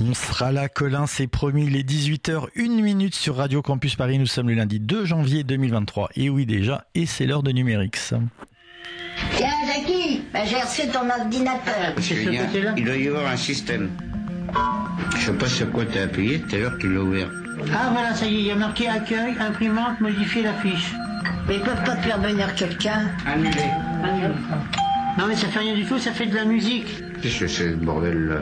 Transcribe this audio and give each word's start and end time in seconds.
On 0.00 0.14
sera 0.14 0.52
là, 0.52 0.68
Colin, 0.68 1.06
c'est 1.06 1.26
promis, 1.26 1.66
il 1.66 1.76
est 1.76 1.88
18h, 1.88 2.48
1 2.56 2.82
minute 2.82 3.16
sur 3.16 3.36
Radio 3.36 3.62
Campus 3.62 3.96
Paris. 3.96 4.18
Nous 4.18 4.26
sommes 4.26 4.48
le 4.48 4.54
lundi 4.54 4.78
2 4.78 5.04
janvier 5.04 5.42
2023. 5.42 6.10
Et 6.14 6.30
oui, 6.30 6.46
déjà, 6.46 6.84
et 6.94 7.04
c'est 7.04 7.26
l'heure 7.26 7.42
de 7.42 7.50
Numérix. 7.50 8.14
Tiens, 9.36 9.48
Jackie, 9.66 10.22
bah, 10.32 10.44
j'ai 10.44 10.60
reçu 10.60 10.82
ton 10.88 11.10
ordinateur. 11.10 12.00
Julien, 12.00 12.46
il 12.76 12.84
doit 12.84 12.96
y 12.96 13.08
avoir 13.08 13.26
un 13.26 13.36
système. 13.36 13.90
Je 15.16 15.26
sais 15.26 15.32
pas 15.32 15.48
sur 15.48 15.70
quoi 15.72 15.84
t'as 15.84 16.04
appuyé, 16.04 16.40
tout 16.40 16.54
à 16.54 16.58
l'heure 16.58 16.78
tu 16.78 16.92
l'as 16.92 17.00
ouvert. 17.00 17.30
Ah 17.74 17.90
voilà, 17.92 18.14
ça 18.14 18.26
y 18.26 18.36
est, 18.36 18.40
il 18.40 18.46
y 18.46 18.50
a 18.52 18.54
marqué 18.54 18.88
accueil, 18.88 19.34
imprimante, 19.40 20.00
modifier 20.00 20.42
la 20.42 20.54
fiche. 20.54 20.92
Mais 21.48 21.56
ils 21.56 21.62
peuvent 21.62 21.84
pas 21.84 21.96
faire 21.96 22.20
venir 22.20 22.54
quelqu'un. 22.54 23.10
Annulé. 23.26 23.50
Non 25.18 25.26
mais 25.26 25.34
ça 25.34 25.48
fait 25.48 25.58
rien 25.58 25.74
du 25.74 25.84
tout, 25.84 25.98
ça 25.98 26.12
fait 26.12 26.26
de 26.26 26.36
la 26.36 26.44
musique. 26.44 26.86
Qu'est-ce 27.20 27.40
que 27.40 27.48
c'est 27.48 27.70
ce 27.70 27.74
bordel 27.74 28.28
là? 28.28 28.40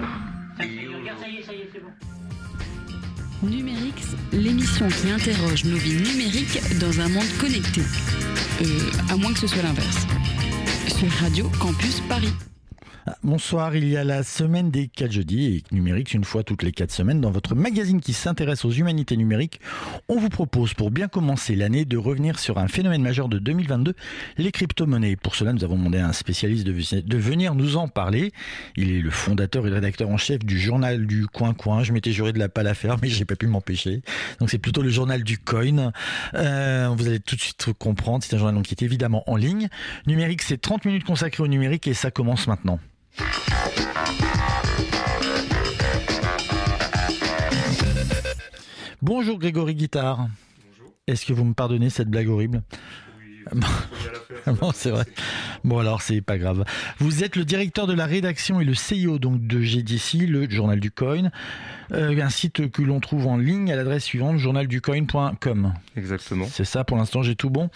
Numérix, 3.43 4.17
l'émission 4.33 4.89
qui 4.89 5.11
interroge 5.11 5.65
nos 5.65 5.77
vies 5.77 5.97
numériques 5.97 6.59
dans 6.81 7.01
un 7.01 7.09
monde 7.09 7.29
connecté. 7.39 7.83
Euh, 8.63 8.91
à 9.11 9.17
moins 9.17 9.33
que 9.33 9.41
ce 9.41 9.47
soit 9.47 9.63
l'inverse. 9.63 10.07
Sur 10.89 11.11
Radio 11.21 11.51
Campus 11.61 12.01
Paris. 12.09 12.33
Bonsoir, 13.23 13.77
il 13.77 13.89
y 13.89 13.97
a 13.97 14.03
la 14.03 14.25
semaine 14.25 14.73
des 14.73 14.89
4 14.89 15.13
jeudis 15.13 15.47
et 15.47 15.75
numérique 15.75 16.13
une 16.13 16.25
fois 16.25 16.43
toutes 16.43 16.65
les 16.65 16.73
4 16.73 16.91
semaines 16.91 17.21
dans 17.21 17.31
votre 17.31 17.55
magazine 17.55 18.01
qui 18.01 18.13
s'intéresse 18.13 18.65
aux 18.65 18.73
humanités 18.73 19.17
numériques. 19.17 19.61
On 20.09 20.19
vous 20.19 20.29
propose 20.29 20.75
pour 20.75 20.91
bien 20.91 21.07
commencer 21.07 21.55
l'année 21.55 21.85
de 21.85 21.97
revenir 21.97 22.41
sur 22.41 22.59
un 22.59 22.67
phénomène 22.67 23.03
majeur 23.03 23.29
de 23.29 23.39
2022, 23.39 23.95
les 24.39 24.51
crypto-monnaies. 24.51 25.15
Pour 25.15 25.37
cela, 25.37 25.53
nous 25.53 25.63
avons 25.63 25.77
demandé 25.77 25.99
à 25.99 26.09
un 26.09 26.13
spécialiste 26.13 26.67
de, 26.67 27.01
de 27.01 27.17
venir 27.17 27.55
nous 27.55 27.77
en 27.77 27.87
parler. 27.87 28.33
Il 28.77 28.91
est 28.91 29.01
le 29.01 29.11
fondateur 29.11 29.65
et 29.67 29.71
le 29.71 29.77
rédacteur 29.77 30.09
en 30.09 30.17
chef 30.17 30.45
du 30.45 30.59
journal 30.59 31.07
du 31.07 31.29
Coin 31.29 31.55
Coin. 31.55 31.85
Je 31.85 31.93
m'étais 31.93 32.11
juré 32.11 32.33
de 32.33 32.41
la 32.41 32.49
pas 32.49 32.65
la 32.65 32.75
faire, 32.75 32.97
mais 33.01 33.09
j'ai 33.09 33.25
pas 33.25 33.37
pu 33.37 33.47
m'empêcher. 33.47 34.03
Donc 34.41 34.51
c'est 34.51 34.59
plutôt 34.59 34.83
le 34.83 34.91
journal 34.91 35.23
du 35.23 35.39
coin. 35.39 35.93
Euh, 36.35 36.93
vous 36.97 37.07
allez 37.07 37.21
tout 37.21 37.37
de 37.37 37.41
suite 37.41 37.73
comprendre. 37.79 38.25
C'est 38.25 38.35
un 38.35 38.39
journal 38.39 38.61
qui 38.63 38.75
est 38.75 38.83
évidemment 38.83 39.23
en 39.31 39.37
ligne. 39.37 39.69
Numérique, 40.09 40.43
c'est 40.43 40.61
30 40.61 40.85
minutes 40.87 41.05
consacrées 41.05 41.45
au 41.45 41.49
numérique 41.49 41.87
et 41.87 41.95
ça 41.95 42.11
commence 42.11 42.49
maintenant. 42.49 42.81
Bonjour 49.07 49.39
Grégory 49.39 49.77
Guitard. 49.77 50.27
Bonjour. 50.67 50.93
Est-ce 51.07 51.25
que 51.27 51.33
vous 51.33 51.45
me 51.45 51.55
pardonnez 51.55 51.91
cette 51.91 52.11
blague 52.11 52.29
horrible? 52.29 52.65
Oui, 53.21 53.63
Bon, 54.61 54.73
c'est 54.75 54.91
vrai. 54.91 55.05
Bon, 55.67 55.79
alors, 55.79 56.01
c'est 56.01 56.21
pas 56.21 56.39
grave. 56.39 56.65
Vous 57.01 57.25
êtes 57.25 57.35
le 57.35 57.45
directeur 57.45 57.89
de 57.89 57.93
la 57.93 58.07
rédaction 58.07 58.61
et 58.61 58.65
le 58.65 58.75
CEO 58.75 59.19
donc 59.19 59.45
de 59.45 59.61
GDC, 59.61 60.19
le 60.29 60.49
journal 60.49 60.79
du 60.79 60.93
coin, 60.93 61.33
euh, 61.93 62.17
un 62.21 62.31
site 62.31 62.71
que 62.71 62.83
l'on 62.83 63.01
trouve 63.01 63.27
en 63.27 63.37
ligne 63.37 63.73
à 63.73 63.77
l'adresse 63.77 64.05
suivante, 64.05 64.39
journalducoin.com. 64.39 65.75
Exactement. 65.97 66.47
C'est 66.49 66.65
ça, 66.65 66.85
pour 66.85 66.97
l'instant, 66.97 67.25
j'ai 67.25 67.35
tout 67.35 67.51
bon. 67.51 67.69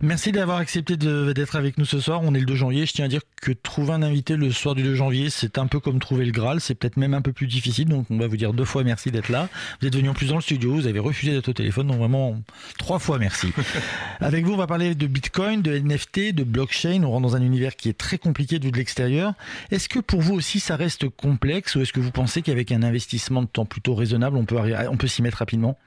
Merci 0.00 0.30
d'avoir 0.30 0.58
accepté 0.58 0.96
d'être 0.96 1.56
avec 1.56 1.76
nous 1.76 1.84
ce 1.84 1.98
soir. 1.98 2.20
On 2.22 2.36
est 2.36 2.38
le 2.38 2.46
2 2.46 2.54
janvier. 2.54 2.86
Je 2.86 2.92
tiens 2.92 3.06
à 3.06 3.08
dire 3.08 3.22
que 3.42 3.50
trouver 3.50 3.94
un 3.94 4.02
invité 4.02 4.36
le 4.36 4.52
soir 4.52 4.76
du 4.76 4.84
2 4.84 4.94
janvier, 4.94 5.28
c'est 5.28 5.58
un 5.58 5.66
peu 5.66 5.80
comme 5.80 5.98
trouver 5.98 6.26
le 6.26 6.32
Graal. 6.32 6.60
C'est 6.60 6.76
peut-être 6.76 6.96
même 6.96 7.14
un 7.14 7.22
peu 7.22 7.32
plus 7.32 7.48
difficile. 7.48 7.88
Donc, 7.88 8.06
on 8.10 8.18
va 8.18 8.28
vous 8.28 8.36
dire 8.36 8.52
deux 8.52 8.64
fois 8.64 8.84
merci 8.84 9.10
d'être 9.10 9.28
là. 9.28 9.48
Vous 9.80 9.88
êtes 9.88 9.96
venu 9.96 10.08
en 10.08 10.14
plus 10.14 10.28
dans 10.28 10.36
le 10.36 10.40
studio. 10.40 10.72
Vous 10.72 10.86
avez 10.86 11.00
refusé 11.00 11.32
d'être 11.32 11.48
au 11.48 11.52
téléphone. 11.52 11.88
Donc, 11.88 11.98
vraiment, 11.98 12.40
trois 12.78 13.00
fois 13.00 13.18
merci. 13.18 13.48
avec 14.20 14.44
vous, 14.44 14.52
on 14.52 14.56
va 14.56 14.68
parler 14.68 14.94
de 14.94 15.06
Bitcoin, 15.08 15.62
de 15.62 15.76
NFT, 15.76 16.32
de 16.32 16.44
blockchain. 16.44 17.02
On 17.02 17.10
rentre 17.10 17.23
dans 17.24 17.36
un 17.36 17.42
univers 17.42 17.76
qui 17.76 17.88
est 17.88 17.98
très 17.98 18.18
compliqué 18.18 18.58
de 18.58 18.70
l'extérieur. 18.70 19.34
Est-ce 19.70 19.88
que 19.88 19.98
pour 19.98 20.20
vous 20.20 20.34
aussi, 20.34 20.60
ça 20.60 20.76
reste 20.76 21.08
complexe 21.08 21.74
ou 21.74 21.80
est-ce 21.80 21.92
que 21.92 22.00
vous 22.00 22.10
pensez 22.10 22.42
qu'avec 22.42 22.70
un 22.72 22.82
investissement 22.82 23.42
de 23.42 23.48
temps 23.48 23.64
plutôt 23.64 23.94
raisonnable, 23.94 24.36
on 24.36 24.44
peut, 24.44 24.56
on 24.90 24.96
peut 24.96 25.06
s'y 25.06 25.22
mettre 25.22 25.38
rapidement? 25.38 25.78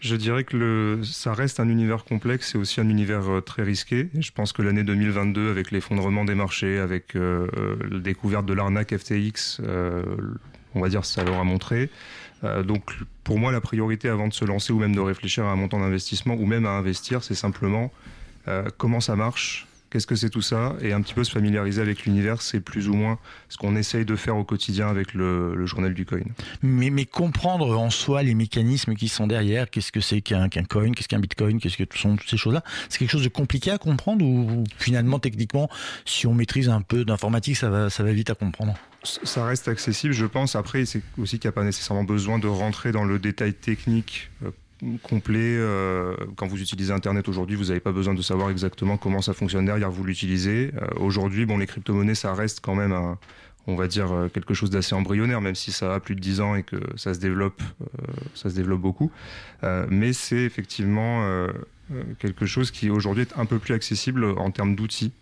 Je 0.00 0.16
dirais 0.16 0.44
que 0.44 1.00
ça 1.02 1.32
reste 1.32 1.60
un 1.60 1.68
univers 1.68 2.04
complexe 2.04 2.54
et 2.54 2.58
aussi 2.58 2.80
un 2.80 2.88
univers 2.90 3.26
euh, 3.30 3.40
très 3.40 3.62
risqué. 3.62 4.10
Je 4.18 4.30
pense 4.32 4.52
que 4.52 4.60
l'année 4.60 4.82
2022, 4.82 5.50
avec 5.50 5.70
l'effondrement 5.70 6.26
des 6.26 6.34
marchés, 6.34 6.78
avec 6.78 7.16
euh, 7.16 7.48
euh, 7.56 7.76
la 7.90 8.00
découverte 8.00 8.44
de 8.44 8.52
l'arnaque 8.52 8.94
FTX, 8.94 9.62
on 10.74 10.80
va 10.80 10.88
dire 10.88 11.04
ça 11.04 11.24
l'aura 11.24 11.44
montré. 11.44 11.88
Euh, 12.42 12.62
donc 12.62 12.82
pour 13.22 13.38
moi, 13.38 13.52
la 13.52 13.60
priorité 13.60 14.08
avant 14.08 14.28
de 14.28 14.34
se 14.34 14.44
lancer 14.44 14.72
ou 14.72 14.78
même 14.78 14.94
de 14.94 15.00
réfléchir 15.00 15.44
à 15.44 15.52
un 15.52 15.56
montant 15.56 15.80
d'investissement 15.80 16.34
ou 16.34 16.44
même 16.44 16.66
à 16.66 16.70
investir, 16.70 17.22
c'est 17.22 17.34
simplement 17.34 17.90
comment 18.76 19.00
ça 19.00 19.16
marche, 19.16 19.66
qu'est-ce 19.94 20.08
que 20.08 20.16
c'est 20.16 20.28
tout 20.28 20.42
ça, 20.42 20.74
et 20.80 20.92
un 20.92 21.00
petit 21.02 21.14
peu 21.14 21.22
se 21.22 21.30
familiariser 21.30 21.80
avec 21.80 22.04
l'univers, 22.04 22.42
c'est 22.42 22.58
plus 22.58 22.88
ou 22.88 22.94
moins 22.94 23.16
ce 23.48 23.56
qu'on 23.56 23.76
essaye 23.76 24.04
de 24.04 24.16
faire 24.16 24.36
au 24.36 24.42
quotidien 24.42 24.88
avec 24.88 25.14
le, 25.14 25.54
le 25.54 25.66
journal 25.66 25.94
du 25.94 26.04
coin. 26.04 26.18
mais, 26.62 26.90
mais 26.90 27.04
comprendre 27.04 27.78
en 27.78 27.90
soi 27.90 28.24
les 28.24 28.34
mécanismes 28.34 28.96
qui 28.96 29.06
sont 29.06 29.28
derrière, 29.28 29.70
qu'est-ce 29.70 29.92
que 29.92 30.00
c'est 30.00 30.20
qu'un 30.20 30.48
coin, 30.68 30.90
qu'est-ce 30.90 31.06
qu'un 31.06 31.20
bitcoin, 31.20 31.60
qu'est-ce 31.60 31.76
que 31.76 31.84
sont 31.96 32.16
toutes 32.16 32.28
ces 32.28 32.36
choses-là, 32.36 32.64
c'est 32.88 32.98
quelque 32.98 33.12
chose 33.12 33.22
de 33.22 33.28
compliqué 33.28 33.70
à 33.70 33.78
comprendre 33.78 34.24
ou, 34.24 34.50
ou 34.50 34.64
finalement 34.78 35.20
techniquement, 35.20 35.70
si 36.04 36.26
on 36.26 36.34
maîtrise 36.34 36.68
un 36.68 36.80
peu 36.80 37.04
d'informatique, 37.04 37.56
ça 37.56 37.70
va, 37.70 37.88
ça 37.88 38.02
va 38.02 38.12
vite 38.12 38.30
à 38.30 38.34
comprendre? 38.34 38.74
Ça 39.04 39.46
reste 39.46 39.68
accessible, 39.68 40.12
je 40.12 40.26
pense. 40.26 40.56
Après, 40.56 40.84
c'est 40.86 41.02
aussi 41.18 41.38
qu'il 41.38 41.46
n'y 41.46 41.52
a 41.52 41.52
pas 41.52 41.62
nécessairement 41.62 42.04
besoin 42.04 42.40
de 42.40 42.48
rentrer 42.48 42.90
dans 42.90 43.04
le 43.04 43.20
détail 43.20 43.54
technique 43.54 44.30
euh, 44.42 44.50
complet. 45.02 45.56
Euh, 45.56 46.14
quand 46.36 46.46
vous 46.46 46.60
utilisez 46.60 46.92
Internet 46.92 47.28
aujourd'hui, 47.28 47.56
vous 47.56 47.66
n'avez 47.66 47.80
pas 47.80 47.92
besoin 47.92 48.14
de 48.14 48.22
savoir 48.22 48.50
exactement 48.50 48.96
comment 48.96 49.22
ça 49.22 49.34
fonctionne 49.34 49.66
derrière, 49.66 49.90
vous 49.90 50.04
l'utilisez. 50.04 50.72
Euh, 50.76 50.86
aujourd'hui, 50.98 51.46
bon, 51.46 51.58
les 51.58 51.66
crypto-monnaies, 51.66 52.14
ça 52.14 52.34
reste 52.34 52.60
quand 52.60 52.74
même 52.74 52.94
on 53.66 53.76
va 53.76 53.86
dire 53.86 54.12
euh, 54.12 54.28
quelque 54.28 54.52
chose 54.52 54.68
d'assez 54.68 54.94
embryonnaire, 54.94 55.40
même 55.40 55.54
si 55.54 55.72
ça 55.72 55.94
a 55.94 56.00
plus 56.00 56.14
de 56.14 56.20
10 56.20 56.40
ans 56.40 56.54
et 56.54 56.62
que 56.62 56.76
ça 56.96 57.14
se 57.14 57.18
développe, 57.18 57.62
ça 58.34 58.50
se 58.50 58.54
développe 58.54 58.80
beaucoup. 58.80 59.10
Mais 59.88 60.12
c'est 60.12 60.42
effectivement 60.42 61.46
quelque 62.18 62.44
chose 62.44 62.70
qui 62.70 62.90
aujourd'hui 62.90 63.22
est 63.22 63.38
un 63.38 63.46
peu 63.46 63.58
plus 63.58 63.72
accessible 63.72 64.24
en 64.24 64.50
termes 64.50 64.76
d'outils. 64.76 65.12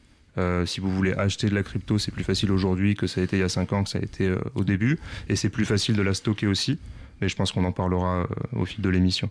Si 0.65 0.81
vous 0.81 0.91
voulez 0.91 1.13
acheter 1.13 1.49
de 1.49 1.55
la 1.55 1.63
crypto, 1.63 1.99
c'est 1.99 2.11
plus 2.11 2.25
facile 2.25 2.51
aujourd'hui 2.51 2.97
que 2.97 3.07
ça 3.07 3.21
a 3.21 3.25
été 3.25 3.37
il 3.37 3.41
y 3.41 3.45
a 3.45 3.49
5 3.49 3.73
ans, 3.73 3.85
que 3.85 3.91
ça 3.91 3.99
a 3.99 4.03
été 4.03 4.35
au 4.57 4.65
début. 4.65 4.99
Et 5.29 5.37
c'est 5.37 5.51
plus 5.51 5.65
facile 5.65 5.95
de 5.95 6.03
la 6.03 6.15
stocker 6.15 6.49
aussi. 6.49 6.79
Mais 7.23 7.29
je 7.29 7.37
pense 7.37 7.53
qu'on 7.53 7.65
en 7.65 7.71
parlera 7.71 8.23
euh, 8.23 8.27
au 8.53 8.65
fil 8.67 8.83
de 8.83 8.89
l'émission. 8.89 9.31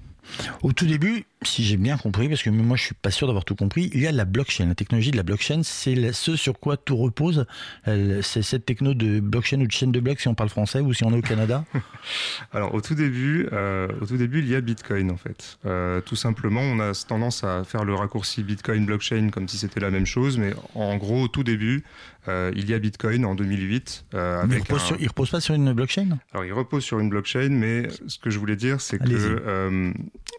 Au 0.63 0.71
tout 0.71 0.85
début, 0.85 1.25
si 1.43 1.63
j'ai 1.63 1.77
bien 1.77 1.97
compris, 1.97 2.29
parce 2.29 2.43
que 2.43 2.49
moi 2.51 2.77
je 2.77 2.83
suis 2.83 2.93
pas 2.93 3.09
sûr 3.09 3.25
d'avoir 3.27 3.45
tout 3.45 3.55
compris, 3.55 3.89
il 3.93 4.01
y 4.01 4.07
a 4.07 4.11
la 4.11 4.25
blockchain. 4.25 4.67
La 4.67 4.75
technologie 4.75 5.09
de 5.11 5.17
la 5.17 5.23
blockchain, 5.23 5.61
c'est 5.63 6.11
ce 6.13 6.35
sur 6.35 6.59
quoi 6.59 6.77
tout 6.77 6.95
repose. 6.95 7.45
C'est 7.85 8.43
cette 8.43 8.65
techno 8.65 8.93
de 8.93 9.19
blockchain 9.19 9.59
ou 9.61 9.65
de 9.67 9.71
chaîne 9.71 9.91
de 9.91 9.99
blocs 9.99 10.19
si 10.19 10.27
on 10.27 10.35
parle 10.35 10.49
français 10.49 10.79
ou 10.81 10.93
si 10.93 11.03
on 11.03 11.11
est 11.13 11.17
au 11.17 11.21
Canada. 11.21 11.65
Alors 12.53 12.73
au 12.75 12.81
tout 12.81 12.93
début, 12.95 13.47
euh, 13.53 13.87
au 14.01 14.05
tout 14.05 14.17
début, 14.17 14.39
il 14.39 14.47
y 14.49 14.55
a 14.55 14.61
Bitcoin 14.61 15.09
en 15.09 15.17
fait. 15.17 15.57
Euh, 15.65 15.99
tout 16.01 16.15
simplement, 16.15 16.61
on 16.61 16.79
a 16.79 16.93
tendance 17.07 17.43
à 17.43 17.63
faire 17.63 17.85
le 17.85 17.95
raccourci 17.95 18.43
Bitcoin 18.43 18.85
blockchain 18.85 19.29
comme 19.31 19.47
si 19.47 19.57
c'était 19.57 19.79
la 19.79 19.89
même 19.89 20.05
chose, 20.05 20.37
mais 20.37 20.53
en 20.75 20.95
gros, 20.97 21.23
au 21.23 21.27
tout 21.27 21.43
début, 21.43 21.83
euh, 22.27 22.51
il 22.55 22.69
y 22.69 22.73
a 22.75 22.79
Bitcoin 22.79 23.25
en 23.25 23.33
2008 23.33 24.05
euh, 24.13 24.43
Mais 24.47 24.57
il 24.57 24.59
repose, 24.59 24.81
un- 24.81 24.85
sur, 24.85 24.97
il 25.01 25.07
repose 25.07 25.31
pas 25.31 25.41
sur 25.41 25.55
une 25.55 25.73
blockchain? 25.73 26.19
Alors, 26.33 26.45
il 26.45 26.53
repose 26.53 26.83
sur 26.83 26.99
une 26.99 27.09
blockchain, 27.09 27.49
mais 27.49 27.87
ce 28.05 28.19
que 28.19 28.29
je 28.29 28.37
voulais 28.37 28.55
dire, 28.55 28.79
c'est 28.79 28.99
que, 28.99 29.05
euh, 29.09 29.91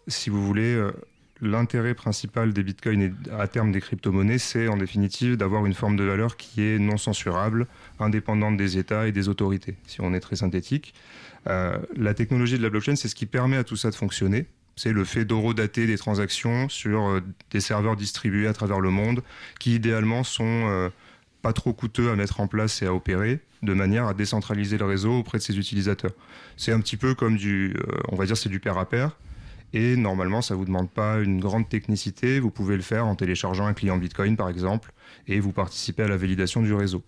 si 0.06 0.30
vous 0.30 0.46
voulez, 0.46 0.80
l'intérêt 1.42 1.94
principal 1.94 2.52
des 2.52 2.62
bitcoins 2.62 3.02
et 3.02 3.12
à 3.36 3.48
terme 3.48 3.72
des 3.72 3.80
crypto-monnaies, 3.80 4.38
c'est 4.38 4.68
en 4.68 4.76
définitive 4.76 5.36
d'avoir 5.36 5.66
une 5.66 5.74
forme 5.74 5.96
de 5.96 6.04
valeur 6.04 6.36
qui 6.36 6.62
est 6.62 6.78
non 6.78 6.96
censurable, 6.96 7.66
indépendante 7.98 8.56
des 8.56 8.78
États 8.78 9.08
et 9.08 9.12
des 9.12 9.28
autorités, 9.28 9.74
si 9.86 10.00
on 10.00 10.14
est 10.14 10.20
très 10.20 10.36
synthétique. 10.36 10.94
Euh, 11.48 11.76
la 11.96 12.14
technologie 12.14 12.56
de 12.56 12.62
la 12.62 12.70
blockchain, 12.70 12.94
c'est 12.94 13.08
ce 13.08 13.16
qui 13.16 13.26
permet 13.26 13.56
à 13.56 13.64
tout 13.64 13.76
ça 13.76 13.90
de 13.90 13.96
fonctionner. 13.96 14.46
C'est 14.76 14.92
le 14.92 15.04
fait 15.04 15.24
d'horodater 15.24 15.86
des 15.86 15.98
transactions 15.98 16.68
sur 16.68 17.08
euh, 17.08 17.20
des 17.50 17.60
serveurs 17.60 17.96
distribués 17.96 18.46
à 18.46 18.52
travers 18.52 18.78
le 18.78 18.90
monde, 18.90 19.22
qui 19.58 19.74
idéalement 19.74 20.22
sont 20.22 20.44
euh, 20.68 20.90
pas 21.42 21.52
trop 21.52 21.72
coûteux 21.72 22.10
à 22.12 22.14
mettre 22.14 22.38
en 22.38 22.46
place 22.46 22.82
et 22.82 22.86
à 22.86 22.94
opérer, 22.94 23.40
de 23.64 23.74
manière 23.74 24.06
à 24.06 24.14
décentraliser 24.14 24.78
le 24.78 24.84
réseau 24.84 25.18
auprès 25.18 25.38
de 25.38 25.42
ses 25.42 25.58
utilisateurs. 25.58 26.12
C'est 26.56 26.70
un 26.70 26.80
petit 26.80 26.96
peu 26.96 27.16
comme 27.16 27.36
du, 27.36 27.76
on 28.08 28.16
va 28.16 28.26
dire, 28.26 28.36
c'est 28.36 28.48
du 28.48 28.60
pair 28.60 28.78
à 28.78 28.88
pair. 28.88 29.16
Et 29.74 29.96
normalement, 29.96 30.42
ça 30.42 30.54
vous 30.54 30.64
demande 30.64 30.90
pas 30.90 31.18
une 31.20 31.40
grande 31.40 31.68
technicité. 31.68 32.40
Vous 32.40 32.50
pouvez 32.50 32.76
le 32.76 32.82
faire 32.82 33.06
en 33.06 33.14
téléchargeant 33.14 33.66
un 33.66 33.72
client 33.74 33.96
Bitcoin, 33.96 34.36
par 34.36 34.48
exemple, 34.48 34.92
et 35.28 35.40
vous 35.40 35.52
participez 35.52 36.02
à 36.02 36.08
la 36.08 36.16
validation 36.16 36.62
du 36.62 36.74
réseau. 36.74 37.02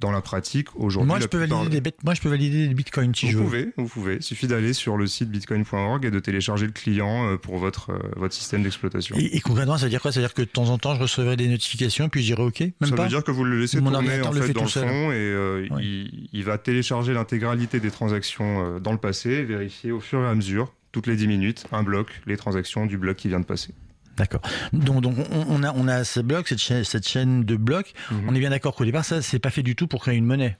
Dans 0.00 0.10
la 0.12 0.22
pratique, 0.22 0.68
aujourd'hui, 0.76 1.08
moi 1.08 1.20
je, 1.20 1.26
peux 1.26 1.36
valider 1.36 1.68
des 1.68 1.80
bêtes- 1.82 2.02
moi, 2.02 2.14
je 2.14 2.22
peux 2.22 2.30
valider 2.30 2.68
des 2.68 2.72
bitcoins 2.74 3.14
si 3.14 3.28
je 3.30 3.36
vous 3.36 3.42
veux. 3.46 3.48
pouvez, 3.66 3.72
vous 3.76 3.86
pouvez. 3.86 4.14
Il 4.14 4.22
suffit 4.22 4.46
d'aller 4.46 4.72
sur 4.72 4.96
le 4.96 5.06
site 5.06 5.28
bitcoin.org 5.30 6.06
et 6.06 6.10
de 6.10 6.18
télécharger 6.18 6.64
le 6.64 6.72
client 6.72 7.28
euh, 7.28 7.36
pour 7.36 7.58
votre, 7.58 7.90
euh, 7.90 7.98
votre 8.16 8.32
système 8.32 8.62
d'exploitation. 8.62 9.14
Et, 9.18 9.36
et 9.36 9.40
concrètement, 9.40 9.76
ça 9.76 9.84
veut 9.84 9.90
dire 9.90 10.00
quoi? 10.00 10.10
Ça 10.10 10.20
veut 10.20 10.24
dire 10.26 10.32
que 10.32 10.40
de 10.40 10.46
temps 10.46 10.70
en 10.70 10.78
temps, 10.78 10.94
je 10.94 11.02
recevrai 11.02 11.36
des 11.36 11.48
notifications 11.48 12.06
et 12.06 12.08
puis 12.08 12.22
je 12.22 12.28
dirai 12.34 12.42
OK? 12.44 12.60
Même 12.60 12.72
ça 12.88 12.96
pas? 12.96 13.02
veut 13.02 13.08
dire 13.10 13.22
que 13.22 13.30
vous 13.30 13.44
le 13.44 13.60
laissez 13.60 13.78
Mon 13.82 13.90
tourner 13.90 14.22
en 14.22 14.32
le 14.32 14.40
fait 14.40 14.54
dans 14.54 14.60
tout 14.60 14.64
le 14.64 14.70
seul. 14.70 14.88
fond 14.88 15.12
et 15.12 15.16
euh, 15.16 15.66
Ouais. 15.70 15.82
il, 15.84 16.30
il 16.32 16.44
va 16.44 16.56
télécharger 16.56 17.12
l'intégralité 17.12 17.78
des 17.78 17.90
transactions 17.90 18.78
dans 18.80 18.92
le 18.92 18.98
passé 18.98 19.28
et 19.32 19.44
vérifier 19.44 19.92
au 19.92 20.00
fur 20.00 20.20
et 20.22 20.26
à 20.26 20.34
mesure, 20.34 20.72
toutes 20.92 21.06
les 21.06 21.16
10 21.16 21.26
minutes, 21.28 21.64
un 21.72 21.82
bloc, 21.82 22.20
les 22.26 22.36
transactions 22.36 22.86
du 22.86 22.98
bloc 22.98 23.16
qui 23.16 23.28
vient 23.28 23.40
de 23.40 23.44
passer. 23.44 23.74
D'accord. 24.16 24.42
Donc, 24.72 25.02
donc 25.02 25.16
on, 25.30 25.62
a, 25.62 25.72
on 25.72 25.88
a 25.88 26.04
ce 26.04 26.20
bloc, 26.20 26.48
cette 26.48 26.58
chaîne, 26.58 26.84
cette 26.84 27.08
chaîne 27.08 27.44
de 27.44 27.56
blocs. 27.56 27.94
Mhm. 28.10 28.24
On 28.28 28.34
est 28.34 28.38
bien 28.38 28.50
d'accord 28.50 28.74
qu'au 28.74 28.84
départ, 28.84 29.04
ça, 29.04 29.22
c'est 29.22 29.38
pas 29.38 29.50
fait 29.50 29.62
du 29.62 29.76
tout 29.76 29.86
pour 29.86 30.02
créer 30.02 30.16
une 30.16 30.26
monnaie. 30.26 30.58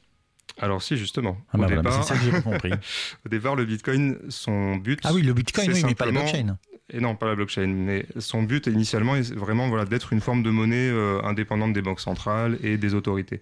Alors 0.59 0.83
si 0.83 0.97
justement. 0.97 1.39
Ah 1.53 1.59
bah 1.59 1.65
au, 1.65 1.67
voilà, 1.67 1.83
départ, 1.83 2.05
c'est 2.05 2.15
ça 2.15 2.19
que 2.19 2.41
compris. 2.41 2.73
au 3.27 3.29
départ, 3.29 3.57
le 3.57 3.65
Bitcoin, 3.65 4.19
son 4.29 4.77
but. 4.77 5.01
Ah 5.05 5.13
oui, 5.13 5.23
le 5.23 5.33
Bitcoin, 5.33 5.73
oui, 5.73 5.83
mais 5.85 5.95
pas 5.95 6.07
la 6.07 6.13
blockchain. 6.13 6.57
Et 6.93 7.01
non, 7.01 7.15
pas 7.15 7.27
la 7.27 7.35
blockchain. 7.35 7.69
Mais 7.69 8.07
son 8.19 8.43
but 8.43 8.67
initialement 8.67 9.17
est 9.17 9.33
vraiment 9.35 9.69
voilà, 9.69 9.85
d'être 9.85 10.13
une 10.13 10.21
forme 10.21 10.43
de 10.43 10.51
monnaie 10.51 10.91
euh, 10.91 11.23
indépendante 11.23 11.73
des 11.73 11.83
banques 11.83 12.01
centrales 12.01 12.59
et 12.63 12.79
des 12.79 12.95
autorités. 12.95 13.41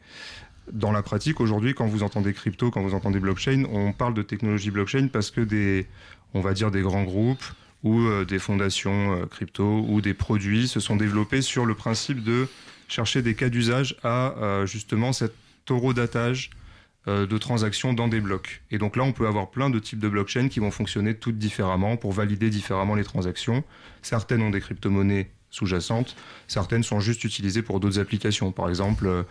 Dans 0.70 0.92
la 0.92 1.02
pratique, 1.02 1.40
aujourd'hui, 1.40 1.72
quand 1.74 1.86
vous 1.86 2.02
entendez 2.02 2.34
crypto, 2.34 2.70
quand 2.70 2.82
vous 2.82 2.92
entendez 2.92 3.20
blockchain, 3.20 3.64
on 3.72 3.92
parle 3.92 4.12
de 4.12 4.22
technologie 4.22 4.70
blockchain 4.70 5.08
parce 5.10 5.30
que 5.30 5.40
des, 5.40 5.86
on 6.34 6.40
va 6.40 6.54
dire 6.54 6.70
des 6.70 6.82
grands 6.82 7.04
groupes 7.04 7.44
ou 7.84 8.00
euh, 8.00 8.24
des 8.24 8.38
fondations 8.38 9.14
euh, 9.14 9.26
crypto 9.26 9.84
ou 9.88 10.00
des 10.00 10.14
produits 10.14 10.68
se 10.68 10.80
sont 10.80 10.96
développés 10.96 11.42
sur 11.42 11.64
le 11.64 11.74
principe 11.74 12.22
de 12.22 12.48
chercher 12.88 13.22
des 13.22 13.34
cas 13.34 13.48
d'usage 13.48 13.96
à 14.02 14.34
euh, 14.38 14.66
justement 14.66 15.12
cet 15.12 15.34
horodatage 15.68 16.50
de 17.06 17.38
transactions 17.38 17.94
dans 17.94 18.06
des 18.06 18.20
blocs. 18.20 18.60
Et 18.70 18.76
donc 18.76 18.94
là, 18.94 19.02
on 19.02 19.12
peut 19.12 19.26
avoir 19.26 19.50
plein 19.50 19.70
de 19.70 19.78
types 19.78 19.98
de 19.98 20.10
blockchains 20.10 20.48
qui 20.48 20.60
vont 20.60 20.70
fonctionner 20.70 21.14
toutes 21.14 21.38
différemment 21.38 21.96
pour 21.96 22.12
valider 22.12 22.50
différemment 22.50 22.94
les 22.94 23.04
transactions. 23.04 23.64
Certaines 24.02 24.42
ont 24.42 24.50
des 24.50 24.60
crypto-monnaies 24.60 25.30
sous-jacentes, 25.48 26.16
certaines 26.48 26.82
sont 26.82 27.00
juste 27.00 27.24
utilisées 27.24 27.62
pour 27.62 27.80
d'autres 27.80 27.98
applications. 27.98 28.52
Par 28.52 28.68
exemple, 28.68 29.24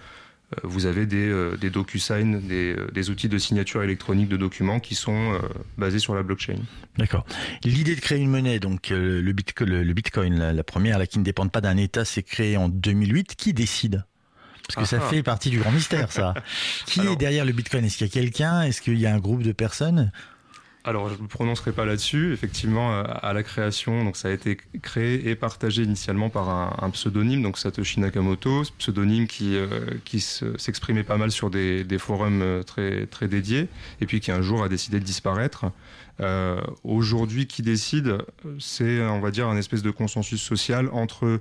vous 0.64 0.86
avez 0.86 1.06
des, 1.06 1.28
euh, 1.28 1.58
des 1.58 1.70
DocuSign, 1.70 2.40
des, 2.48 2.74
euh, 2.78 2.88
des 2.94 3.10
outils 3.10 3.28
de 3.28 3.38
signature 3.38 3.84
électronique 3.84 4.30
de 4.30 4.38
documents 4.38 4.80
qui 4.80 4.96
sont 4.96 5.34
euh, 5.34 5.40
basés 5.78 6.00
sur 6.00 6.16
la 6.16 6.24
blockchain. 6.24 6.60
D'accord. 6.98 7.26
L'idée 7.66 7.96
de 7.96 8.00
créer 8.00 8.20
une 8.20 8.30
monnaie, 8.30 8.60
donc 8.60 8.92
euh, 8.92 9.22
le, 9.22 9.34
Bitcoin, 9.34 9.70
le, 9.70 9.84
le 9.84 9.94
Bitcoin, 9.94 10.40
la, 10.40 10.54
la 10.54 10.64
première, 10.64 11.00
là, 11.00 11.06
qui 11.08 11.20
ne 11.20 11.24
dépend 11.26 11.48
pas 11.50 11.60
d'un 11.62 11.76
État, 11.78 12.06
c'est 12.06 12.24
créé 12.24 12.56
en 12.56 12.70
2008. 12.70 13.36
Qui 13.36 13.54
décide? 13.54 14.06
Parce 14.68 14.76
que 14.76 14.86
ça 14.86 15.00
Ah 15.02 15.06
ah. 15.06 15.10
fait 15.10 15.24
partie 15.24 15.50
du 15.50 15.60
grand 15.60 15.72
mystère, 15.72 16.12
ça. 16.12 16.34
Qui 16.86 17.02
Alors- 17.02 17.14
est 17.14 17.18
derrière 17.18 17.46
le 17.46 17.52
Bitcoin? 17.54 17.84
Est-ce 17.86 17.98
qu'il 17.98 18.08
y 18.08 18.10
a 18.10 18.14
quelqu'un? 18.14 18.62
Est-ce 18.64 18.82
qu'il 18.82 18.98
y 19.00 19.06
a 19.06 19.14
un 19.14 19.20
groupe 19.20 19.44
de 19.44 19.52
personnes? 19.54 20.12
Alors, 20.88 21.10
je 21.10 21.16
ne 21.16 21.24
me 21.24 21.28
prononcerai 21.28 21.74
pas 21.74 21.84
là-dessus. 21.84 22.32
Effectivement, 22.32 22.94
euh, 22.94 23.04
à 23.22 23.34
la 23.34 23.44
création, 23.44 24.06
donc 24.06 24.16
ça 24.16 24.30
a 24.30 24.32
été 24.32 24.56
créé 24.82 25.30
et 25.30 25.36
partagé 25.36 25.84
initialement 25.84 26.30
par 26.30 26.50
un, 26.50 26.90
pseudonyme, 26.92 27.42
donc 27.44 27.58
Satoshi 27.58 28.00
Nakamoto, 28.00 28.64
pseudonyme 28.78 29.28
qui, 29.28 29.58
euh, 29.58 29.68
qui 30.06 30.22
se- 30.22 30.58
s'exprimait 30.58 31.04
pas 31.04 31.18
mal 31.18 31.30
sur 31.30 31.50
des, 31.50 31.86
forums 32.00 32.42
euh, 32.42 32.64
très, 32.64 33.06
très 33.06 33.28
dédiés, 33.28 33.68
et 34.00 34.06
puis 34.06 34.22
qui 34.22 34.32
un 34.32 34.42
jour 34.42 34.64
a 34.64 34.70
décidé 34.70 35.02
de 35.02 35.04
disparaître. 35.04 35.66
Aujourd'hui, 36.84 37.46
qui 37.48 37.62
décide, 37.62 38.20
c'est, 38.58 39.02
on 39.02 39.20
va 39.20 39.30
dire, 39.30 39.50
un 39.50 39.58
espèce 39.58 39.84
de 39.84 39.92
consensus 39.92 40.42
social 40.42 40.90
entre 40.94 41.38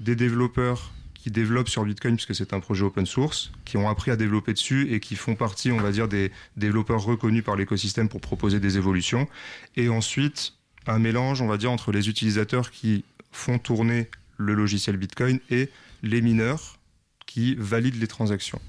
des 0.00 0.16
développeurs 0.16 0.90
qui 1.22 1.30
développent 1.30 1.68
sur 1.68 1.84
Bitcoin, 1.84 2.16
puisque 2.16 2.34
c'est 2.34 2.52
un 2.52 2.58
projet 2.58 2.82
open 2.82 3.06
source, 3.06 3.52
qui 3.64 3.76
ont 3.76 3.88
appris 3.88 4.10
à 4.10 4.16
développer 4.16 4.54
dessus 4.54 4.92
et 4.92 4.98
qui 4.98 5.14
font 5.14 5.36
partie, 5.36 5.70
on 5.70 5.78
va 5.78 5.92
dire, 5.92 6.08
des 6.08 6.32
développeurs 6.56 7.00
reconnus 7.00 7.44
par 7.44 7.54
l'écosystème 7.54 8.08
pour 8.08 8.20
proposer 8.20 8.58
des 8.58 8.76
évolutions. 8.76 9.28
Et 9.76 9.88
ensuite, 9.88 10.54
un 10.88 10.98
mélange, 10.98 11.40
on 11.40 11.46
va 11.46 11.58
dire, 11.58 11.70
entre 11.70 11.92
les 11.92 12.08
utilisateurs 12.08 12.72
qui 12.72 13.04
font 13.30 13.60
tourner 13.60 14.08
le 14.36 14.54
logiciel 14.54 14.96
Bitcoin 14.96 15.38
et 15.48 15.70
les 16.02 16.20
mineurs 16.22 16.80
qui 17.24 17.54
valident 17.54 18.00
les 18.00 18.08
transactions. 18.08 18.60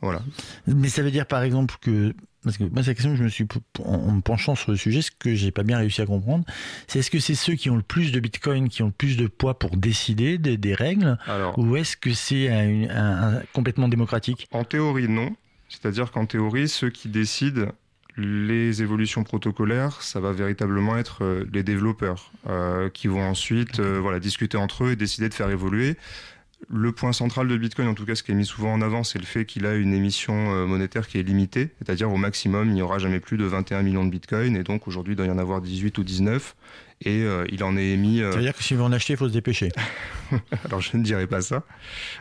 Voilà. 0.00 0.22
Mais 0.68 0.88
ça 0.88 1.02
veut 1.02 1.10
dire 1.10 1.26
par 1.26 1.42
exemple 1.42 1.74
que 1.80 2.14
parce 2.44 2.56
que 2.56 2.64
moi 2.64 2.82
c'est 2.82 2.90
la 2.90 2.94
question 2.94 3.10
que 3.10 3.16
je 3.16 3.24
me 3.24 3.28
suis 3.28 3.46
en 3.84 4.12
me 4.12 4.20
penchant 4.20 4.54
sur 4.54 4.70
le 4.70 4.76
sujet, 4.76 5.02
ce 5.02 5.10
que 5.10 5.34
j'ai 5.34 5.50
pas 5.50 5.62
bien 5.62 5.78
réussi 5.78 6.00
à 6.00 6.06
comprendre, 6.06 6.44
c'est 6.86 7.00
est-ce 7.00 7.10
que 7.10 7.18
c'est 7.18 7.34
ceux 7.34 7.54
qui 7.54 7.70
ont 7.70 7.76
le 7.76 7.82
plus 7.82 8.12
de 8.12 8.20
Bitcoin 8.20 8.68
qui 8.68 8.82
ont 8.82 8.86
le 8.86 8.92
plus 8.92 9.16
de 9.16 9.26
poids 9.26 9.58
pour 9.58 9.76
décider 9.76 10.38
des, 10.38 10.56
des 10.56 10.74
règles, 10.74 11.18
Alors, 11.26 11.58
ou 11.58 11.76
est-ce 11.76 11.96
que 11.96 12.12
c'est 12.14 12.48
un, 12.48 12.88
un- 12.90 13.36
un- 13.38 13.42
complètement 13.52 13.88
démocratique? 13.88 14.46
En 14.52 14.64
théorie, 14.64 15.08
non. 15.08 15.34
C'est-à-dire 15.68 16.10
qu'en 16.12 16.24
théorie, 16.26 16.68
ceux 16.68 16.90
qui 16.90 17.08
décident 17.08 17.66
les 18.16 18.82
évolutions 18.82 19.22
protocolaires, 19.22 20.02
ça 20.02 20.18
va 20.18 20.32
véritablement 20.32 20.96
être 20.98 21.22
euh, 21.22 21.44
les 21.52 21.62
développeurs 21.62 22.32
euh, 22.48 22.88
qui 22.88 23.06
vont 23.06 23.22
ensuite 23.22 23.78
euh, 23.78 24.00
voilà, 24.00 24.18
discuter 24.18 24.56
entre 24.56 24.84
eux 24.84 24.92
et 24.92 24.96
décider 24.96 25.28
de 25.28 25.34
faire 25.34 25.50
évoluer. 25.50 25.96
Le 26.70 26.92
point 26.92 27.12
central 27.12 27.48
de 27.48 27.56
Bitcoin, 27.56 27.88
en 27.88 27.94
tout 27.94 28.04
cas 28.04 28.14
ce 28.14 28.22
qui 28.22 28.32
est 28.32 28.34
mis 28.34 28.44
souvent 28.44 28.72
en 28.74 28.82
avant, 28.82 29.04
c'est 29.04 29.18
le 29.18 29.24
fait 29.24 29.46
qu'il 29.46 29.64
a 29.64 29.74
une 29.74 29.94
émission 29.94 30.52
euh, 30.54 30.66
monétaire 30.66 31.06
qui 31.06 31.18
est 31.18 31.22
limitée, 31.22 31.70
c'est-à-dire 31.78 32.10
au 32.12 32.16
maximum, 32.16 32.68
il 32.68 32.74
n'y 32.74 32.82
aura 32.82 32.98
jamais 32.98 33.20
plus 33.20 33.38
de 33.38 33.44
21 33.44 33.82
millions 33.82 34.04
de 34.04 34.10
Bitcoin, 34.10 34.56
et 34.56 34.64
donc 34.64 34.86
aujourd'hui, 34.88 35.14
il 35.14 35.16
doit 35.16 35.26
y 35.26 35.30
en 35.30 35.38
avoir 35.38 35.60
18 35.62 35.96
ou 35.98 36.04
19, 36.04 36.56
et 37.04 37.22
euh, 37.22 37.46
il 37.50 37.62
en 37.64 37.76
est 37.76 37.86
émis... 37.90 38.20
euh, 38.20 38.32
Ça 38.32 38.36
veut 38.38 38.42
dire 38.42 38.54
que 38.56 38.62
si 38.62 38.74
vous 38.74 38.82
en 38.82 38.92
achetez, 38.92 39.12
il 39.14 39.16
faut 39.16 39.28
se 39.28 39.32
dépêcher. 39.32 39.70
alors 40.66 40.80
je 40.82 40.94
ne 40.96 41.02
dirais 41.04 41.26
pas 41.28 41.40
ça, 41.40 41.62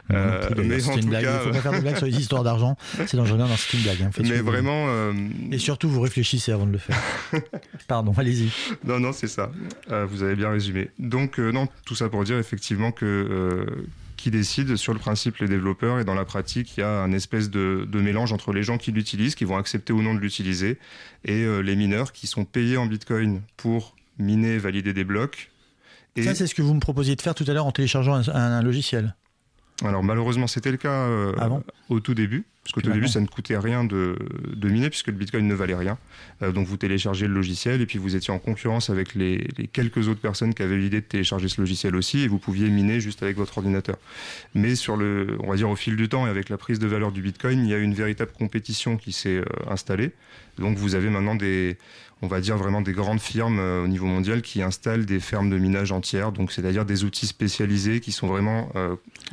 Non, 0.09 0.15
Euh, 0.17 0.39
non 0.41 0.45
plus, 0.47 0.55
d'ailleurs, 0.55 0.69
mais 0.69 0.79
c'est 0.79 0.99
une 1.01 1.09
blague. 1.09 1.23
cas, 1.25 1.39
Il 1.41 1.47
faut 1.47 1.51
pas 1.53 1.61
faire 1.61 1.71
de 1.73 1.79
blagues 1.81 1.97
sur 1.97 2.05
les 2.05 2.17
histoires 2.19 2.43
d'argent. 2.43 2.77
C'est 3.07 3.17
dangereux. 3.17 3.39
Non, 3.39 3.47
c'est 3.57 3.75
une 3.77 3.83
blague. 3.83 4.01
hein. 4.03 4.09
Mais 4.23 4.39
vraiment... 4.39 4.85
euh, 4.87 5.13
Et 5.51 5.57
surtout, 5.57 5.89
vous 5.89 5.99
réfléchissez 5.99 6.51
avant 6.53 6.67
de 6.67 6.71
le 6.73 6.77
faire. 6.77 6.97
Pardon, 7.87 8.13
allez-y. 8.15 8.49
Non, 8.85 8.99
non, 8.99 9.11
c'est 9.11 9.27
ça. 9.27 9.51
Vous 10.07 10.21
avez 10.23 10.35
bien 10.35 10.51
résumé. 10.51 10.89
Donc, 10.99 11.39
non, 11.39 11.67
tout 11.85 11.95
ça 11.95 12.07
pour 12.07 12.23
dire 12.23 12.37
effectivement 12.37 12.91
que 12.91 13.67
qui 14.27 14.31
décide 14.31 14.75
sur 14.75 14.91
le 14.91 14.99
principe 14.99 15.37
les 15.37 15.47
développeurs 15.47 15.99
et 15.99 16.03
dans 16.03 16.13
la 16.13 16.25
pratique, 16.25 16.75
il 16.75 16.81
y 16.81 16.83
a 16.83 16.89
un 17.01 17.13
espèce 17.13 17.49
de, 17.49 17.87
de 17.89 18.01
mélange 18.01 18.33
entre 18.33 18.51
les 18.51 18.61
gens 18.61 18.77
qui 18.77 18.91
l'utilisent, 18.91 19.35
qui 19.35 19.45
vont 19.45 19.55
accepter 19.55 19.93
ou 19.93 20.01
non 20.01 20.13
de 20.13 20.19
l'utiliser, 20.19 20.79
et 21.23 21.43
euh, 21.45 21.61
les 21.61 21.77
mineurs 21.77 22.11
qui 22.11 22.27
sont 22.27 22.43
payés 22.43 22.75
en 22.75 22.87
Bitcoin 22.87 23.41
pour 23.55 23.95
miner 24.19 24.55
et 24.55 24.57
valider 24.57 24.91
des 24.91 25.05
blocs. 25.05 25.49
Et 26.17 26.23
Ça, 26.23 26.35
c'est 26.35 26.45
ce 26.45 26.55
que 26.55 26.61
vous 26.61 26.73
me 26.73 26.81
proposiez 26.81 27.15
de 27.15 27.21
faire 27.21 27.35
tout 27.35 27.45
à 27.47 27.53
l'heure 27.53 27.65
en 27.67 27.71
téléchargeant 27.71 28.15
un, 28.15 28.27
un- 28.27 28.33
un 28.57 28.61
logiciel. 28.61 29.15
alors 29.85 30.03
malheureusement, 30.03 30.47
c'était 30.47 30.71
le 30.71 30.77
cas 30.77 30.89
euh, 31.07 31.31
Avant 31.37 31.63
au 31.87 32.01
tout 32.01 32.13
début, 32.13 32.43
parce 32.67 32.85
qu'au 32.85 32.91
début, 32.91 33.07
ça 33.07 33.21
ne 33.21 33.27
coûtait 33.27 33.57
rien 33.57 33.85
de, 33.85 34.17
miner 34.61 34.89
puisque 34.89 35.07
le 35.07 35.13
Bitcoin 35.13 35.47
ne 35.47 35.53
valait 35.53 35.75
rien. 35.75 35.97
Euh, 36.41 36.51
donc 36.51 36.67
vous 36.67 36.75
téléchargez 36.75 37.25
le 37.25 37.33
logiciel 37.33 37.79
et 37.79 37.85
puis 37.85 37.97
vous 37.97 38.17
étiez 38.17 38.33
en 38.33 38.39
concurrence 38.39 38.89
avec 38.89 39.15
les, 39.15 39.47
quelques 39.71 40.09
autres 40.09 40.19
personnes 40.19 40.53
qui 40.53 40.63
avaient 40.63 40.77
l'idée 40.77 40.99
de 40.99 41.05
télécharger 41.05 41.47
ce 41.47 41.61
logiciel 41.61 41.95
aussi 41.95 42.23
et 42.23 42.27
vous 42.27 42.39
pouviez 42.39 42.69
miner 42.69 42.99
juste 42.99 43.23
avec 43.23 43.37
votre 43.37 43.57
ordinateur. 43.57 43.95
Mais 44.53 44.75
sur 44.75 44.97
le, 44.97 45.37
on 45.39 45.49
va 45.49 45.55
dire 45.55 45.69
au 45.69 45.77
fil 45.77 45.95
du 45.95 46.09
temps 46.09 46.27
et 46.27 46.29
avec 46.29 46.49
la 46.49 46.57
prise 46.57 46.79
de 46.79 46.87
valeur 46.87 47.13
du 47.13 47.21
Bitcoin, 47.21 47.63
il 47.63 47.69
y 47.69 47.73
a 47.73 47.77
une 47.77 47.93
véritable 47.93 48.31
compétition 48.37 48.97
qui 48.97 49.13
s'est 49.13 49.37
euh, 49.37 49.45
installée. 49.69 50.11
Donc 50.57 50.77
vous 50.77 50.95
avez 50.95 51.09
maintenant 51.09 51.35
des, 51.35 51.77
on 52.21 52.27
va 52.27 52.41
dire 52.41 52.57
vraiment 52.57 52.81
des 52.81 52.91
grandes 52.91 53.21
firmes 53.21 53.59
euh, 53.59 53.85
au 53.85 53.87
niveau 53.87 54.07
mondial 54.07 54.41
qui 54.41 54.61
installent 54.61 55.05
des 55.05 55.21
fermes 55.21 55.49
de 55.49 55.57
minage 55.57 55.93
entières, 55.93 56.33
donc 56.33 56.51
c'est-à-dire 56.51 56.83
des 56.83 57.05
outils 57.05 57.27
spécialisés 57.27 58.01
qui 58.01 58.11
sont 58.11 58.27
vraiment, 58.27 58.69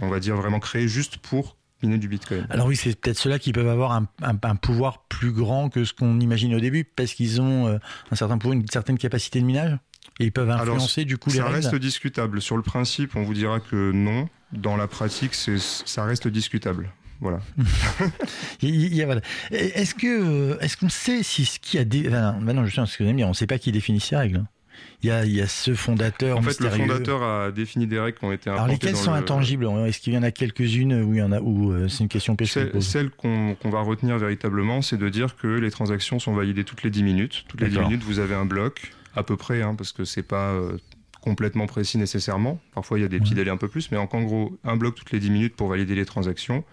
on 0.01 0.09
va 0.09 0.21
dire 0.21 0.37
vraiment 0.37 0.61
créés 0.61 0.87
juste 0.87 1.17
pour 1.17 1.57
miner 1.85 1.99
du 1.99 2.09
Bitcoin. 2.09 2.47
Alors 2.51 2.67
oui, 2.67 2.77
c'est 2.77 2.99
peut-être 2.99 3.19
ceux-là 3.19 3.39
qui 3.39 3.53
peuvent 3.53 3.69
avoir 3.69 3.93
un, 3.93 4.07
un- 4.23 4.39
un 4.43 4.57
pouvoir 4.57 5.05
plus 5.09 5.33
grand 5.33 5.69
que 5.69 5.85
ce 5.85 5.93
qu'on 5.93 6.19
imagine 6.21 6.55
au 6.55 6.61
début, 6.61 6.85
parce 6.85 7.15
qu'ils 7.15 7.41
ont 7.41 7.69
euh, 7.69 7.79
un 8.11 8.17
certain 8.17 8.39
pouvoir, 8.39 8.59
une 8.59 8.67
certaine 8.69 8.99
capacité 8.99 9.41
de 9.41 9.45
minage, 9.47 9.77
et 10.21 10.25
ils 10.27 10.33
peuvent 10.33 10.49
Alors, 10.51 10.63
influencer 10.75 11.05
du 11.05 11.17
coup 11.19 11.31
les 11.31 11.37
Ça 11.37 11.47
reste 11.49 11.75
discutable. 11.75 12.41
Sur 12.43 12.57
le 12.57 12.63
principe, 12.63 13.17
on 13.17 13.23
vous 13.23 13.35
dira 13.35 13.61
que 13.61 13.93
non. 13.93 14.29
Dans 14.53 14.77
la 14.77 14.87
pratique, 14.87 15.35
c'est- 15.35 15.59
ça 15.59 16.05
reste 16.05 16.29
discutable. 16.29 16.91
Voilà. 17.21 17.41
Est-ce 18.63 19.95
que 19.95 20.07
euh, 20.55 20.59
est-ce 20.61 20.77
qu'on 20.77 20.89
sait 20.89 21.23
si 21.23 21.45
ce 21.45 21.59
qui 21.59 21.79
a 21.79 21.85
dé... 21.85 22.05
enfin, 22.09 22.37
non, 22.41 22.55
non, 22.55 22.67
je 22.67 22.75
sais 22.75 22.87
ce 22.87 22.97
que 22.99 23.03
vous 23.03 23.09
allez 23.09 23.13
me 23.15 23.19
dire, 23.19 23.27
on 23.27 23.31
ne 23.31 23.35
sait 23.35 23.47
pas 23.47 23.59
qui 23.59 23.73
définit 23.73 24.01
ces 24.01 24.17
règles. 24.17 24.45
Il 25.03 25.09
y 25.09 25.11
a, 25.11 25.25
il 25.27 25.33
y 25.35 25.41
a 25.43 25.47
ce 25.47 25.75
fondateur 25.75 26.39
En 26.39 26.43
fait, 26.43 26.59
le 26.61 26.71
fondateur 26.71 27.23
a 27.23 27.51
défini 27.51 27.87
des 27.87 27.99
règles 27.99 28.19
qui 28.19 28.25
ont 28.25 28.33
été 28.33 28.49
Alors 28.51 28.67
lesquelles 28.67 28.97
sont 28.97 29.13
le- 29.13 29.19
intangibles 29.19 29.67
Est-ce 29.87 30.01
qu'il 30.01 30.15
y 30.15 30.19
en 30.19 30.23
a 30.23 30.31
quelques-unes 30.31 31.03
où 31.03 31.13
il 31.15 31.19
y 31.19 31.23
en 31.23 31.33
a 31.33 31.41
où 31.41 31.73
euh, 31.73 31.89
c'est 31.89 32.03
une 32.05 32.09
question 32.09 32.37
que 32.37 32.45
je 32.45 32.51
Celle, 32.53 32.71
pose? 32.71 32.87
celle 32.87 33.11
qu'on 33.11 33.57
va 33.65 33.81
retenir 33.81 34.17
véritablement, 34.19 34.81
c'est 34.83 34.97
de 34.97 35.09
dire 35.09 35.37
que 35.37 35.47
les 35.49 35.71
transactions 35.71 36.19
sont 36.19 36.33
validées 36.35 36.65
toutes 36.65 36.83
les 36.83 36.91
10 36.91 37.03
minutes. 37.03 37.45
Toutes 37.49 37.61
les 37.61 37.69
10 37.69 37.75
D'accord. 37.75 37.89
minutes, 37.91 38.05
vous 38.05 38.19
avez 38.19 38.35
un 38.35 38.47
bloc, 38.47 38.93
à 39.15 39.23
peu 39.23 39.37
près, 39.37 39.61
hein, 39.63 39.75
parce 39.77 39.93
que 39.93 40.05
c'est 40.05 40.23
pas 40.23 40.53
euh, 40.53 40.79
complètement 41.25 41.67
précis 41.67 41.97
nécessairement. 41.97 42.61
Parfois, 42.75 42.99
il 42.99 43.03
y 43.03 43.05
a 43.07 43.09
des 43.09 43.19
petits 43.19 43.33
délais 43.33 43.51
un 43.51 43.57
peu 43.57 43.67
plus, 43.67 43.91
mais 43.91 43.97
en, 43.97 44.05
gros, 44.05 44.59
un 44.63 44.77
bloc 44.77 44.95
toutes 44.95 45.11
les 45.11 45.21
10 45.21 45.31
minutes 45.31 45.57
pour 45.57 45.69
valider 45.69 45.95
les 45.95 46.05
transactions 46.05 46.65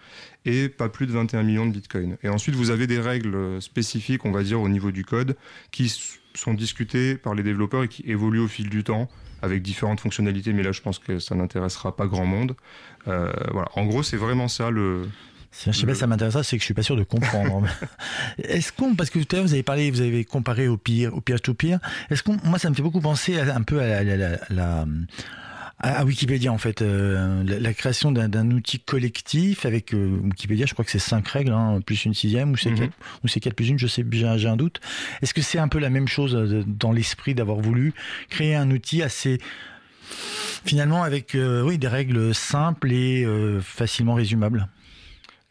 et 0.44 0.68
pas 0.68 0.90
plus 0.90 1.06
de 1.06 1.12
21 1.12 1.42
millions 1.42 1.64
de 1.64 1.72
bitcoins. 1.72 2.18
Et 2.22 2.28
ensuite, 2.28 2.54
vous 2.54 2.68
avez 2.68 2.86
des 2.86 3.00
règles 3.00 3.62
spécifiques, 3.62 4.26
on 4.26 4.30
va 4.30 4.42
dire, 4.42 4.60
au 4.60 4.68
niveau 4.68 4.90
du 4.90 5.06
code, 5.06 5.38
qui 5.70 5.88
sont 6.34 6.52
discutées 6.52 7.14
par 7.14 7.34
les 7.34 7.42
développeurs 7.42 7.84
et 7.84 7.88
qui 7.88 8.02
évoluent 8.06 8.40
au 8.40 8.48
fil 8.48 8.68
du 8.68 8.84
temps 8.84 9.08
avec 9.40 9.62
différentes 9.62 10.00
fonctionnalités, 10.00 10.52
mais 10.52 10.62
là, 10.62 10.72
je 10.72 10.82
pense 10.82 10.98
que 10.98 11.18
ça 11.18 11.34
n'intéressera 11.34 11.96
pas 11.96 12.06
grand 12.06 12.26
monde. 12.26 12.54
Euh, 13.08 13.32
voilà. 13.52 13.70
En 13.74 13.86
gros, 13.86 14.02
c'est 14.02 14.18
vraiment 14.18 14.48
ça 14.48 14.70
le, 14.70 15.08
Je 15.66 15.70
sais 15.72 15.86
pas 15.86 15.94
si 15.94 16.00
ça 16.00 16.06
m'intéresse, 16.06 16.34
c'est 16.42 16.56
que 16.56 16.60
je 16.62 16.64
suis 16.64 16.74
pas 16.74 16.82
sûr 16.82 16.96
de 16.96 17.02
comprendre. 17.04 17.66
Est-ce 18.42 18.72
qu'on, 18.72 18.94
parce 18.94 19.10
que 19.10 19.18
tout 19.18 19.26
à 19.32 19.36
l'heure 19.36 19.46
vous 19.46 19.52
avez 19.52 19.62
parlé, 19.62 19.90
vous 19.90 20.00
avez 20.00 20.24
comparé 20.24 20.66
au 20.66 20.76
pire, 20.78 21.14
au 21.14 21.20
peer-to-peer. 21.20 21.78
Est-ce 22.10 22.22
qu'on, 22.22 22.38
moi 22.44 22.58
ça 22.58 22.70
me 22.70 22.74
fait 22.74 22.82
beaucoup 22.82 23.00
penser 23.00 23.38
à- 23.38 23.54
un 23.54 23.62
peu 23.62 23.80
à 23.80 23.86
la, 23.86 24.02
la- 24.02 24.16
la- 24.16 24.38
la- 24.50 24.86
à 25.78 25.98
à 26.00 26.04
Wikipédia 26.04 26.52
en 26.52 26.58
fait, 26.58 26.80
euh, 26.80 27.42
la, 27.44 27.58
la 27.58 27.74
création 27.74 28.12
d'un, 28.12 28.50
outil 28.52 28.78
collectif 28.78 29.66
avec 29.66 29.92
euh, 29.94 30.16
Wikipédia, 30.22 30.64
je 30.64 30.72
crois 30.74 30.84
que 30.84 30.90
c'est 30.92 30.98
cinq 31.00 31.26
règles, 31.28 31.50
hein, 31.52 31.80
plus 31.84 32.04
une 32.04 32.14
sixième 32.14 32.52
ou 32.52 32.56
c'est 32.56 32.70
Mhm. 32.70 32.78
quatre, 32.78 32.92
ou 33.24 33.28
c'est 33.28 33.40
quatre 33.40 33.54
plus 33.54 33.68
une, 33.68 33.78
je 33.80 33.86
sais, 33.88 34.04
j'ai, 34.12 34.26
un- 34.26 34.56
doute. 34.56 34.80
Est-ce 35.22 35.34
que 35.34 35.42
c'est 35.42 35.58
un 35.58 35.68
peu 35.68 35.78
la 35.80 35.90
même 35.90 36.06
chose 36.08 36.34
euh, 36.36 36.62
dans 36.66 36.92
l'esprit 36.92 37.34
d'avoir 37.34 37.58
voulu 37.58 37.94
créer 38.30 38.54
un 38.54 38.70
outil 38.70 39.02
assez 39.02 39.38
finalement 40.64 41.02
avec 41.02 41.34
euh, 41.34 41.62
oui 41.62 41.78
des 41.78 41.88
règles 41.88 42.34
simples 42.34 42.92
et 42.92 43.24
facilement 43.60 44.14
résumables? 44.14 44.68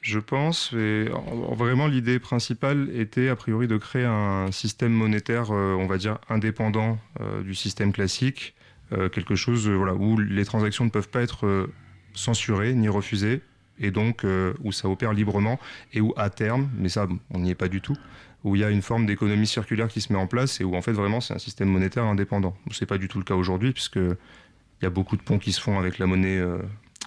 Je 0.01 0.17
pense, 0.17 0.73
et 0.73 1.05
vraiment 1.51 1.85
l'idée 1.85 2.17
principale 2.17 2.89
était 2.95 3.29
a 3.29 3.35
priori 3.35 3.67
de 3.67 3.77
créer 3.77 4.05
un 4.05 4.51
système 4.51 4.91
monétaire, 4.91 5.51
euh, 5.51 5.75
on 5.75 5.85
va 5.85 5.99
dire, 5.99 6.17
indépendant 6.27 6.97
euh, 7.19 7.43
du 7.43 7.53
système 7.53 7.93
classique, 7.93 8.55
euh, 8.93 9.09
quelque 9.09 9.35
chose 9.35 9.69
voilà, 9.69 9.93
où 9.93 10.17
les 10.17 10.43
transactions 10.43 10.85
ne 10.85 10.89
peuvent 10.89 11.09
pas 11.09 11.21
être 11.21 11.69
censurées 12.15 12.73
ni 12.73 12.89
refusées, 12.89 13.41
et 13.79 13.91
donc 13.91 14.25
où 14.63 14.71
ça 14.71 14.89
opère 14.89 15.13
librement, 15.13 15.59
et 15.93 16.01
où 16.01 16.13
à 16.17 16.31
terme, 16.31 16.69
mais 16.77 16.89
ça 16.89 17.07
on 17.29 17.39
n'y 17.39 17.51
est 17.51 17.55
pas 17.55 17.67
du 17.67 17.79
tout, 17.79 17.95
où 18.43 18.55
il 18.55 18.61
y 18.61 18.63
a 18.63 18.71
une 18.71 18.81
forme 18.81 19.05
d'économie 19.05 19.45
circulaire 19.45 19.87
qui 19.87 20.01
se 20.01 20.11
met 20.11 20.17
en 20.17 20.27
place, 20.27 20.61
et 20.61 20.63
où 20.63 20.75
en 20.75 20.81
fait 20.81 20.93
vraiment 20.93 21.21
c'est 21.21 21.35
un 21.35 21.39
système 21.39 21.69
monétaire 21.69 22.05
indépendant. 22.05 22.57
Ce 22.71 22.83
n'est 22.83 22.87
pas 22.87 22.97
du 22.97 23.07
tout 23.07 23.19
le 23.19 23.23
cas 23.23 23.35
aujourd'hui, 23.35 23.71
puisque 23.71 23.97
il 23.97 24.83
y 24.83 24.87
a 24.87 24.89
beaucoup 24.89 25.15
de 25.15 25.21
ponts 25.21 25.37
qui 25.37 25.51
se 25.51 25.61
font 25.61 25.77
avec 25.77 25.99
la 25.99 26.07
monnaie 26.07 26.41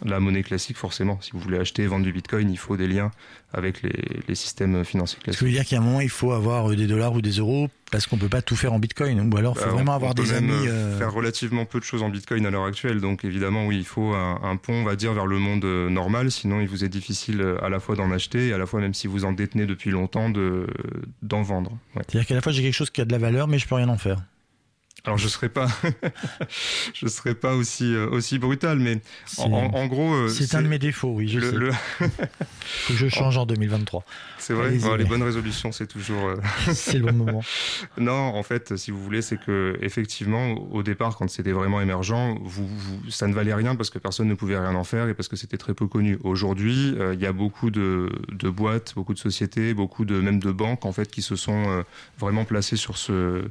la 0.03 0.21
monnaie 0.21 0.43
classique, 0.43 0.77
forcément. 0.77 1.21
Si 1.21 1.33
vous 1.33 1.39
voulez 1.39 1.59
acheter 1.59 1.83
et 1.83 1.87
vendre 1.87 2.05
du 2.05 2.13
bitcoin, 2.13 2.51
il 2.51 2.59
faut 2.59 2.77
des 2.77 2.89
liens 2.89 3.11
avec 3.53 3.83
les, 3.83 4.35
systèmes 4.35 4.85
financiers 4.85 5.21
classiques. 5.23 5.39
Ce 5.39 5.45
qui 5.45 5.51
veut 5.51 5.57
dire 5.57 5.65
qu'à 5.65 5.79
un 5.79 5.81
moment, 5.81 6.01
il 6.01 6.09
faut 6.09 6.33
avoir 6.33 6.71
euh, 6.71 6.77
des 6.77 6.89
dollars 6.89 7.13
ou 7.13 7.23
des 7.23 7.39
euros 7.39 7.69
parce 7.93 8.07
qu'on 8.09 8.17
ne 8.17 8.21
peut 8.21 8.29
pas 8.29 8.43
tout 8.43 8.57
faire 8.57 8.73
en 8.73 8.81
bitcoin. 8.81 9.33
Ou 9.33 9.37
alors, 9.37 9.55
il 9.57 9.61
faut 9.61 9.67
bah, 9.67 9.73
vraiment 9.73 9.95
avoir 9.95 10.15
des 10.15 10.33
amis. 10.33 10.67
Euh, 10.67 10.99
faire 10.99 11.13
relativement 11.13 11.65
peu 11.65 11.79
de 11.79 11.85
choses 11.85 12.03
en 12.03 12.09
bitcoin 12.09 12.45
à 12.47 12.51
l'heure 12.51 12.65
actuelle. 12.65 13.01
Donc, 13.01 13.25
évidemment, 13.25 13.67
oui, 13.67 13.77
il 13.77 13.85
faut 13.85 14.13
un, 14.15 14.57
pont, 14.57 14.73
on 14.73 14.85
va 14.85 14.97
dire, 14.97 15.13
vers 15.13 15.27
le 15.27 15.39
monde 15.39 15.65
euh, 15.65 15.89
normal. 15.89 16.33
Sinon, 16.33 16.61
il 16.61 16.69
vous 16.69 16.85
est 16.85 16.89
difficile 16.89 17.45
à 17.63 17.69
la 17.69 17.79
fois 17.79 17.95
d'en 17.95 18.11
acheter 18.11 18.49
et 18.49 18.53
à 18.53 18.59
la 18.59 18.67
fois, 18.67 18.81
même 18.81 18.95
si 18.95 19.07
vous 19.07 19.25
en 19.25 19.33
détenez 19.33 19.67
depuis 19.67 19.91
longtemps, 19.91 20.31
d'en 21.23 21.43
vendre. 21.43 21.79
C'est-à-dire 21.95 22.27
qu'à 22.27 22.35
la 22.35 22.41
fois, 22.41 22.51
j'ai 22.51 22.63
quelque 22.63 22.75
chose 22.75 22.91
qui 22.91 23.01
a 23.01 23.05
de 23.05 23.13
la 23.13 23.19
valeur, 23.19 23.47
mais 23.47 23.59
je 23.59 23.69
peux 23.69 23.77
rien 23.77 23.89
en 23.89 23.99
faire. 23.99 24.19
Alors 25.07 25.19
je 25.19 25.29
serais 25.29 25.51
pas, 25.51 25.69
je 26.95 27.07
serais 27.09 27.35
pas 27.35 27.55
aussi 27.55 27.95
euh, 27.95 28.09
aussi 28.09 28.39
brutal, 28.39 28.79
mais 28.79 29.03
en, 29.37 29.87
gros, 29.87 30.15
euh, 30.15 30.29
c'est 30.29 30.55
un 30.55 30.63
de 30.63 30.69
mes 30.69 30.79
défauts, 30.79 31.13
oui. 31.13 31.29
Je 31.29 31.41
le, 31.41 31.71
sais. 31.73 31.77
Faut 31.99 32.95
que 32.95 32.99
je 32.99 33.09
change 33.11 33.37
en 33.37 33.45
2023. 33.45 34.03
C'est 34.39 34.55
vrai? 34.55 34.71
les 34.71 35.05
bonnes 35.05 35.23
résolutions, 35.23 35.73
c'est 35.73 35.87
toujours. 35.87 36.29
Euh, 36.29 36.37
c'est 36.73 36.97
le 36.97 37.13
bon 37.13 37.27
moment. 37.27 37.43
non, 37.99 38.13
en 38.13 38.43
fait, 38.43 38.79
si 38.79 38.91
vous 38.91 39.03
voulez, 39.03 39.21
c'est 39.21 39.37
que 39.37 39.77
effectivement, 39.83 40.53
au 40.73 40.83
départ, 40.83 41.19
quand 41.19 41.29
c'était 41.29 41.53
vraiment 41.53 41.83
émergent, 41.83 42.39
vous, 42.43 42.71
ça 43.11 43.27
ne 43.27 43.35
valait 43.35 43.55
rien 43.55 43.77
parce 43.77 43.91
que 43.91 43.99
personne 43.99 44.29
ne 44.29 44.35
pouvait 44.35 44.59
rien 44.59 44.75
en 44.75 44.85
faire 44.85 45.09
et 45.09 45.13
parce 45.15 45.29
que 45.29 45.37
c'était 45.37 45.59
très 45.59 45.75
peu 45.75 45.87
connu. 45.87 46.19
Aujourd'hui, 46.25 46.95
il 47.13 47.21
y 47.21 47.27
a 47.27 47.33
beaucoup 47.33 47.71
de, 47.71 48.11
de, 48.33 48.49
boîtes, 48.49 48.95
beaucoup 48.95 49.13
de 49.13 49.19
sociétés, 49.19 49.75
beaucoup 49.75 50.07
de 50.07 50.19
même 50.19 50.39
de 50.39 50.51
banques 50.51 50.87
en 50.87 50.93
fait 50.93 51.11
qui 51.11 51.21
se 51.21 51.37
sont 51.37 51.85
vraiment 52.19 52.47
placées 52.47 52.77
sur 52.77 52.97
ce 52.97 53.45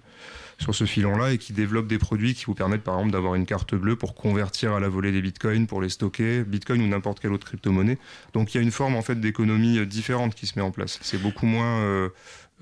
sur 0.60 0.75
ce 0.75 0.86
filon-là 0.86 1.33
et 1.33 1.38
qui 1.38 1.53
développe 1.53 1.88
des 1.88 1.98
produits 1.98 2.33
qui 2.33 2.45
vous 2.45 2.53
permettent 2.53 2.83
par 2.83 2.95
exemple 2.95 3.12
d'avoir 3.12 3.36
une 3.36 3.45
carte 3.45 3.75
bleue 3.75 3.95
pour 3.95 4.15
convertir 4.15 4.74
à 4.74 4.79
la 4.79 4.89
volée 4.89 5.12
des 5.12 5.22
bitcoins, 5.22 5.67
pour 5.67 5.81
les 5.81 5.89
stocker, 5.89 6.43
bitcoin 6.43 6.81
ou 6.81 6.88
n'importe 6.88 7.19
quelle 7.19 7.33
autre 7.33 7.45
crypto-monnaie. 7.45 7.98
Donc 8.33 8.53
il 8.53 8.57
y 8.57 8.60
a 8.60 8.63
une 8.63 8.72
forme 8.72 8.95
en 8.95 9.01
fait 9.01 9.19
d'économie 9.19 9.79
euh, 9.79 9.86
différente 9.86 10.36
qui 10.36 10.48
se 10.48 10.57
met 10.57 10.63
en 10.63 10.72
place. 10.72 11.00
C'est 11.01 11.22
beaucoup 11.22 11.45
moins, 11.45 11.79
euh, 11.79 12.10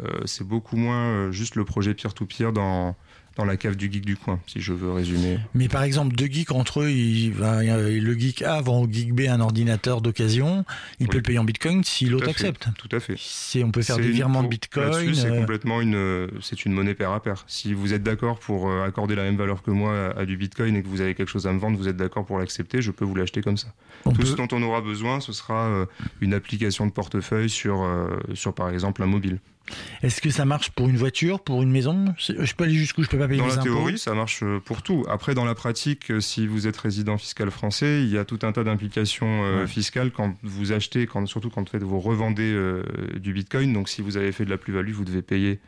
euh, 0.04 0.22
c'est 0.26 0.48
beaucoup 0.48 0.78
moins 0.78 1.32
juste 1.32 1.56
le 1.56 1.66
projet 1.66 1.94
peer-to-peer 1.94 2.52
dans 2.52 2.96
dans 3.38 3.46
la 3.46 3.58
cave 3.58 3.76
du 3.76 3.92
geek 3.92 4.06
du 4.06 4.18
coin, 4.18 4.40
si 4.46 4.60
je 4.62 4.74
veux 4.74 4.92
résumer. 4.92 5.40
Mais 5.54 5.70
par 5.70 5.84
exemple, 5.84 6.16
deux 6.16 6.26
geeks 6.26 6.52
entre 6.52 6.82
eux, 6.82 6.92
il 6.92 7.32
va, 7.32 7.64
le 7.64 8.20
geek 8.20 8.42
A 8.42 8.62
vend 8.62 8.82
au 8.82 8.92
geek 8.92 9.14
B 9.14 9.22
un 9.30 9.40
ordinateur 9.40 10.02
d'occasion, 10.02 10.66
il 11.00 11.08
peut 11.08 11.18
le 11.18 11.24
payer 11.24 11.40
en 11.40 11.44
bitcoin 11.44 11.84
si 11.84 12.06
l'autre 12.06 12.30
accepte. 12.30 12.68
Tout 12.78 12.90
à 12.96 13.00
fait. 13.00 13.16
Si 13.18 13.64
on 13.64 13.72
peut 13.72 13.82
faire 13.82 13.98
des 13.98 14.12
virements 14.12 14.44
de 14.44 14.48
bitcoin. 14.48 15.14
C'est 15.14 15.32
euh, 15.32 15.40
complètement 15.40 15.82
une, 15.82 16.30
c'est 16.42 16.66
une 16.66 16.74
monnaie 16.74 16.94
pair 16.94 17.12
à 17.12 17.22
pair. 17.22 17.44
Si 17.48 17.74
vous 17.74 17.94
êtes 17.94 18.04
d'accord 18.04 18.40
pour 18.40 18.70
euh, 18.70 18.86
accorder 18.86 19.16
la 19.16 19.24
même 19.24 19.38
valeur 19.38 19.62
que 19.62 19.72
moi 19.72 20.14
à, 20.18 20.26
du 20.26 20.38
bitcoin 20.38 20.76
et 20.76 20.84
que 20.84 20.88
vous 20.88 21.02
avez 21.02 21.16
quelque 21.16 21.30
chose 21.30 21.48
à 21.48 21.54
me 21.54 21.60
vendre, 21.60 21.78
vous 21.78 21.88
êtes 21.88 21.98
d'accord 21.98 22.26
pour 22.26 22.38
l'accepter, 22.38 22.82
je 22.82 22.92
peux 22.92 23.06
vous 23.06 23.16
l'acheter 23.16 23.42
comme 23.42 23.58
ça. 23.58 23.68
Tout 24.04 24.26
ce 24.26 24.36
dont 24.36 24.48
on 24.52 24.62
aura 24.64 24.82
besoin, 24.82 25.20
ce 25.20 25.32
sera 25.32 25.66
euh, 25.68 25.86
une 26.22 26.34
application 26.34 26.86
de 26.86 26.92
portefeuille 26.92 27.50
sur, 27.50 27.88
sur 28.34 28.54
par 28.54 28.70
exemple 28.70 29.04
un 29.04 29.08
mobile. 29.08 29.40
Est-ce 30.04 30.22
que 30.22 30.30
ça 30.30 30.46
marche 30.46 30.72
pour 30.72 30.90
une 30.90 30.98
voiture, 30.98 31.40
pour 31.40 31.62
une 31.62 31.72
maison? 31.72 32.06
Je 32.18 32.54
peux 32.54 32.64
aller 32.64 32.74
jusqu'où? 32.74 33.04
Je 33.04 33.10
peux 33.10 33.18
pas 33.18 33.28
payer 33.28 33.40
Dans 33.40 33.48
la 33.48 33.58
théorie, 33.58 33.98
ça 33.98 34.14
marche 34.14 34.42
euh, 34.44 34.60
pour 34.60 34.82
tout. 34.82 35.06
Après, 35.10 35.36
dans 35.36 35.46
la 35.46 35.56
pratique, 35.56 36.12
euh, 36.12 36.20
si 36.20 36.48
vous 36.48 36.68
êtes 36.68 36.78
résident 36.78 37.18
fiscal 37.18 37.52
français, 37.52 38.02
il 38.02 38.10
y 38.10 38.18
a 38.18 38.26
tout 38.26 38.40
un 38.44 38.52
tas 38.52 38.64
d'implications 38.64 39.44
euh, 39.44 39.68
fiscales 39.68 40.12
quand 40.12 40.36
vous 40.44 40.72
achetez, 40.72 41.06
quand, 41.06 41.26
surtout 41.28 41.50
quand 41.50 41.76
vous 41.76 42.00
revendez 42.00 42.82
du 43.20 43.34
Bitcoin. 43.34 43.74
Donc, 43.74 43.90
si 43.90 44.02
vous 44.02 44.18
avez 44.18 44.32
fait 44.32 44.46
de 44.46 44.50
la 44.50 44.58
plus-value, 44.58 44.92
vous 44.92 45.06
devez 45.06 45.22
payer 45.22 45.60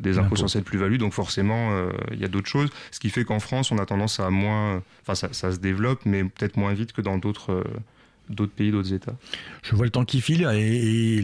des 0.00 0.18
impôts 0.18 0.36
sur 0.36 0.48
cette 0.48 0.64
plus-value. 0.64 0.96
Donc, 0.96 1.12
forcément, 1.12 1.88
il 2.12 2.18
y 2.18 2.24
a 2.24 2.28
d'autres 2.28 2.48
choses. 2.48 2.70
Ce 2.90 2.98
qui 3.00 3.10
fait 3.10 3.24
qu'en 3.24 3.40
France, 3.40 3.70
on 3.70 3.78
a 3.78 3.86
tendance 3.86 4.20
à 4.20 4.30
moins, 4.30 4.82
enfin, 5.02 5.14
ça, 5.14 5.32
ça 5.32 5.52
se 5.52 5.58
développe, 5.58 6.00
mais 6.04 6.24
peut-être 6.24 6.56
moins 6.56 6.72
vite 6.72 6.92
que 6.92 7.02
dans 7.02 7.18
d'autres 7.18 7.64
d'autres 8.28 8.52
pays, 8.52 8.70
d'autres 8.70 8.92
États. 8.92 9.14
Je 9.62 9.74
vois 9.74 9.84
le 9.84 9.90
temps 9.90 10.04
qui 10.04 10.20
file 10.20 10.48
et, 10.52 11.20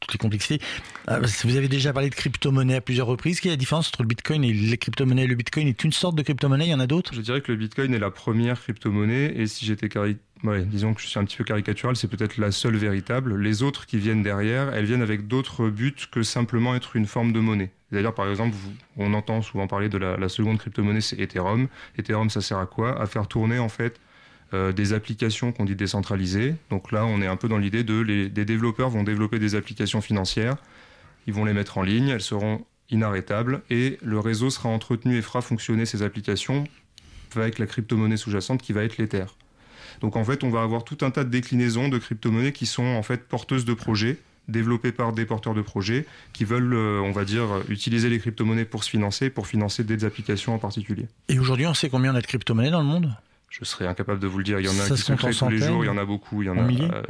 toutes 0.00 0.12
les 0.12 0.18
complexités. 0.18 0.60
Ah, 1.06 1.18
vous 1.44 1.56
avez 1.56 1.68
déjà 1.68 1.92
parlé 1.92 2.10
de 2.10 2.14
crypto-monnaie 2.14 2.76
à 2.76 2.80
plusieurs 2.80 3.06
reprises. 3.06 3.40
Quelle 3.40 3.50
est 3.50 3.54
la 3.54 3.58
différence 3.58 3.88
entre 3.88 4.02
le 4.02 4.08
Bitcoin 4.08 4.44
et 4.44 4.52
les 4.52 4.78
crypto-monnaies? 4.78 5.26
Le 5.26 5.34
Bitcoin 5.34 5.68
est 5.68 5.84
une 5.84 5.92
sorte 5.92 6.16
de 6.16 6.22
crypto-monnaie, 6.22 6.66
il 6.66 6.70
y 6.70 6.74
en 6.74 6.80
a 6.80 6.86
d'autres? 6.86 7.14
Je 7.14 7.20
dirais 7.20 7.40
que 7.40 7.52
le 7.52 7.58
Bitcoin 7.58 7.94
est 7.94 7.98
la 7.98 8.10
première 8.10 8.60
crypto-monnaie 8.60 9.34
et 9.36 9.46
si 9.46 9.66
j'étais 9.66 9.88
disons 10.66 10.94
que 10.94 11.00
je 11.00 11.06
suis 11.06 11.18
un 11.18 11.24
petit 11.24 11.36
peu 11.36 11.44
caricatural, 11.44 11.96
c'est 11.96 12.08
peut-être 12.08 12.36
la 12.38 12.50
seule 12.50 12.76
véritable. 12.76 13.36
Les 13.36 13.62
autres 13.62 13.86
qui 13.86 13.98
viennent 13.98 14.22
derrière, 14.22 14.72
elles 14.74 14.86
viennent 14.86 15.02
avec 15.02 15.28
d'autres 15.28 15.68
buts 15.68 15.94
que 16.10 16.22
simplement 16.22 16.74
être 16.74 16.96
une 16.96 17.06
forme 17.06 17.32
de 17.32 17.40
monnaie. 17.40 17.70
D'ailleurs, 17.92 18.14
par 18.14 18.28
exemple, 18.28 18.56
on 18.96 19.12
entend 19.14 19.42
souvent 19.42 19.66
parler 19.66 19.88
de 19.88 19.98
la, 19.98 20.16
la 20.16 20.28
seconde 20.28 20.58
crypto-monnaie, 20.58 21.00
c'est 21.00 21.20
Ethereum. 21.20 21.68
Ethereum, 21.98 22.30
ça 22.30 22.40
sert 22.40 22.58
à 22.58 22.66
quoi? 22.66 23.00
À 23.00 23.06
faire 23.06 23.28
tourner 23.28 23.58
en 23.58 23.68
fait 23.68 24.00
euh, 24.54 24.72
des 24.72 24.92
applications 24.92 25.52
qu'on 25.52 25.64
dit 25.64 25.76
décentralisées. 25.76 26.54
Donc 26.70 26.92
là, 26.92 27.06
on 27.06 27.22
est 27.22 27.26
un 27.26 27.36
peu 27.36 27.48
dans 27.48 27.58
l'idée 27.58 27.84
de 27.84 28.00
les, 28.00 28.28
des 28.28 28.44
développeurs 28.44 28.90
vont 28.90 29.02
développer 29.02 29.38
des 29.38 29.54
applications 29.54 30.00
financières, 30.00 30.56
ils 31.26 31.32
vont 31.32 31.44
les 31.44 31.52
mettre 31.52 31.78
en 31.78 31.82
ligne, 31.82 32.08
elles 32.08 32.20
seront 32.20 32.64
inarrêtables 32.90 33.62
et 33.70 33.98
le 34.02 34.18
réseau 34.18 34.50
sera 34.50 34.68
entretenu 34.68 35.16
et 35.16 35.22
fera 35.22 35.40
fonctionner 35.40 35.86
ces 35.86 36.02
applications 36.02 36.64
avec 37.34 37.58
la 37.58 37.66
crypto-monnaie 37.66 38.16
sous-jacente 38.18 38.60
qui 38.60 38.72
va 38.72 38.84
être 38.84 38.98
l'Ether. 38.98 39.24
Donc 40.00 40.16
en 40.16 40.24
fait, 40.24 40.44
on 40.44 40.50
va 40.50 40.62
avoir 40.62 40.84
tout 40.84 40.98
un 41.02 41.10
tas 41.10 41.24
de 41.24 41.30
déclinaisons 41.30 41.88
de 41.88 41.98
crypto-monnaies 41.98 42.52
qui 42.52 42.66
sont 42.66 42.84
en 42.84 43.02
fait 43.02 43.26
porteuses 43.28 43.64
de 43.64 43.74
projets 43.74 44.18
développées 44.48 44.92
par 44.92 45.12
des 45.12 45.24
porteurs 45.24 45.54
de 45.54 45.62
projets 45.62 46.04
qui 46.32 46.44
veulent, 46.44 46.74
euh, 46.74 47.00
on 47.00 47.12
va 47.12 47.24
dire, 47.24 47.46
utiliser 47.68 48.08
les 48.08 48.18
crypto-monnaies 48.18 48.64
pour 48.64 48.84
se 48.84 48.90
financer, 48.90 49.30
pour 49.30 49.46
financer 49.46 49.84
des 49.84 50.04
applications 50.04 50.54
en 50.54 50.58
particulier. 50.58 51.06
Et 51.28 51.38
aujourd'hui, 51.38 51.66
on 51.66 51.74
sait 51.74 51.88
combien 51.88 52.12
on 52.12 52.16
a 52.16 52.20
de 52.20 52.26
crypto-monnaies 52.26 52.70
dans 52.70 52.80
le 52.80 52.86
monde? 52.86 53.14
Je 53.52 53.64
serais 53.66 53.86
incapable 53.86 54.18
de 54.18 54.26
vous 54.26 54.38
le 54.38 54.44
dire. 54.44 54.60
Il 54.60 54.66
y 54.66 54.68
en 54.68 54.78
a 54.78 54.88
qui 54.88 54.96
se 54.96 55.12
créent 55.12 55.32
tous 55.32 55.48
les 55.48 55.58
jours, 55.58 55.84
il 55.84 55.86
y 55.86 55.90
en 55.90 55.98
a 55.98 56.04
beaucoup. 56.04 56.42
Il 56.42 56.46
y 56.46 56.48
en, 56.48 56.56
a, 56.56 56.62
euh, 56.62 57.02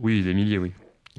oui, 0.00 0.22
des 0.22 0.34
milliers, 0.34 0.58
oui. 0.58 0.72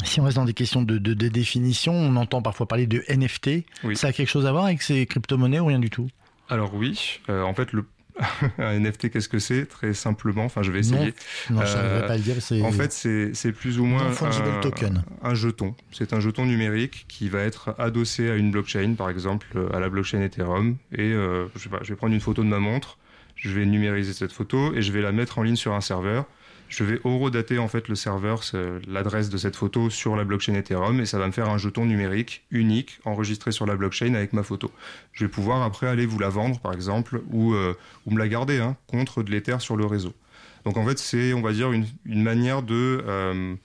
Si 0.05 0.21
on 0.21 0.23
reste 0.23 0.35
dans 0.35 0.45
des 0.45 0.53
questions 0.53 0.83
de, 0.83 0.97
définition, 1.13 1.93
on 1.93 2.15
entend 2.15 2.43
parfois 2.43 2.67
parler 2.67 2.85
de 2.85 3.03
NFT. 3.09 3.65
Ça 3.95 4.07
a 4.07 4.13
quelque 4.13 4.29
chose 4.29 4.45
à 4.45 4.51
voir 4.51 4.65
avec 4.65 4.83
ces 4.83 5.07
crypto-monnaies 5.07 5.59
ou 5.59 5.65
rien 5.65 5.79
du 5.79 5.89
tout? 5.89 6.07
Alors 6.49 6.75
oui, 6.75 7.19
euh, 7.29 7.41
en 7.41 7.55
fait, 7.55 7.73
le, 7.73 7.85
un 8.59 8.79
NFT, 8.79 9.09
qu'est-ce 9.09 9.27
que 9.27 9.39
c'est? 9.39 9.65
Très 9.65 9.95
simplement, 9.95 10.45
enfin 10.45 10.61
je 10.61 10.71
vais 10.71 10.79
essayer. 10.79 11.13
Non, 11.49 11.65
je 11.65 11.73
euh, 11.75 12.07
pas 12.07 12.13
à 12.13 12.17
le 12.17 12.21
dire. 12.21 12.35
En 12.63 12.71
fait, 12.71 12.93
c'est 12.93 13.51
plus 13.51 13.79
ou 13.79 13.85
moins 13.85 14.11
un, 14.11 14.61
token. 14.61 15.03
un 15.23 15.33
jeton. 15.33 15.73
C'est 15.91 16.13
un 16.13 16.19
jeton 16.19 16.45
numérique 16.45 17.05
qui 17.07 17.27
va 17.29 17.39
être 17.39 17.73
adossé 17.79 18.29
à 18.29 18.35
une 18.35 18.51
blockchain, 18.51 18.93
par 18.95 19.09
exemple 19.09 19.47
à 19.73 19.79
la 19.79 19.89
blockchain 19.89 20.21
Ethereum. 20.21 20.77
Et 20.91 21.09
je, 21.09 21.47
sais 21.57 21.69
pas, 21.69 21.79
je 21.81 21.89
vais 21.89 21.95
prendre 21.95 22.13
une 22.13 22.21
photo 22.21 22.43
de 22.43 22.49
ma 22.49 22.59
montre 22.59 22.99
je 23.37 23.49
vais 23.51 23.65
numériser 23.65 24.13
cette 24.13 24.33
photo 24.33 24.73
et 24.73 24.81
je 24.81 24.91
vais 24.91 25.01
la 25.01 25.11
mettre 25.11 25.39
en 25.39 25.43
ligne 25.43 25.55
sur 25.55 25.73
un 25.73 25.81
serveur. 25.81 26.25
Je 26.67 26.83
vais 26.83 26.99
horodater 27.05 27.59
en 27.59 27.69
fait 27.69 27.87
le 27.87 27.95
serveur, 27.95 28.41
l'adresse 28.87 29.29
de 29.29 29.37
cette 29.37 29.55
photo 29.55 29.89
sur 29.89 30.17
la 30.17 30.25
blockchain 30.25 30.53
Ethereum 30.55 30.99
et 30.99 31.05
ça 31.05 31.17
va 31.17 31.27
me 31.27 31.31
faire 31.31 31.49
un 31.49 31.57
jeton 31.57 31.85
numérique 31.85 32.43
unique 32.51 32.99
enregistré 33.05 33.53
sur 33.53 33.65
la 33.65 33.77
blockchain 33.77 34.15
avec 34.15 34.33
ma 34.33 34.43
photo. 34.43 34.69
Je 35.13 35.23
vais 35.23 35.31
pouvoir 35.31 35.63
après 35.63 35.87
aller 35.87 36.05
vous 36.05 36.19
la 36.19 36.27
vendre 36.27 36.59
par 36.59 36.73
exemple 36.73 37.21
ou, 37.31 37.53
euh, 37.53 37.73
ou 38.05 38.11
me 38.11 38.19
la 38.19 38.27
garder 38.27 38.59
hein, 38.59 38.75
contre 38.87 39.23
de 39.23 39.31
l'Ether 39.31 39.59
sur 39.59 39.77
le 39.77 39.85
réseau. 39.85 40.13
Donc 40.65 40.75
en 40.75 40.85
fait 40.85 40.99
c'est 40.99 41.31
on 41.31 41.41
va 41.41 41.53
dire 41.53 41.71
une, 41.71 41.85
une 42.03 42.21
manière 42.21 42.63
de 42.63 43.01
euh, 43.07 43.55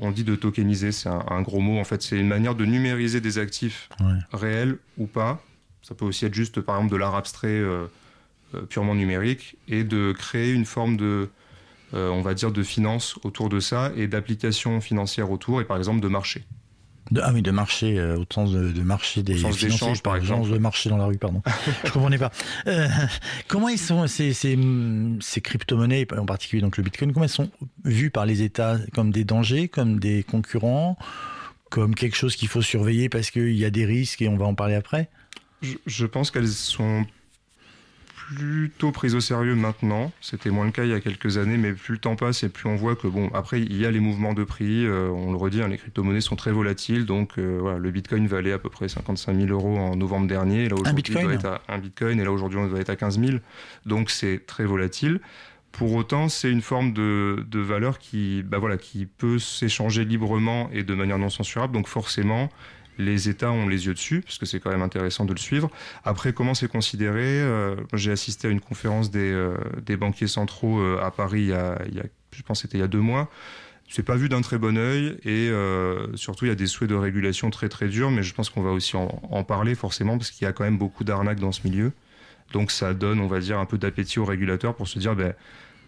on 0.00 0.10
dit 0.10 0.24
de 0.24 0.34
tokeniser, 0.34 0.92
c'est 0.92 1.08
un, 1.08 1.42
gros 1.42 1.60
mot 1.60 1.78
en 1.78 1.84
fait, 1.84 2.02
c'est 2.02 2.18
une 2.18 2.26
manière 2.26 2.54
de 2.54 2.64
numériser 2.64 3.20
des 3.20 3.38
actifs 3.38 3.90
réels 4.32 4.78
ou 4.96 5.06
pas. 5.06 5.42
Ça 5.82 5.94
peut 5.94 6.06
aussi 6.06 6.24
être 6.24 6.34
juste 6.34 6.60
par 6.60 6.76
exemple 6.76 6.92
de 6.92 6.96
l'art 6.96 7.14
abstrait. 7.14 7.48
Euh, 7.48 7.84
euh, 7.84 7.86
purement 8.68 8.94
numérique 8.94 9.56
et 9.68 9.84
de 9.84 10.12
créer 10.12 10.52
une 10.52 10.64
forme 10.64 10.96
de, 10.96 11.30
euh, 11.94 12.08
on 12.08 12.22
va 12.22 12.34
dire, 12.34 12.52
de 12.52 12.62
finance 12.62 13.18
autour 13.24 13.48
de 13.48 13.58
ça 13.58 13.92
et 13.96 14.06
d'applications 14.06 14.80
financières 14.80 15.30
autour 15.30 15.60
et 15.60 15.64
par 15.64 15.76
exemple 15.76 16.00
de 16.00 16.08
marché. 16.08 16.44
De, 17.10 17.20
ah 17.24 17.32
oui, 17.32 17.42
de 17.42 17.50
marché, 17.50 17.98
euh, 17.98 18.18
au 18.18 18.24
sens 18.32 18.52
de, 18.52 18.82
marché 18.82 19.24
des 19.24 19.38
sens 19.38 19.58
d'échange, 19.58 20.00
par 20.00 20.14
exemple. 20.14 20.48
de 20.48 20.58
marché 20.58 20.88
dans 20.88 20.98
la 20.98 21.06
rue, 21.06 21.18
pardon. 21.18 21.42
Je 21.84 21.90
comprenais 21.90 22.18
pas. 22.18 22.30
comment 23.48 23.68
ils 23.68 23.78
sont 23.78 24.06
ces, 24.06 24.32
ces, 24.32 24.56
ces 25.20 25.40
crypto-monnaies, 25.40 26.06
en 26.16 26.26
particulier 26.26 26.62
donc 26.62 26.76
le 26.76 26.84
Bitcoin, 26.84 27.12
comment 27.12 27.24
elles 27.24 27.30
sont 27.30 27.50
vues 27.84 28.10
par 28.10 28.26
les 28.26 28.42
États 28.42 28.78
comme 28.94 29.10
des 29.10 29.24
dangers, 29.24 29.66
comme 29.66 29.98
des 29.98 30.22
concurrents, 30.22 30.96
comme 31.70 31.96
quelque 31.96 32.16
chose 32.16 32.36
qu'il 32.36 32.48
faut 32.48 32.62
surveiller 32.62 33.08
parce 33.08 33.32
qu'il 33.32 33.56
y 33.56 33.64
a 33.64 33.70
des 33.70 33.86
risques 33.86 34.22
et 34.22 34.28
on 34.28 34.36
va 34.36 34.46
en 34.46 34.54
parler 34.54 34.74
après? 34.76 35.08
Je 35.86 36.06
pense 36.06 36.30
qu'elles 36.30 36.48
sont 36.48 37.04
plutôt 38.34 38.92
prise 38.92 39.14
au 39.14 39.20
sérieux 39.20 39.54
maintenant. 39.54 40.12
C'était 40.20 40.50
moins 40.50 40.64
le 40.64 40.70
cas 40.70 40.84
il 40.84 40.90
y 40.90 40.94
a 40.94 41.00
quelques 41.00 41.38
années, 41.38 41.56
mais 41.56 41.72
plus 41.72 41.94
le 41.94 41.98
temps 41.98 42.16
passe 42.16 42.42
et 42.44 42.48
plus 42.48 42.68
on 42.68 42.76
voit 42.76 42.94
que, 42.94 43.08
bon, 43.08 43.28
après, 43.34 43.60
il 43.60 43.76
y 43.76 43.86
a 43.86 43.90
les 43.90 44.00
mouvements 44.00 44.34
de 44.34 44.44
prix. 44.44 44.86
Euh, 44.86 45.08
on 45.08 45.32
le 45.32 45.36
redit, 45.36 45.62
hein, 45.62 45.68
les 45.68 45.78
crypto-monnaies 45.78 46.20
sont 46.20 46.36
très 46.36 46.52
volatiles. 46.52 47.06
Donc, 47.06 47.38
euh, 47.38 47.58
voilà, 47.60 47.78
le 47.78 47.90
bitcoin 47.90 48.26
valait 48.26 48.52
à 48.52 48.58
peu 48.58 48.70
près 48.70 48.88
55 48.88 49.36
000 49.36 49.48
euros 49.48 49.76
en 49.78 49.96
novembre 49.96 50.28
dernier. 50.28 50.68
là, 50.68 50.76
doit 51.22 51.34
être 51.34 51.46
à, 51.46 51.62
Un 51.68 51.78
bitcoin, 51.78 52.20
et 52.20 52.24
là, 52.24 52.30
aujourd'hui, 52.30 52.58
on 52.58 52.68
doit 52.68 52.80
être 52.80 52.90
à 52.90 52.96
15 52.96 53.18
000. 53.18 53.38
Donc, 53.86 54.10
c'est 54.10 54.46
très 54.46 54.64
volatile. 54.64 55.20
Pour 55.72 55.94
autant, 55.94 56.28
c'est 56.28 56.50
une 56.50 56.62
forme 56.62 56.92
de, 56.92 57.44
de, 57.48 57.60
valeur 57.60 57.98
qui, 57.98 58.42
bah 58.42 58.58
voilà, 58.58 58.76
qui 58.76 59.06
peut 59.06 59.38
s'échanger 59.38 60.04
librement 60.04 60.68
et 60.72 60.82
de 60.82 60.94
manière 60.94 61.18
non 61.18 61.30
censurable. 61.30 61.72
Donc, 61.72 61.86
forcément, 61.86 62.48
les 63.00 63.28
États 63.28 63.50
ont 63.50 63.68
les 63.68 63.86
yeux 63.86 63.94
dessus, 63.94 64.20
parce 64.20 64.38
que 64.38 64.46
c'est 64.46 64.60
quand 64.60 64.70
même 64.70 64.82
intéressant 64.82 65.24
de 65.24 65.32
le 65.32 65.38
suivre. 65.38 65.70
Après, 66.04 66.32
comment 66.32 66.54
c'est 66.54 66.68
considéré 66.68 67.40
euh, 67.40 67.76
J'ai 67.94 68.12
assisté 68.12 68.48
à 68.48 68.50
une 68.50 68.60
conférence 68.60 69.10
des, 69.10 69.32
euh, 69.32 69.56
banquiers 69.98 70.28
centraux 70.28 70.78
euh, 70.78 71.00
à 71.02 71.10
Paris 71.10 71.42
il 71.42 71.48
y, 71.48 71.52
a, 71.52 71.78
je 72.32 72.42
pense 72.42 72.62
c'était 72.62 72.78
il 72.78 72.80
y 72.80 72.84
a 72.84 72.88
deux 72.88 73.00
mois. 73.00 73.28
C'est 73.88 74.04
pas 74.04 74.14
vu 74.14 74.28
d'un 74.28 74.40
très 74.40 74.56
bon 74.56 74.78
œil 74.78 75.16
et 75.24 75.50
surtout 76.14 76.44
il 76.44 76.48
y 76.48 76.52
a 76.52 76.54
des 76.54 76.68
souhaits 76.68 76.88
de 76.88 76.94
régulation 76.94 77.50
très 77.50 77.68
très 77.68 77.88
durs, 77.88 78.12
mais 78.12 78.22
je 78.22 78.32
pense 78.32 78.48
qu'on 78.48 78.62
va 78.62 78.70
aussi 78.70 78.96
en, 78.96 79.20
en, 79.30 79.42
parler 79.42 79.74
forcément 79.74 80.16
parce 80.16 80.30
qu'il 80.30 80.44
y 80.44 80.48
a 80.48 80.52
quand 80.52 80.62
même 80.62 80.78
beaucoup 80.78 81.02
d'arnaques 81.02 81.40
dans 81.40 81.50
ce 81.50 81.66
milieu. 81.66 81.90
Donc 82.52 82.70
ça 82.70 82.94
donne, 82.94 83.18
on 83.18 83.26
va 83.26 83.40
dire, 83.40 83.58
un 83.58 83.66
peu 83.66 83.78
d'appétit 83.78 84.20
aux 84.20 84.24
régulateurs 84.24 84.76
pour 84.76 84.86
se 84.86 85.00
dire, 85.00 85.16
ben, 85.16 85.34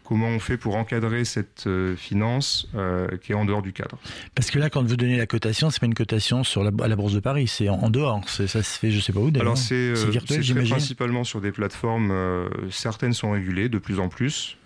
comment 0.04 0.28
on 0.28 0.38
fait 0.38 0.56
pour 0.56 0.76
encadrer 0.76 1.24
cette 1.24 1.66
euh, 1.66 1.96
finance 1.96 2.68
euh, 2.74 3.08
qui 3.22 3.32
est 3.32 3.34
en 3.34 3.44
dehors 3.44 3.62
du 3.62 3.72
cadre. 3.72 3.98
Parce 4.34 4.50
que 4.50 4.58
là, 4.58 4.70
quand 4.70 4.82
vous 4.82 4.96
donnez 4.96 5.16
la 5.16 5.26
cotation, 5.26 5.70
c'est 5.70 5.80
pas 5.80 5.86
une 5.86 5.94
cotation 5.94 6.44
sur 6.44 6.64
la, 6.64 6.70
à 6.82 6.88
la 6.88 6.96
Bourse 6.96 7.12
de 7.12 7.20
Paris, 7.20 7.46
c'est 7.48 7.68
en, 7.68 7.90
dehors. 7.90 8.20
Ça 8.28 8.46
se 8.46 8.78
fait, 8.78 8.90
je 8.90 9.00
sais 9.00 9.12
pas 9.12 9.20
où. 9.20 9.30
Alors 9.38 9.58
c'est 9.58 9.74
euh, 9.74 10.20
principalement 10.68 11.24
sur 11.24 11.40
des 11.40 11.52
plateformes. 11.52 12.12
certaines 12.70 13.12
sont 13.12 13.32
régulées 13.32 13.68
de 13.68 13.78
plus 13.78 13.98
en 13.98 14.08
plus. 14.08 14.56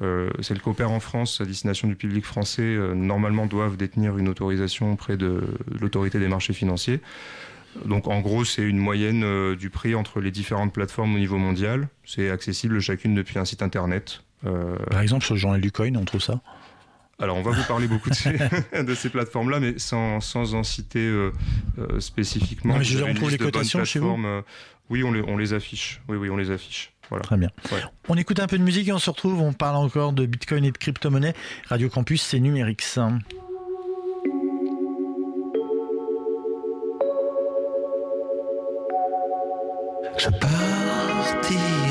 celles 0.40 0.60
qui 0.60 0.68
opèrent 0.68 0.90
en 0.90 1.00
France 1.00 1.40
à 1.40 1.44
destination 1.44 1.88
du 1.88 1.96
public 1.96 2.24
français, 2.24 2.76
normalement 2.94 3.46
doivent 3.46 3.76
détenir 3.76 4.16
une 4.18 4.28
autorisation 4.28 4.92
auprès 4.92 5.16
de 5.16 5.42
l'autorité 5.80 6.18
des 6.18 6.28
marchés 6.28 6.52
financiers. 6.52 7.00
Donc 7.84 8.08
en 8.08 8.20
gros, 8.20 8.44
c'est 8.44 8.62
une 8.62 8.78
moyenne 8.78 9.54
du 9.54 9.70
prix 9.70 9.94
entre 9.94 10.20
les 10.20 10.30
différentes 10.30 10.72
plateformes 10.72 11.14
au 11.14 11.18
niveau 11.18 11.38
mondial. 11.38 11.88
C'est 12.04 12.30
accessible 12.30 12.80
chacune 12.80 13.14
depuis 13.14 13.38
un 13.38 13.44
site 13.44 13.62
internet. 13.62 14.22
Euh, 14.44 14.76
Par 14.90 15.00
exemple, 15.00 15.24
sur 15.24 15.34
le 15.34 15.40
journal 15.40 15.60
du 15.60 15.72
coin, 15.72 15.94
on 15.96 16.04
trouve 16.04 16.22
ça 16.22 16.40
alors, 17.18 17.38
on 17.38 17.42
va 17.42 17.50
vous 17.50 17.62
parler 17.62 17.88
beaucoup 17.88 18.10
de 18.10 18.14
ces, 18.14 18.30
de 18.82 18.94
ces 18.94 19.08
plateformes-là, 19.08 19.58
mais 19.58 19.78
sans, 19.78 20.20
sans, 20.20 20.54
en 20.54 20.62
citer 20.62 20.98
euh, 20.98 21.32
euh, 21.78 21.98
spécifiquement. 21.98 22.74
Non, 22.74 22.80
mais 22.80 22.84
je 22.84 23.02
on 23.02 23.14
trouve 23.14 23.30
les 23.30 23.38
cotations 23.38 23.82
chez 23.86 24.00
vous 24.00 24.18
Oui, 24.90 25.02
on 25.02 25.12
les, 25.12 25.22
on 25.22 25.38
les, 25.38 25.54
affiche. 25.54 26.02
Oui, 26.10 26.18
oui, 26.18 26.28
on 26.28 26.36
les 26.36 26.50
affiche. 26.50 26.92
Voilà. 27.08 27.24
Très 27.24 27.38
bien. 27.38 27.48
On 28.08 28.18
écoute 28.18 28.38
un 28.38 28.46
peu 28.46 28.58
de 28.58 28.62
musique 28.62 28.88
et 28.88 28.92
on 28.92 28.98
se 28.98 29.08
retrouve. 29.08 29.40
On 29.40 29.54
parle 29.54 29.76
encore 29.76 30.12
de 30.12 30.26
Bitcoin 30.26 30.66
et 30.66 30.72
de 30.72 30.76
crypto-monnaie. 30.76 31.32
Radio 31.70 31.88
Campus, 31.88 32.20
c'est 32.20 32.38
Numérix. 32.38 32.98
Je 40.18 40.30
partirai 40.30 41.85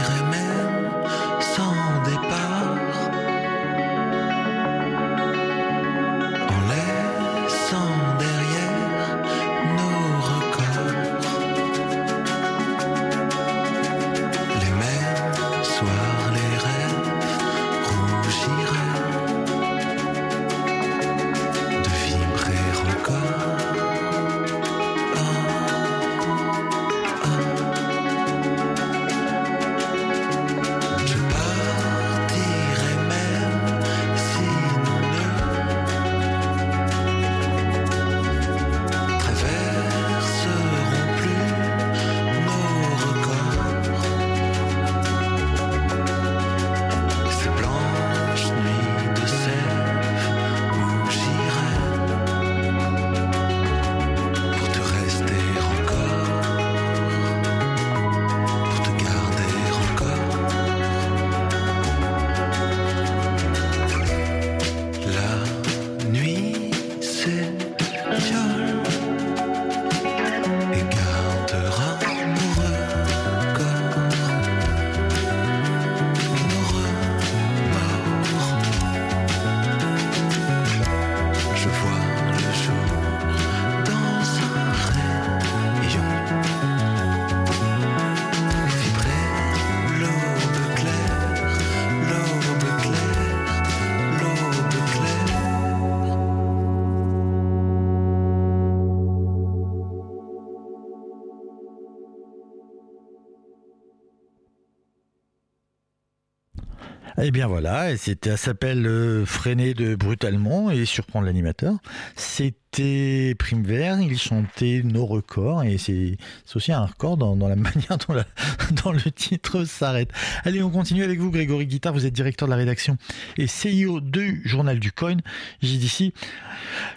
bien 107.36 107.48
voilà, 107.48 107.98
ça 107.98 108.38
s'appelle 108.38 108.88
euh, 108.88 109.26
Freiner 109.26 109.74
de 109.74 109.95
brutalement 109.95 110.71
et 110.71 110.86
surprendre 110.86 111.26
l'animateur. 111.26 111.76
C'était 112.15 113.36
Prime 113.38 113.62
Vert, 113.62 114.00
il 114.00 114.17
chantait 114.17 114.82
nos 114.86 115.06
records 115.06 115.63
et 115.63 115.78
c'est 115.78 116.15
aussi 116.56 116.71
un 116.71 116.86
record 116.86 117.17
dans, 117.17 117.36
la 117.36 117.56
manière 117.58 117.98
dont, 118.08 118.91
le 118.93 119.12
titre 119.12 119.65
s'arrête. 119.65 120.12
Allez, 120.45 120.63
on 120.63 120.69
continue 120.69 121.04
avec 121.04 121.19
vous, 121.19 121.30
Grégory 121.30 121.67
Guittard. 121.67 121.91
Vous 121.91 122.06
êtes 122.06 122.13
directeur 122.13 122.48
de 122.48 122.52
la 122.52 122.58
rédaction 122.58 122.98
et 123.38 123.48
CEO 123.48 124.00
du 124.00 124.41
Journal 124.45 124.80
du 124.80 124.93
Coin. 124.93 125.17
Ici, 125.62 126.13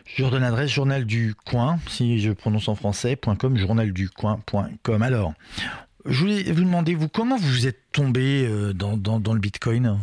je 0.04 0.22
redonne 0.22 0.42
l'adresse 0.42 0.70
Journal 0.70 1.04
du 1.04 1.34
Coin, 1.46 1.80
si 1.88 2.20
je 2.20 2.30
prononce 2.30 2.68
en 2.68 2.76
français, 2.76 3.18
.com, 3.40 3.56
journalducoin.com. 3.56 5.02
Alors, 5.02 5.34
je 6.06 6.20
voulais 6.20 6.44
vous 6.44 6.62
demander, 6.62 6.94
vous, 6.94 7.08
comment 7.08 7.36
vous 7.36 7.66
êtes 7.66 7.90
tombé 7.90 8.46
euh, 8.46 8.72
dans 8.72 9.34
le 9.34 9.40
Bitcoin? 9.40 9.98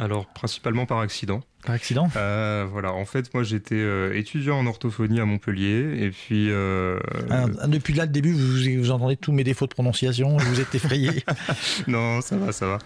Alors, 0.00 0.24
principalement 0.26 0.86
par 0.86 1.00
accident. 1.00 1.42
Par 1.62 1.74
accident? 1.74 2.08
Euh, 2.16 2.66
Voilà, 2.70 2.94
en 2.94 3.04
fait, 3.04 3.32
moi 3.34 3.42
j'étais 3.42 3.74
euh, 3.74 4.16
étudiant 4.16 4.58
en 4.58 4.66
orthophonie 4.66 5.20
à 5.20 5.26
Montpellier, 5.26 6.04
et 6.04 6.10
puis... 6.10 6.50
Euh, 6.50 6.98
depuis 7.68 7.92
là, 7.92 8.06
le 8.06 8.10
début, 8.10 8.32
vous, 8.32 8.80
vous, 8.80 8.90
entendez 8.90 9.18
tous 9.18 9.32
mes 9.32 9.44
défauts 9.44 9.66
de 9.66 9.74
prononciation, 9.74 10.38
vous 10.38 10.60
êtes 10.60 10.74
effrayé 10.74 11.22
Non, 11.86 12.22
ça 12.22 12.38
va, 12.38 12.52
ça 12.52 12.66
va. 12.66 12.78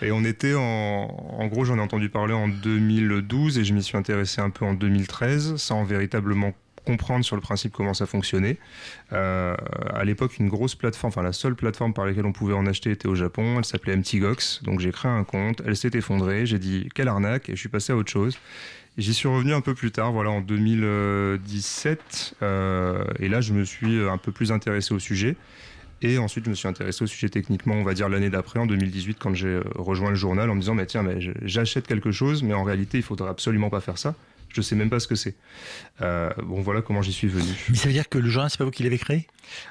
Et 0.00 0.12
on 0.12 0.24
était 0.24 0.54
en... 0.54 0.62
En 0.62 1.46
gros, 1.48 1.66
j'en 1.66 1.76
ai 1.76 1.82
entendu 1.82 2.08
parler 2.08 2.32
en 2.32 2.48
2012, 2.48 3.58
et 3.58 3.64
je 3.64 3.74
m'y 3.74 3.82
suis 3.82 3.98
intéressé 3.98 4.40
un 4.40 4.48
peu 4.50 4.64
en 4.64 4.72
2013, 4.72 5.56
sans 5.56 5.84
véritablement 5.84 6.54
comprendre 6.84 7.24
sur 7.24 7.36
le 7.36 7.42
principe 7.42 7.72
comment 7.72 7.94
ça 7.94 8.06
fonctionnait. 8.06 8.58
Euh, 9.12 9.54
à 9.94 10.04
l'époque, 10.04 10.38
une 10.38 10.48
grosse 10.48 10.74
plateforme, 10.74 11.08
enfin 11.08 11.22
la 11.22 11.32
seule 11.32 11.54
plateforme 11.54 11.94
par 11.94 12.06
laquelle 12.06 12.26
on 12.26 12.32
pouvait 12.32 12.54
en 12.54 12.66
acheter 12.66 12.90
était 12.90 13.08
au 13.08 13.14
Japon. 13.14 13.56
Elle 13.58 13.64
s'appelait 13.64 13.96
MTGOX. 13.96 14.62
Donc 14.62 14.80
j'ai 14.80 14.90
créé 14.90 15.10
un 15.10 15.24
compte. 15.24 15.62
Elle 15.66 15.76
s'est 15.76 15.90
effondrée. 15.94 16.46
J'ai 16.46 16.58
dit 16.58 16.88
quelle 16.94 17.08
arnaque 17.08 17.48
et 17.48 17.54
je 17.54 17.60
suis 17.60 17.68
passé 17.68 17.92
à 17.92 17.96
autre 17.96 18.10
chose. 18.10 18.38
J'y 18.98 19.14
suis 19.14 19.28
revenu 19.28 19.54
un 19.54 19.62
peu 19.62 19.74
plus 19.74 19.90
tard, 19.90 20.12
voilà, 20.12 20.30
en 20.30 20.42
2017. 20.42 22.34
Euh, 22.42 23.04
et 23.18 23.28
là, 23.28 23.40
je 23.40 23.54
me 23.54 23.64
suis 23.64 24.02
un 24.06 24.18
peu 24.18 24.32
plus 24.32 24.52
intéressé 24.52 24.92
au 24.92 24.98
sujet. 24.98 25.36
Et 26.02 26.18
ensuite, 26.18 26.44
je 26.44 26.50
me 26.50 26.54
suis 26.54 26.68
intéressé 26.68 27.04
au 27.04 27.06
sujet 27.06 27.28
techniquement, 27.28 27.74
on 27.74 27.84
va 27.84 27.94
dire 27.94 28.08
l'année 28.08 28.28
d'après, 28.28 28.58
en 28.58 28.66
2018, 28.66 29.18
quand 29.20 29.34
j'ai 29.34 29.60
rejoint 29.76 30.10
le 30.10 30.16
journal, 30.16 30.50
en 30.50 30.56
me 30.56 30.60
disant, 30.60 30.74
mais 30.74 30.84
tiens, 30.84 31.04
mais 31.04 31.18
j'achète 31.42 31.86
quelque 31.86 32.10
chose, 32.10 32.42
mais 32.42 32.54
en 32.54 32.64
réalité, 32.64 32.98
il 32.98 33.04
faudrait 33.04 33.30
absolument 33.30 33.70
pas 33.70 33.80
faire 33.80 33.98
ça. 33.98 34.14
Je 34.52 34.60
sais 34.60 34.76
même 34.76 34.90
pas 34.90 35.00
ce 35.00 35.08
que 35.08 35.14
c'est. 35.14 35.34
Euh, 36.00 36.30
bon, 36.42 36.60
voilà 36.60 36.82
comment 36.82 37.02
j'y 37.02 37.12
suis 37.12 37.28
venu. 37.28 37.50
Mais 37.70 37.76
ça 37.76 37.88
veut 37.88 37.94
dire 37.94 38.08
que 38.08 38.18
le 38.18 38.28
journal, 38.28 38.50
c'est 38.50 38.58
pas 38.58 38.64
vous 38.64 38.70
qui 38.70 38.82
l'avez 38.82 38.98
créé? 38.98 39.26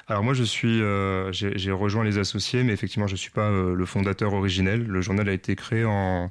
Alors 0.06 0.22
moi 0.22 0.34
je 0.34 0.44
suis, 0.44 0.82
euh, 0.82 1.32
j'ai 1.32 1.56
j'ai 1.58 1.72
rejoint 1.72 2.04
les 2.04 2.18
associés, 2.18 2.62
mais 2.62 2.72
effectivement 2.72 3.06
je 3.06 3.16
suis 3.16 3.30
pas 3.30 3.48
euh, 3.48 3.74
le 3.74 3.86
fondateur 3.86 4.32
originel. 4.32 4.84
Le 4.84 5.00
journal 5.00 5.28
a 5.28 5.32
été 5.32 5.56
créé 5.56 5.84
en, 5.84 6.30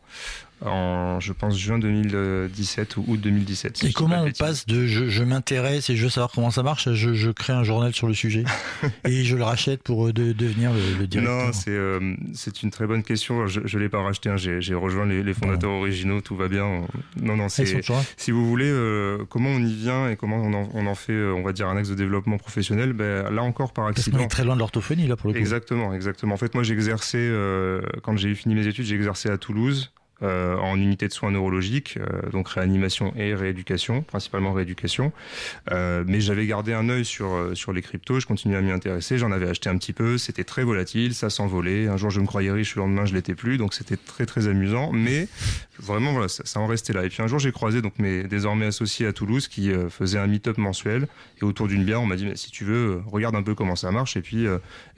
en 0.66 1.20
je 1.20 1.34
pense 1.34 1.58
juin 1.58 1.80
2017 1.80 2.98
ou 2.98 3.06
août 3.08 3.18
2017. 3.22 3.78
si 3.78 3.88
Et 3.88 3.94
comment 3.94 4.22
on 4.22 4.26
bêtises. 4.26 4.38
passe 4.40 4.66
de 4.66 4.86
je, 4.88 5.10
je 5.10 5.24
m'intéresse 5.24 5.90
et 5.90 5.96
je 5.96 6.04
veux 6.04 6.10
savoir 6.10 6.32
comment 6.32 6.52
ça 6.52 6.64
marche, 6.64 6.92
je, 6.94 7.14
je 7.14 7.32
crée 7.32 7.54
un 7.54 7.64
journal 7.64 7.94
sur 7.94 8.08
le 8.08 8.14
sujet 8.14 8.44
et 9.06 9.24
je 9.24 9.36
le 9.36 9.44
rachète 9.44 9.84
pour 9.84 10.08
euh, 10.08 10.14
de- 10.14 10.32
devenir 10.34 10.72
le, 10.74 10.80
le 11.00 11.08
directeur 11.08 11.46
Non, 11.48 11.52
c'est 11.54 11.72
euh, 11.72 12.16
une 12.64 12.72
très 12.72 12.88
bonne 12.88 13.04
question. 13.04 13.48
Je 13.48 13.60
ne 13.62 13.82
l'ai 13.82 13.90
pas 13.90 14.02
racheté. 14.02 14.30
hein. 14.30 14.38
J'ai 14.38 14.74
rejoint 14.76 15.06
les, 15.06 15.24
les 15.24 15.34
fondateurs 15.34 15.72
originaux. 15.72 16.22
Tout 16.22 16.36
va 16.36 16.48
bien. 16.48 16.66
On- 16.66 16.88
Non, 17.22 17.36
non, 17.36 17.46
Ah, 17.46 17.50
c'est. 17.50 17.82
Si 18.18 18.32
vous 18.32 18.46
voulez, 18.48 18.70
euh, 18.70 19.26
comment 19.30 19.50
on 19.50 19.60
y 19.64 19.74
vient 19.74 20.10
et 20.10 20.16
comment 20.16 20.38
on 20.38 20.54
en, 20.54 20.70
on 20.74 20.86
en 20.88 20.96
fait, 20.96 21.14
euh, 21.14 21.34
on 21.34 21.42
va 21.44 21.54
dire, 21.54 21.68
un 21.68 21.78
axe 21.78 21.90
de 21.90 21.96
développement 21.96 22.38
professionnel? 22.38 22.94
Ben, 22.94 23.30
Là 23.32 23.42
encore, 23.44 23.74
par 23.74 23.86
Parce 23.86 23.96
qu'on 24.06 24.12
accident. 24.12 24.20
est 24.24 24.28
très 24.28 24.44
loin 24.44 24.56
de 24.56 24.60
l'orthophonie 24.60 25.08
là 25.08 25.16
pour 25.16 25.28
le 25.30 25.34
coup. 25.34 25.40
Exactement, 25.40 25.94
exactement. 25.94 26.34
En 26.34 26.38
fait, 26.38 26.54
moi, 26.54 26.64
j'ai 26.64 26.74
exercé, 26.74 27.18
euh, 27.20 27.82
quand 28.04 28.16
j'ai 28.18 28.34
fini 28.36 28.56
mes 28.56 28.68
études, 28.68 28.86
j'ai 28.86 28.96
exercé 28.96 29.30
à 29.30 29.38
Toulouse. 29.38 29.92
Euh, 30.24 30.56
en 30.58 30.78
unité 30.78 31.08
de 31.08 31.14
soins 31.14 31.32
neurologiques, 31.32 31.98
euh, 31.98 32.30
donc 32.30 32.50
réanimation 32.50 33.12
et 33.16 33.34
rééducation, 33.34 34.04
principalement 34.04 34.54
rééducation. 34.54 35.12
Euh, 35.72 36.04
mais 36.06 36.22
j'avais 36.22 36.46
gardé 36.46 36.74
un 36.74 36.90
œil 36.90 37.06
sur, 37.06 37.52
sur 37.56 37.74
les 37.74 37.82
cryptos, 37.82 38.20
je 38.20 38.28
continuais 38.28 38.58
à 38.58 38.62
m'y 38.62 38.72
intéresser, 38.72 39.18
j'en 39.18 39.32
avais 39.32 39.50
acheté 39.50 39.70
un 39.70 39.78
petit 39.78 39.94
peu, 39.94 40.20
c'était 40.20 40.44
très 40.44 40.64
volatile, 40.64 41.16
ça 41.16 41.32
s'envolait. 41.32 41.88
Un 41.88 41.98
jour, 41.98 42.12
je 42.12 42.22
me 42.22 42.28
croyais 42.28 42.52
riche, 42.52 42.76
le 42.76 42.84
lendemain, 42.84 43.06
je 43.06 43.16
l'étais 43.16 43.34
plus, 43.34 43.58
donc 43.58 43.74
c'était 43.74 43.98
très 43.98 44.28
très 44.28 44.48
amusant. 44.48 44.92
Mais 44.92 45.28
vraiment, 45.80 46.12
voilà, 46.12 46.28
ça, 46.28 46.46
ça 46.46 46.60
en 46.60 46.68
restait 46.68 46.94
là. 46.94 47.04
Et 47.04 47.10
puis 47.10 47.24
un 47.24 47.28
jour, 47.28 47.40
j'ai 47.40 47.52
croisé 47.52 47.82
donc 47.82 47.98
mes 47.98 48.24
désormais 48.24 48.68
associés 48.68 49.08
à 49.08 49.14
Toulouse 49.14 49.48
qui 49.48 49.72
faisaient 49.90 50.20
un 50.20 50.28
meet-up 50.28 50.60
mensuel. 50.60 51.08
Et 51.42 51.46
autour 51.46 51.68
d'une 51.68 51.84
bière, 51.84 52.02
on 52.02 52.06
m'a 52.06 52.16
dit, 52.16 52.30
si 52.36 52.52
tu 52.52 52.64
veux, 52.64 53.02
regarde 53.08 53.36
un 53.36 53.44
peu 53.44 53.56
comment 53.56 53.76
ça 53.76 53.90
marche 53.90 54.18
et 54.18 54.22
puis 54.22 54.46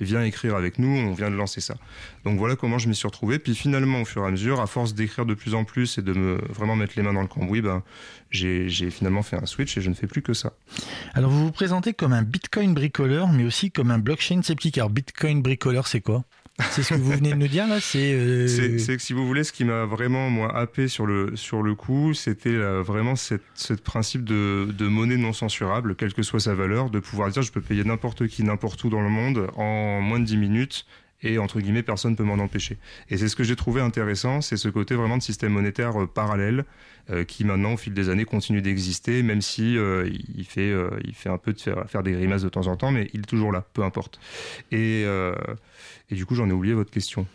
viens 0.02 0.24
écrire 0.24 0.56
avec 0.58 0.80
nous, 0.80 0.90
on 0.90 1.14
vient 1.14 1.30
de 1.30 1.36
lancer 1.36 1.62
ça. 1.62 1.76
Donc 2.26 2.38
voilà 2.38 2.56
comment 2.58 2.78
je 2.78 2.90
m'y 2.90 2.96
suis 2.96 3.08
retrouvé. 3.08 3.40
Puis 3.40 3.56
finalement, 3.56 4.02
au 4.02 4.06
fur 4.06 4.24
et 4.24 4.28
à 4.28 4.32
mesure, 4.32 4.60
à 4.60 4.68
force 4.68 4.94
d'écrire 4.94 5.13
de 5.26 5.34
plus 5.34 5.54
en 5.54 5.64
plus 5.64 5.98
et 5.98 6.02
de 6.02 6.14
me 6.14 6.40
vraiment 6.50 6.76
mettre 6.76 6.94
les 6.96 7.04
mains 7.04 7.14
dans 7.14 7.22
le 7.22 7.28
cambouis, 7.28 7.62
ben, 7.62 7.84
j'ai 8.30 8.70
finalement 8.90 9.24
fait 9.24 9.38
un 9.38 9.46
switch 9.46 9.78
et 9.78 9.82
je 9.82 9.90
ne 9.90 9.96
fais 9.96 10.08
plus 10.08 10.22
que 10.22 10.34
ça. 10.34 10.54
Alors 11.14 11.32
vous 11.32 11.46
vous 11.46 11.52
présentez 11.52 11.94
comme 11.94 12.14
un 12.14 12.24
Bitcoin 12.24 12.74
bricoleur, 12.74 13.30
mais 13.30 13.46
aussi 13.46 13.72
comme 13.72 13.92
un 13.92 14.00
blockchain 14.00 14.42
sceptique. 14.42 14.78
Alors 14.78 14.90
Bitcoin 14.90 15.42
bricoleur, 15.42 15.88
c'est 15.88 16.02
quoi? 16.02 16.24
C'est 16.70 16.84
ce 16.84 16.94
que 16.94 17.00
vous 17.00 17.12
venez 17.12 17.32
de 17.32 17.36
nous 17.36 17.48
dire 17.48 17.68
là? 17.68 17.80
C'est 17.80 18.14
euh, 18.14 18.78
que 18.88 18.98
si 19.00 19.14
vous 19.14 19.26
voulez, 19.26 19.44
ce 19.44 19.52
qui 19.52 19.66
m'a 19.66 19.86
vraiment 19.86 20.30
moi 20.30 20.56
happé 20.56 20.88
sur 20.88 21.08
le 21.08 21.36
sur 21.36 21.64
le 21.64 21.74
coup, 21.74 22.14
c'était 22.14 22.56
vraiment 22.56 23.16
cette, 23.16 23.42
ce 23.56 23.74
principe 23.74 24.24
de, 24.24 24.68
de 24.72 24.88
monnaie 24.88 25.18
non 25.18 25.34
censurable, 25.34 25.96
quelle 25.96 26.14
que 26.14 26.22
soit 26.22 26.40
sa 26.40 26.54
valeur, 26.54 26.92
de 26.92 27.00
pouvoir 27.00 27.32
dire 27.32 27.42
je 27.42 27.52
peux 27.52 27.62
payer 27.62 27.84
n'importe 27.84 28.28
qui 28.28 28.44
n'importe 28.44 28.84
où 28.84 28.90
dans 28.90 29.02
le 29.02 29.10
monde 29.10 29.48
en 29.56 30.00
moins 30.02 30.20
de 30.20 30.26
10 30.26 30.38
minutes 30.38 30.86
et 31.24 31.38
entre 31.38 31.60
guillemets 31.60 31.84
personne 31.84 32.16
peut 32.16 32.24
m'en 32.24 32.36
empêcher. 32.36 32.78
Et 33.10 33.18
c'est 33.18 33.28
ce 33.28 33.36
que 33.36 33.44
j'ai 33.44 33.56
trouvé 33.56 33.82
intéressant, 33.82 34.42
c'est 34.42 34.58
ce 34.58 34.70
côté 34.70 34.96
vraiment 34.96 35.18
de 35.18 35.24
système 35.24 35.54
monétaire 35.54 36.02
euh, 36.02 36.08
parallèle 36.08 36.66
euh, 37.10 37.24
qui 37.24 37.44
maintenant 37.44 37.74
au 37.74 37.78
fil 37.78 37.94
des 37.94 38.10
années 38.10 38.26
continue 38.26 38.62
d'exister, 38.62 39.24
même 39.24 39.42
si 39.42 39.78
euh, 39.78 40.10
il 40.36 40.46
fait 40.46 40.74
il 41.04 41.14
fait 41.14 41.30
un 41.30 41.38
peu 41.38 41.54
de 41.54 41.60
faire, 41.60 41.84
faire 41.90 42.04
des 42.04 42.12
grimaces 42.12 42.44
de 42.44 42.50
temps 42.50 42.68
en 42.68 42.78
temps, 42.78 42.92
mais 42.92 43.10
il 43.14 43.22
est 43.22 43.24
toujours 43.24 43.52
là, 43.52 43.66
peu 43.74 43.84
importe. 43.84 44.20
Et 44.72 45.04
et 46.10 46.16
du 46.16 46.26
coup 46.26 46.36
j'en 46.36 46.50
ai 46.50 46.54
oublié 46.54 46.74
votre 46.74 46.92
question. 46.92 47.26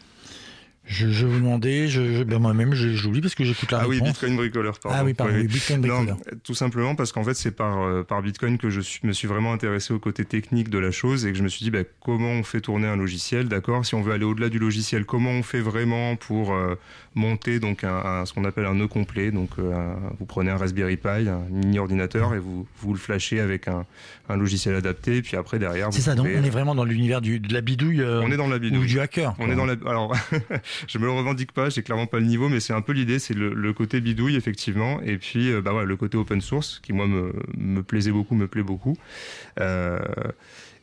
Je, 0.88 1.08
je 1.10 1.26
vous 1.26 1.38
demandais, 1.38 1.86
je, 1.88 2.22
ben 2.24 2.38
moi-même 2.38 2.74
j'oublie 2.74 3.20
parce 3.20 3.34
que 3.34 3.44
j'écoute 3.44 3.70
la 3.70 3.80
Ah 3.80 3.88
oui, 3.88 3.96
réponse. 3.96 4.08
Bitcoin 4.10 4.36
bricoleur, 4.36 4.78
pardon. 4.78 4.98
ah 5.00 5.04
oui, 5.04 5.14
pardon, 5.14 5.32
Oui, 5.34 5.40
oui, 5.40 5.46
oui. 5.46 5.52
Bitcoin 5.54 5.80
Non, 5.86 5.96
bricoleur. 6.04 6.16
tout 6.42 6.54
simplement 6.54 6.94
parce 6.94 7.12
qu'en 7.12 7.22
fait, 7.24 7.34
c'est 7.34 7.50
par, 7.50 7.82
euh, 7.82 8.02
par 8.02 8.22
Bitcoin 8.22 8.58
que 8.58 8.70
je 8.70 8.80
suis, 8.80 9.00
me 9.06 9.12
suis 9.12 9.28
vraiment 9.28 9.52
intéressé 9.52 9.92
au 9.94 9.98
côté 9.98 10.24
technique 10.24 10.70
de 10.70 10.78
la 10.78 10.90
chose 10.90 11.26
et 11.26 11.32
que 11.32 11.38
je 11.38 11.42
me 11.42 11.48
suis 11.48 11.64
dit 11.64 11.70
bah, 11.70 11.80
comment 12.02 12.30
on 12.30 12.42
fait 12.42 12.60
tourner 12.60 12.86
un 12.88 12.96
logiciel, 12.96 13.48
d'accord? 13.48 13.84
Si 13.86 13.94
on 13.94 14.02
veut 14.02 14.12
aller 14.12 14.24
au-delà 14.24 14.48
du 14.48 14.58
logiciel, 14.58 15.04
comment 15.04 15.30
on 15.30 15.42
fait 15.42 15.60
vraiment 15.60 16.16
pour 16.16 16.52
euh, 16.54 16.74
monter 17.14 17.60
donc 17.60 17.84
un, 17.84 17.94
un- 17.94 18.24
ce 18.26 18.32
qu'on 18.32 18.44
appelle 18.44 18.64
un 18.66 18.74
nœud 18.74 18.88
complet? 18.88 19.30
Donc, 19.30 19.50
euh, 19.58 19.94
vous 20.18 20.26
prenez 20.26 20.50
un 20.50 20.56
Raspberry 20.56 20.96
Pi, 20.96 21.28
un 21.28 21.40
mini 21.50 21.78
ordinateur 21.78 22.34
et 22.34 22.38
vous, 22.38 22.66
vous 22.80 22.92
le 22.92 22.98
flashez 22.98 23.40
avec 23.40 23.68
un, 23.68 23.84
un 24.28 24.36
logiciel 24.36 24.74
adapté. 24.74 25.16
Et 25.16 25.22
puis 25.22 25.36
après, 25.36 25.58
derrière, 25.58 25.88
C'est 25.92 26.00
ça, 26.00 26.14
donc 26.14 26.26
on 26.26 26.42
est 26.44 26.50
vraiment 26.50 26.74
dans 26.74 26.84
l'univers 26.84 27.20
de 27.20 27.38
la 27.52 27.60
bidouille 27.60 28.00
euh, 28.02 28.22
on 28.22 28.30
est 28.32 28.36
dans 28.36 28.48
la 28.48 28.56
ou 28.56 28.60
bidouille. 28.60 28.86
du 28.86 29.00
hacker. 29.00 29.34
On 29.38 29.44
quoi. 29.44 29.52
est 29.52 29.56
dans 29.56 29.66
la. 29.66 29.74
Alors, 29.86 30.14
je 30.88 30.98
me 30.98 31.04
le 31.04 31.10
revendique 31.10 31.52
pas, 31.52 31.70
j'ai 31.70 31.82
clairement 31.82 32.06
pas 32.06 32.18
le 32.18 32.26
niveau, 32.26 32.48
mais 32.48 32.60
c'est 32.60 32.72
un 32.72 32.80
peu 32.80 32.92
l'idée, 32.92 33.18
c'est 33.18 33.34
le, 33.34 33.72
côté 33.72 34.00
bidouille 34.00 34.36
effectivement, 34.36 35.00
et 35.02 35.18
puis 35.18 35.50
euh, 35.50 35.60
bah 35.60 35.74
ouais, 35.74 35.84
le 35.84 35.96
côté 35.96 36.16
open 36.16 36.40
source 36.40 36.80
qui 36.82 36.92
moi 36.92 37.06
me, 37.06 37.32
me 37.56 37.82
plaisait 37.82 38.10
beaucoup, 38.10 38.34
me 38.34 38.48
plaît 38.48 38.62
beaucoup. 38.62 38.96
Euh, 39.60 39.98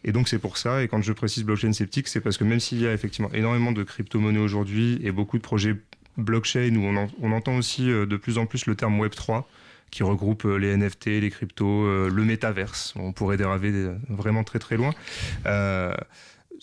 et 0.04 0.12
donc 0.12 0.28
c'est 0.28 0.40
pour 0.40 0.58
ça. 0.58 0.84
Et 0.84 0.88
quand 0.88 1.02
je 1.02 1.14
précise 1.14 1.44
blockchain 1.44 1.74
sceptique, 1.74 2.08
c'est 2.08 2.22
parce 2.22 2.38
que 2.38 2.44
même 2.44 2.60
s'il 2.60 2.80
y 2.80 2.88
a 2.88 2.94
effectivement 2.94 3.32
énormément 3.34 3.72
de 3.72 3.84
crypto-monnaies 3.84 4.40
aujourd'hui 4.40 5.00
et 5.04 5.12
beaucoup 5.12 5.38
de 5.38 5.44
projets 5.44 5.76
blockchain 6.18 6.76
où 6.76 6.86
on, 6.86 7.10
on 7.22 7.32
entend 7.32 7.58
aussi 7.58 7.90
euh, 7.90 8.06
de 8.06 8.16
plus 8.16 8.38
en 8.38 8.46
plus 8.46 8.68
le 8.68 8.76
terme 8.76 9.00
Web 9.00 9.14
3 9.14 9.50
qui 9.92 10.04
regroupe 10.04 10.44
les 10.44 10.76
NFT, 10.76 11.06
les 11.06 11.30
cryptos, 11.30 12.10
le 12.10 12.24
métaverse. 12.26 12.94
On 12.98 13.14
pourrait 13.14 13.38
déraver 13.38 13.72
vraiment 14.10 14.44
très 14.44 14.60
très 14.60 14.76
loin. 14.76 14.92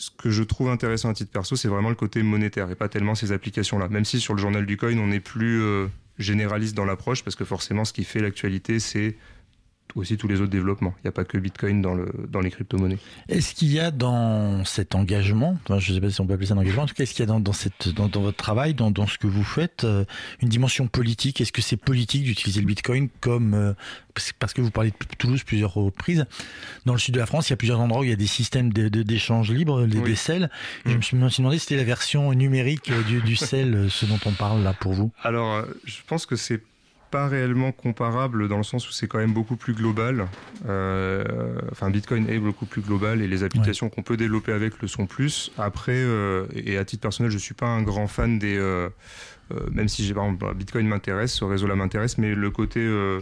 Ce 0.02 0.10
que 0.10 0.30
je 0.30 0.42
trouve 0.42 0.68
intéressant 0.68 1.10
à 1.10 1.14
titre 1.14 1.30
perso, 1.30 1.54
c'est 1.54 1.68
vraiment 1.68 1.88
le 1.88 1.94
côté 1.94 2.24
monétaire 2.24 2.68
et 2.68 2.74
pas 2.74 2.88
tellement 2.88 3.14
ces 3.14 3.30
applications-là. 3.30 3.86
Même 3.86 4.04
si 4.04 4.18
sur 4.18 4.34
le 4.34 4.40
journal 4.40 4.66
du 4.66 4.76
coin, 4.76 4.98
on 4.98 5.12
est 5.12 5.20
plus 5.20 5.62
euh, 5.62 5.86
généraliste 6.18 6.76
dans 6.76 6.84
l'approche, 6.84 7.22
parce 7.22 7.36
que 7.36 7.44
forcément, 7.44 7.84
ce 7.84 7.92
qui 7.92 8.02
fait 8.02 8.18
l'actualité, 8.18 8.80
c'est 8.80 9.16
aussi 9.94 10.16
tous 10.16 10.26
les 10.26 10.40
autres 10.40 10.50
développements. 10.50 10.94
Il 10.98 11.02
n'y 11.04 11.08
a 11.08 11.12
pas 11.12 11.24
que 11.24 11.36
Bitcoin 11.36 11.82
dans, 11.82 11.92
le, 11.94 12.10
dans 12.30 12.40
les 12.40 12.50
crypto-monnaies. 12.50 12.96
Est-ce 13.28 13.54
qu'il 13.54 13.70
y 13.70 13.78
a 13.78 13.90
dans 13.90 14.64
cet 14.64 14.94
engagement, 14.94 15.58
enfin, 15.64 15.78
je 15.78 15.90
ne 15.90 15.96
sais 15.96 16.00
pas 16.00 16.08
si 16.10 16.18
on 16.22 16.26
peut 16.26 16.32
appeler 16.32 16.46
ça 16.46 16.54
un 16.54 16.58
engagement, 16.58 16.84
en 16.84 16.86
tout 16.86 16.94
cas, 16.94 17.02
est-ce 17.02 17.12
qu'il 17.12 17.20
y 17.20 17.24
a 17.24 17.26
dans, 17.26 17.40
dans, 17.40 17.52
cette, 17.52 17.90
dans, 17.90 18.08
dans 18.08 18.22
votre 18.22 18.38
travail, 18.38 18.72
dans, 18.72 18.90
dans 18.90 19.06
ce 19.06 19.18
que 19.18 19.26
vous 19.26 19.44
faites, 19.44 19.84
euh, 19.84 20.06
une 20.40 20.48
dimension 20.48 20.86
politique? 20.86 21.42
Est-ce 21.42 21.52
que 21.52 21.60
c'est 21.60 21.76
politique 21.76 22.24
d'utiliser 22.24 22.60
le 22.60 22.66
Bitcoin 22.66 23.08
comme... 23.20 23.52
euh, 23.52 23.72
parce- 24.38 24.52
que 24.54 24.60
vous 24.62 24.70
parlez 24.70 24.90
de 24.90 24.96
Toulouse 25.18 25.42
plusieurs 25.42 25.72
reprises. 25.74 26.24
Dans 26.86 26.92
le 26.94 26.98
sud 26.98 27.14
de 27.14 27.18
la 27.18 27.26
France, 27.26 27.48
il 27.48 27.52
y 27.52 27.54
a 27.54 27.56
plusieurs 27.56 27.80
endroits 27.80 28.00
où 28.00 28.04
il 28.04 28.10
y 28.10 28.14
a 28.14 28.16
des 28.16 28.26
systèmes 28.26 28.72
d'échange 28.72 29.50
libre, 29.50 29.84
les, 29.86 29.98
Oui. 29.98 30.10
des 30.10 30.16
sels. 30.16 30.50
Je 30.86 30.92
Mm. 30.92 30.96
me 30.96 31.28
suis 31.28 31.42
demandé 31.42 31.58
si 31.58 31.64
c'était 31.64 31.76
la 31.76 31.84
version 31.84 32.32
numérique 32.34 32.90
euh, 32.90 33.02
du, 33.04 33.20
du 33.22 33.36
sel, 33.36 33.88
ce 33.90 34.04
dont 34.06 34.18
on 34.26 34.32
parle 34.32 34.62
là 34.62 34.72
pour 34.74 34.92
vous. 34.92 35.10
Alors, 35.22 35.64
je 35.84 35.96
pense 36.06 36.24
que 36.26 36.36
c'est 36.36 36.60
pas 37.12 37.28
réellement 37.28 37.72
comparable 37.72 38.48
dans 38.48 38.56
le 38.56 38.62
sens 38.62 38.88
où 38.88 38.92
c'est 38.92 39.06
quand 39.06 39.18
même 39.18 39.34
beaucoup 39.34 39.56
plus 39.56 39.74
global. 39.74 40.26
Euh, 40.66 41.22
enfin, 41.70 41.90
Bitcoin 41.90 42.26
est 42.28 42.38
beaucoup 42.38 42.64
plus 42.64 42.80
global 42.80 43.20
et 43.20 43.28
les 43.28 43.44
applications 43.44 43.90
qu'on 43.90 44.02
peut 44.02 44.16
développer 44.16 44.50
avec 44.50 44.80
le 44.80 44.88
sont 44.88 45.06
plus. 45.06 45.52
Après, 45.58 45.92
euh, 45.94 46.46
et 46.54 46.78
à 46.78 46.84
titre 46.86 47.02
personnel, 47.02 47.30
je 47.30 47.36
suis 47.36 47.54
pas 47.54 47.66
un 47.66 47.82
grand 47.82 48.08
fan 48.08 48.38
des. 48.38 48.56
euh, 48.56 48.88
même 49.70 49.88
si 49.88 50.04
j'ai 50.04 50.14
par 50.14 50.24
exemple 50.24 50.46
bah, 50.46 50.54
Bitcoin 50.54 50.88
m'intéresse, 50.88 51.34
ce 51.34 51.44
réseau-là 51.44 51.76
m'intéresse, 51.76 52.16
mais 52.16 52.34
le 52.34 52.50
côté, 52.50 52.80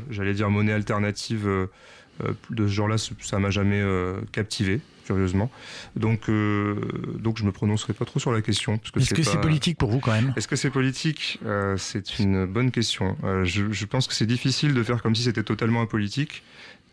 j'allais 0.08 0.34
dire 0.34 0.48
monnaie 0.50 0.72
alternative 0.72 1.48
de 1.48 2.66
ce 2.68 2.72
genre-là, 2.72 2.96
ça 2.98 3.40
m'a 3.40 3.50
jamais 3.50 3.84
captivé, 4.30 4.80
curieusement. 5.14 5.50
Donc, 5.96 6.28
euh, 6.28 6.76
donc 7.18 7.36
je 7.38 7.44
me 7.44 7.50
prononcerai 7.50 7.92
pas 7.94 8.04
trop 8.04 8.20
sur 8.20 8.30
la 8.32 8.42
question. 8.42 8.78
Est-ce 8.96 9.12
que 9.12 9.22
c'est 9.24 9.34
pas- 9.34 9.38
politique 9.38 9.76
pour 9.76 9.90
vous 9.90 9.98
quand 9.98 10.12
même? 10.12 10.32
Est-ce 10.36 10.46
que 10.46 10.54
c'est 10.56 10.70
politique? 10.70 11.40
Euh, 11.44 11.76
C'est 11.76 12.18
une 12.20 12.46
bonne 12.46 12.70
question. 12.70 13.16
Euh, 13.24 13.44
je, 13.44 13.72
je 13.72 13.86
pense 13.86 14.06
que 14.06 14.14
c'est 14.14 14.26
difficile 14.26 14.72
de 14.72 14.82
faire 14.84 15.02
comme 15.02 15.16
si 15.16 15.24
c'était 15.24 15.42
totalement 15.42 15.82
apolitique, 15.82 16.44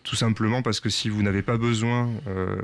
tout 0.03 0.15
simplement 0.15 0.63
parce 0.63 0.79
que 0.79 0.89
si 0.89 1.09
vous 1.09 1.21
n'avez 1.21 1.43
pas 1.43 1.57
besoin, 1.57 2.09
euh, 2.27 2.55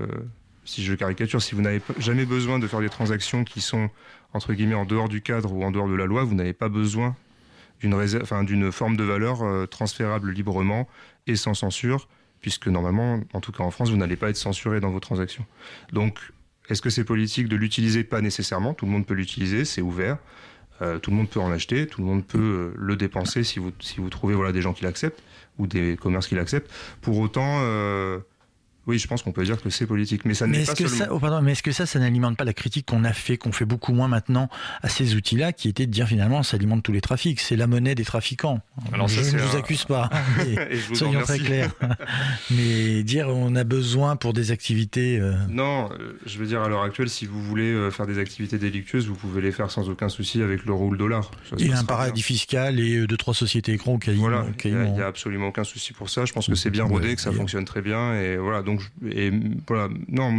si 0.65 0.83
je 0.83 0.95
caricature, 0.95 1.41
si 1.41 1.53
vous 1.53 1.61
n'avez 1.61 1.81
jamais 1.99 2.25
besoin 2.25 2.57
de 2.57 2.65
faire 2.67 2.79
des 2.79 2.89
transactions 2.89 3.43
qui 3.43 3.61
sont 3.61 3.89
entre 4.33 4.53
guillemets 4.53 4.73
en 4.73 4.85
dehors 4.85 5.09
du 5.09 5.21
cadre 5.21 5.53
ou 5.53 5.63
en 5.63 5.69
dehors 5.71 5.87
de 5.87 5.93
la 5.93 6.05
loi, 6.07 6.23
vous 6.23 6.33
n'avez 6.33 6.53
pas 6.53 6.69
besoin 6.69 7.15
d'une 7.79 7.93
réserve- 7.93 8.23
enfin, 8.23 8.43
d'une 8.43 8.71
forme 8.71 8.97
de 8.97 9.03
valeur 9.03 9.67
transférable 9.69 10.31
librement 10.31 10.87
et 11.27 11.35
sans 11.35 11.53
censure, 11.53 12.07
puisque 12.43 12.67
normalement, 12.67 13.21
en 13.33 13.39
tout 13.39 13.51
cas 13.51 13.63
en 13.63 13.71
France, 13.71 13.89
vous 13.89 13.97
n'allez 13.97 14.17
pas 14.17 14.29
être 14.29 14.37
censuré 14.37 14.79
dans 14.81 14.91
vos 14.91 14.99
transactions. 14.99 15.45
Donc, 15.93 16.19
est-ce 16.69 16.81
que 16.81 16.89
c'est 16.89 17.05
politique 17.05 17.47
de 17.47 17.55
l'utiliser? 17.55 18.03
Pas 18.03 18.21
nécessairement. 18.21 18.73
Tout 18.73 18.85
le 18.85 18.91
monde 18.91 19.07
peut 19.07 19.15
l'utiliser, 19.15 19.65
c'est 19.65 19.81
ouvert. 19.81 20.17
Euh, 20.81 20.99
tout 20.99 21.09
le 21.09 21.17
monde 21.17 21.29
peut 21.29 21.39
en 21.39 21.51
acheter, 21.51 21.87
tout 21.87 22.01
le 22.01 22.07
monde 22.07 22.25
peut 22.25 22.37
euh, 22.37 22.73
le 22.77 22.95
dépenser 22.97 23.43
si 23.43 23.59
vous, 23.59 24.09
trouvez 24.09 24.35
voilà, 24.35 24.51
des 24.51 24.61
gens 24.61 24.73
qui 24.73 24.83
l'acceptent 24.83 25.23
ou 25.57 25.67
des 25.67 25.95
commerces 25.95 26.27
qui 26.27 26.35
l'acceptent. 26.35 26.69
Pour 27.01 27.17
autant, 27.19 27.59
euh, 27.61 28.19
oui, 28.85 28.99
je 28.99 29.07
pense 29.07 29.21
qu'on 29.23 29.31
peut 29.31 29.45
dire 29.45 29.61
que 29.61 29.69
c'est 29.69 29.85
politique, 29.85 30.25
mais 30.25 30.33
ça 30.33 30.45
n'est 30.45 30.65
pas 30.65 30.73
que 30.73 30.87
seulement. 30.87 31.05
ça, 31.05 31.13
oh, 31.13 31.19
pardon, 31.19 31.41
mais 31.41 31.53
est-ce 31.53 31.63
que 31.63 31.71
ça, 31.71 31.85
ça 31.85 31.99
n'alimente 31.99 32.35
pas 32.37 32.43
la 32.43 32.53
critique 32.53 32.85
qu'on 32.87 33.03
a 33.05 33.13
fait, 33.13 33.37
qu'on 33.37 33.51
fait 33.53 33.65
beaucoup 33.65 33.93
moins 33.93 34.07
maintenant 34.09 34.49
à 34.81 34.89
ces 34.89 35.15
outils-là, 35.15 35.53
qui 35.53 35.69
était 35.69 35.85
de 35.85 35.91
dire 35.91 36.07
finalement, 36.07 36.43
ça 36.43 36.57
alimente 36.57 36.83
tous 36.83 36.91
les 36.91 37.01
trafics, 37.01 37.39
c'est 37.39 37.55
la 37.55 37.67
monnaie 37.67 37.95
des 37.95 38.03
trafiquants. 38.03 38.59
Alors 38.91 39.07
je 39.07 39.21
ne 39.21 39.39
vous 39.41 39.55
un- 39.55 39.59
accuse 39.59 39.85
pas, 39.85 40.09
mais 40.37 40.67
Et 40.71 40.75
je 40.77 40.87
vous 40.87 40.93
en 40.95 40.97
soyons 40.97 41.21
très 41.21 41.39
clairs. 41.39 41.71
mais 42.51 43.03
dire 43.03 43.27
on 43.29 43.55
a 43.55 43.63
besoin 43.63 44.15
pour 44.15 44.33
des 44.33 44.51
activités. 44.51 45.19
euh, 45.19 45.33
Non, 45.49 45.89
euh, 45.99 46.19
je 46.25 46.37
veux 46.37 46.45
dire, 46.45 46.61
à 46.61 46.67
l'heure 46.69 46.83
actuelle, 46.83 47.09
si 47.09 47.25
vous 47.25 47.41
voulez 47.41 47.71
euh, 47.71 47.89
faire 47.91 48.05
des 48.05 48.17
activités 48.19 48.57
délictueuses, 48.57 49.07
vous 49.07 49.15
pouvez 49.15 49.41
les 49.41 49.51
faire 49.51 49.71
sans 49.71 49.89
aucun 49.89 50.09
souci 50.09 50.41
avec 50.41 50.65
l'euro 50.65 50.87
ou 50.87 50.91
le 50.91 50.97
dollar. 50.97 51.31
Ça 51.49 51.55
il 51.59 51.67
y 51.67 51.73
a 51.73 51.79
un 51.79 51.83
paradis 51.83 52.13
bien. 52.15 52.23
fiscal 52.23 52.79
et 52.79 53.07
deux 53.07 53.17
trois 53.17 53.33
sociétés 53.33 53.73
écrans 53.73 53.97
quasiment. 53.97 54.23
Voilà, 54.29 54.45
il 54.65 54.75
n'y 54.75 55.01
a, 55.01 55.07
absolument 55.07 55.47
aucun 55.47 55.63
souci 55.63 55.93
pour 55.93 56.09
ça. 56.09 56.25
Je 56.25 56.33
pense 56.33 56.47
que 56.47 56.55
c'est 56.55 56.69
bien 56.69 56.83
rodé, 56.83 57.15
que 57.15 57.21
ça 57.21 57.31
fonctionne 57.31 57.65
très 57.65 57.81
bien. 57.81 58.15
Et 58.15 58.37
voilà, 58.37 58.61
donc 58.61 58.72
donc, 58.73 58.81
voilà, 59.67 59.89
non, 60.07 60.37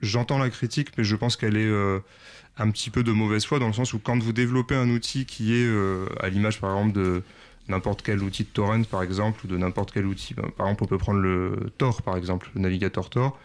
j'entends 0.00 0.38
la 0.38 0.50
critique, 0.50 0.88
mais 0.96 1.04
je 1.04 1.16
pense 1.16 1.36
qu'elle 1.36 1.56
est 1.56 1.68
euh, 1.68 1.98
un 2.58 2.70
petit 2.70 2.90
peu 2.90 3.02
de 3.02 3.12
mauvaise 3.12 3.44
foi 3.44 3.58
dans 3.58 3.66
le 3.66 3.72
sens 3.72 3.92
où 3.92 3.98
quand 3.98 4.18
vous 4.18 4.32
développez 4.32 4.74
un 4.74 4.88
outil 4.90 5.26
qui 5.26 5.54
est 5.54 5.66
euh, 5.66 6.06
à 6.20 6.28
l'image, 6.28 6.60
par 6.60 6.70
exemple, 6.76 6.98
de 6.98 7.22
n'importe 7.68 8.02
quel 8.02 8.22
outil 8.22 8.44
de 8.44 8.48
torrent, 8.48 8.82
par 8.84 9.02
exemple, 9.02 9.44
ou 9.44 9.48
de 9.48 9.56
n'importe 9.56 9.92
quel 9.92 10.06
outil, 10.06 10.34
ben, 10.34 10.48
par 10.56 10.66
exemple, 10.66 10.84
on 10.84 10.86
peut 10.86 10.98
prendre 10.98 11.20
le 11.20 11.70
Tor, 11.78 12.02
par 12.02 12.16
exemple, 12.16 12.50
le 12.54 12.60
navigateur 12.60 13.10
Tor. 13.10 13.38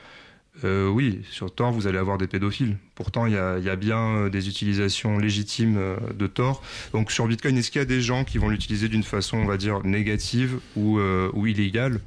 Euh, 0.65 0.89
oui, 0.89 1.21
sur 1.29 1.53
Tor, 1.53 1.71
vous 1.71 1.87
allez 1.87 1.97
avoir 1.97 2.17
des 2.17 2.27
pédophiles. 2.27 2.77
Pourtant, 2.93 3.25
il 3.25 3.33
y 3.33 3.37
a, 3.37 3.75
bien 3.75 4.27
des 4.27 4.49
utilisations 4.49 5.17
légitimes 5.17 5.79
de 6.13 6.27
Tor. 6.27 6.61
Donc, 6.93 7.11
sur 7.11 7.25
Bitcoin, 7.25 7.57
est-ce 7.57 7.71
qu'il 7.71 7.79
y 7.79 7.81
a 7.81 7.85
des 7.85 8.01
gens 8.01 8.25
qui 8.25 8.37
vont 8.37 8.49
l'utiliser 8.49 8.89
d'une 8.89 9.03
façon, 9.03 9.37
on 9.37 9.45
va 9.45 9.57
dire, 9.57 9.83
négative 9.83 10.59
ou 10.75 10.99
illégale? 11.47 11.99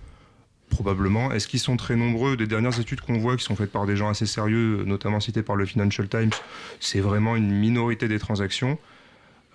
Probablement. 0.74 1.32
Est-ce 1.32 1.46
qu'ils 1.46 1.60
sont 1.60 1.76
très 1.76 1.94
nombreux 1.94 2.36
Des 2.36 2.46
dernières 2.46 2.78
études 2.80 3.00
qu'on 3.00 3.18
voit 3.18 3.36
qui 3.36 3.44
sont 3.44 3.56
faites 3.56 3.70
par 3.70 3.86
des 3.86 3.96
gens 3.96 4.08
assez 4.08 4.26
sérieux, 4.26 4.82
notamment 4.84 5.20
cités 5.20 5.42
par 5.42 5.56
le 5.56 5.66
Financial 5.66 6.08
Times, 6.08 6.32
c'est 6.80 7.00
vraiment 7.00 7.36
une 7.36 7.50
minorité 7.50 8.08
des 8.08 8.18
transactions. 8.18 8.78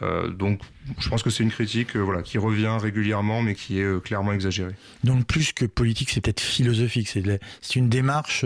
Euh, 0.01 0.29
donc, 0.29 0.61
je 0.97 1.09
pense 1.09 1.23
que 1.23 1.29
c'est 1.29 1.43
une 1.43 1.51
critique 1.51 1.95
euh, 1.95 1.99
voilà, 1.99 2.21
qui 2.21 2.37
revient 2.37 2.77
régulièrement, 2.79 3.41
mais 3.41 3.55
qui 3.55 3.79
est 3.79 3.83
euh, 3.83 3.99
clairement 3.99 4.31
exagérée. 4.31 4.75
Donc 5.03 5.25
plus 5.25 5.51
que 5.51 5.65
politique, 5.65 6.09
c'est 6.11 6.21
peut-être 6.21 6.39
philosophique. 6.39 7.09
C'est 7.09 7.75
une 7.75 7.89
démarche 7.89 8.45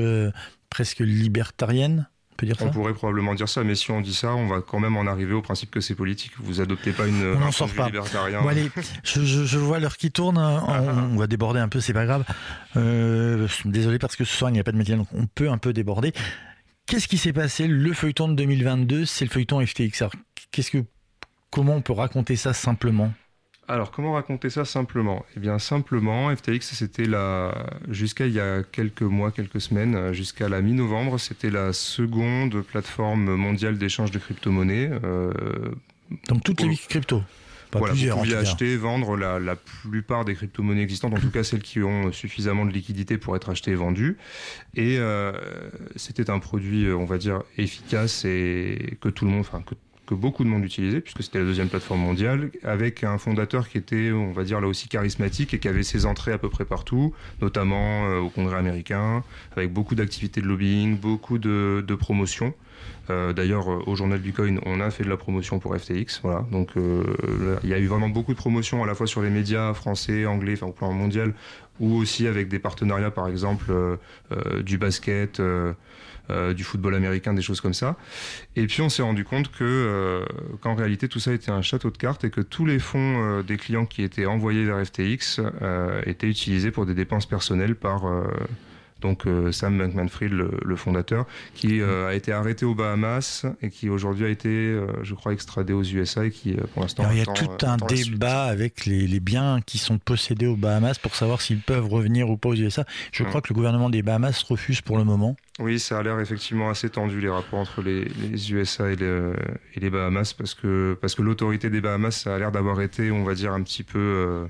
presque 0.70 1.00
libertarienne, 1.00 2.08
on 2.34 2.36
peut 2.36 2.46
dire 2.48 2.58
ça 2.58 2.66
On 2.66 2.70
pourrait 2.72 2.94
probablement 2.94 3.36
dire 3.36 3.48
ça, 3.48 3.64
mais 3.64 3.76
si 3.76 3.92
on 3.92 4.02
dit 4.02 4.14
ça, 4.14 4.34
on 4.34 4.48
va 4.48 4.62
quand 4.62 4.80
même 4.80 4.98
en 4.98 5.06
arriver 5.08 5.34
au 5.34 5.42
principe 5.42 5.70
que 5.72 5.80
c'est 5.82 5.96
politique. 5.96 6.32
Vous 6.40 6.60
adoptez 6.62 6.92
pas 6.92 7.08
une, 7.08 7.24
On 7.38 7.42
un 7.44 7.52
sort 7.52 7.70
pas. 7.72 7.86
libertarien. 7.86 8.42
Bon 8.42 8.48
allez, 8.50 8.70
je, 9.04 9.22
je- 9.24 9.46
je 9.46 9.58
vois 9.60 9.80
l'heure 9.80 9.98
qui 9.98 10.12
tourne. 10.12 10.38
hein. 10.38 10.64
On, 10.68 11.14
on 11.14 11.18
va 11.18 11.28
déborder 11.28 11.60
un 11.60 11.70
peu, 11.70 11.80
c'est 11.80 11.94
pas 11.94 12.06
grave. 12.06 12.26
Euh, 12.76 13.48
désolé 13.66 14.00
parce 14.00 14.16
que 14.16 14.26
ce 14.26 14.36
soir 14.36 14.50
il 14.50 14.54
n'y 14.54 14.60
a 14.60 14.64
pas 14.64 14.72
de 14.72 14.78
métier, 14.78 14.96
donc 14.96 15.08
on 15.14 15.26
peut 15.28 15.50
un 15.50 15.58
peu 15.58 15.74
déborder. 15.74 16.12
Qu'est-ce 16.88 17.08
qui 17.08 17.18
s'est 17.18 17.34
passé 17.34 17.68
Le 17.68 17.94
feuilleton 17.94 18.28
de 18.28 18.34
2022, 18.36 19.06
c'est 19.06 19.26
le 19.26 19.30
feuilleton 19.32 19.66
FTX. 19.66 20.02
Alors, 20.02 20.14
qu'est-ce 20.52 20.70
que, 20.72 20.84
comment 21.50 21.76
on 21.76 21.82
peut 21.82 21.94
raconter 21.94 22.36
ça 22.36 22.52
simplement? 22.54 23.14
Alors, 23.68 23.92
comment 23.92 24.14
raconter 24.14 24.50
ça 24.50 24.66
simplement? 24.66 25.26
Eh 25.38 25.40
bien, 25.40 25.58
simplement, 25.58 26.36
FTX, 26.36 26.60
c'était 26.76 27.06
la, 27.06 27.54
jusqu'à 27.90 28.26
il 28.28 28.34
y 28.34 28.40
a 28.40 28.62
quelques 28.62 29.02
mois, 29.04 29.32
quelques 29.32 29.62
semaines, 29.62 30.12
jusqu'à 30.12 30.50
la 30.50 30.62
mi-novembre, 30.62 31.18
c'était 31.18 31.50
la 31.50 31.72
seconde 31.72 32.62
plateforme 32.62 33.36
mondiale 33.36 33.78
d'échange 33.78 34.12
de 34.12 34.20
crypto-monnaies. 34.20 34.90
euh, 35.04 35.32
Donc 36.28 36.44
toutes 36.44 36.62
les 36.62 36.76
cryptos, 36.76 37.24
pas 37.72 37.80
voilà, 37.80 37.94
plusieurs. 37.94 38.18
vous 38.18 38.24
pouviez 38.24 38.36
acheter, 38.36 38.76
vendre 38.76 39.16
la, 39.16 39.40
la 39.40 39.56
plupart 39.56 40.26
des 40.26 40.36
crypto-monnaies 40.36 40.84
existantes, 40.84 41.14
en 41.14 41.20
tout 41.20 41.32
cas 41.32 41.44
celles 41.44 41.64
qui 41.64 41.82
ont 41.82 42.12
suffisamment 42.12 42.66
de 42.66 42.72
liquidité 42.72 43.18
pour 43.18 43.34
être 43.38 43.50
achetées 43.50 43.72
et 43.72 43.76
vendues. 43.76 44.18
Et 44.76 44.98
euh, 45.00 45.32
c'était 45.96 46.30
un 46.30 46.40
produit, 46.40 46.92
on 46.92 47.06
va 47.06 47.18
dire, 47.18 47.44
efficace 47.58 48.26
et 48.26 48.98
que 49.00 49.08
tout 49.08 49.24
le 49.24 49.32
monde, 49.32 49.40
enfin 49.42 49.62
que, 49.62 49.74
beaucoup 50.16 50.44
de 50.44 50.50
monde 50.50 50.64
utilisait, 50.64 51.02
puisque 51.02 51.24
c'était 51.24 51.40
la 51.40 51.46
deuxième 51.46 51.70
plateforme 51.70 52.02
mondiale, 52.02 52.52
avec 52.64 53.04
un 53.04 53.18
fondateur 53.18 53.70
qui 53.70 53.78
était, 53.78 54.12
on 54.12 54.32
va 54.32 54.44
dire, 54.44 54.62
là 54.62 54.68
aussi 54.68 54.88
charismatique 54.88 55.54
et 55.54 55.60
qui 55.60 55.68
avait 55.68 55.84
ses 55.84 56.06
entrées 56.06 56.32
à 56.32 56.38
peu 56.38 56.50
près 56.50 56.66
partout, 56.66 57.14
notamment 57.42 58.06
euh, 58.06 58.20
au 58.20 58.30
Congrès 58.30 58.58
américain, 58.58 59.24
avec 59.56 59.72
beaucoup 59.72 59.96
d'activités 59.96 60.42
de 60.42 60.48
lobbying, 60.48 60.98
beaucoup 60.98 61.38
de, 61.38 61.84
de 61.86 61.96
promotion. 61.96 62.54
Euh, 63.10 63.34
D'ailleurs, 63.34 63.70
euh, 63.70 63.84
au 63.86 63.96
journal 63.96 64.22
du 64.22 64.34
Coin, 64.34 64.58
on 64.66 64.80
a 64.80 64.90
fait 64.92 65.04
de 65.04 65.10
la 65.10 65.18
promotion 65.18 65.60
pour 65.60 65.76
FTX. 65.76 66.22
Voilà. 66.24 66.46
Donc, 66.52 66.72
il 66.76 67.70
y 67.70 67.74
a 67.74 67.80
eu 67.80 67.88
vraiment 67.88 68.10
beaucoup 68.10 68.34
de 68.34 68.38
promotions 68.38 68.84
à 68.84 68.88
la 68.88 68.96
fois 68.96 69.08
sur 69.08 69.22
les 69.22 69.30
médias 69.30 69.74
français, 69.74 70.26
anglais, 70.26 70.54
enfin 70.54 70.68
au 70.68 70.72
plan 70.72 70.92
mondial, 70.92 71.34
ou 71.80 71.96
aussi 71.96 72.28
avec 72.28 72.50
des 72.50 72.60
partenariats, 72.60 73.12
par 73.12 73.28
exemple, 73.28 73.66
euh, 73.70 73.98
euh, 74.32 74.62
du 74.62 74.78
basket, 74.78 75.40
euh, 75.40 75.74
du 76.54 76.64
football 76.64 76.96
américain, 76.96 77.34
des 77.34 77.42
choses 77.42 77.60
comme 77.60 77.74
ça. 77.74 77.98
Et 78.56 78.66
puis, 78.68 78.82
on 78.82 78.90
s'est 78.90 79.02
rendu 79.02 79.26
compte 79.26 79.52
que, 79.52 80.24
qu'en 80.62 80.74
réalité, 80.74 81.10
tout 81.10 81.20
ça 81.20 81.34
était 81.34 81.52
un 81.52 81.62
château 81.62 81.90
de 81.90 81.98
cartes 81.98 82.24
et 82.24 82.30
que 82.30 82.40
tous 82.40 82.66
les 82.66 82.80
fonds 82.80 83.42
des 83.42 83.58
clients 83.58 83.86
qui 83.86 84.04
étaient 84.04 84.26
envoyés 84.26 84.64
vers 84.64 84.84
FTX 84.86 85.42
étaient 86.06 86.30
utilisés 86.30 86.72
pour 86.72 86.86
des 86.86 86.94
dépenses 86.94 87.26
personnelles 87.26 87.76
par 87.76 88.06
donc 89.04 89.28
euh, 89.28 89.52
Sam 89.52 89.78
Bankman-Fried, 89.78 90.32
le, 90.32 90.50
le 90.64 90.76
fondateur, 90.76 91.28
qui 91.54 91.82
euh, 91.82 92.08
a 92.08 92.16
été 92.16 92.32
arrêté 92.32 92.66
aux 92.66 92.74
Bahamas 92.74 93.46
et 93.62 93.70
qui 93.70 93.90
aujourd'hui 93.90 94.26
a 94.26 94.30
été, 94.30 94.48
euh, 94.50 94.88
je 95.04 95.14
crois, 95.14 95.34
extradé 95.34 95.74
aux 95.74 95.84
USA 95.84 96.26
et 96.26 96.32
qui, 96.32 96.54
pour 96.74 96.82
l'instant, 96.82 97.04
Alors, 97.04 97.14
il 97.14 97.18
y 97.18 97.20
a 97.20 97.24
attend, 97.24 97.34
tout 97.34 97.66
un 97.66 97.78
débat 97.78 98.46
avec 98.46 98.86
les, 98.86 99.06
les 99.06 99.20
biens 99.20 99.60
qui 99.66 99.78
sont 99.78 100.00
possédés 100.00 100.48
aux 100.48 100.56
Bahamas 100.56 100.98
pour 100.98 101.16
savoir 101.16 101.42
s'ils 101.42 101.60
peuvent 101.60 101.88
revenir 101.88 102.30
ou 102.30 102.38
pas 102.38 102.50
aux 102.50 102.56
USA. 102.56 102.86
Je 103.12 103.24
Mm. 103.24 103.28
crois 103.28 103.42
que 103.42 103.50
le 103.50 103.56
gouvernement 103.56 103.90
des 103.90 104.02
Bahamas 104.02 104.44
refuse 104.50 104.82
pour 104.82 104.98
le 104.98 105.04
moment. 105.04 105.36
Oui, 105.60 105.80
ça 105.80 106.00
a 106.00 106.04
l'air 106.04 106.20
effectivement 106.20 106.70
assez 106.70 106.90
tendu 106.90 107.20
les 107.20 107.30
rapports 107.30 107.60
entre 107.60 107.82
les, 107.82 108.06
les 108.06 108.52
USA 108.54 108.90
et 108.90 108.96
les, 108.96 109.32
et 109.76 109.80
les 109.80 109.90
Bahamas 109.90 110.34
parce 110.34 110.56
que 110.56 110.98
parce 111.00 111.14
que 111.14 111.22
l'autorité 111.22 111.70
des 111.70 111.82
Bahamas 111.82 112.12
ça 112.12 112.34
a 112.36 112.40
l'air 112.40 112.52
d'avoir 112.52 112.82
été, 112.82 113.12
on 113.12 113.24
va 113.24 113.36
dire, 113.36 113.52
un 113.54 113.62
petit 113.62 113.84
peu 113.84 114.00
euh, 114.00 114.46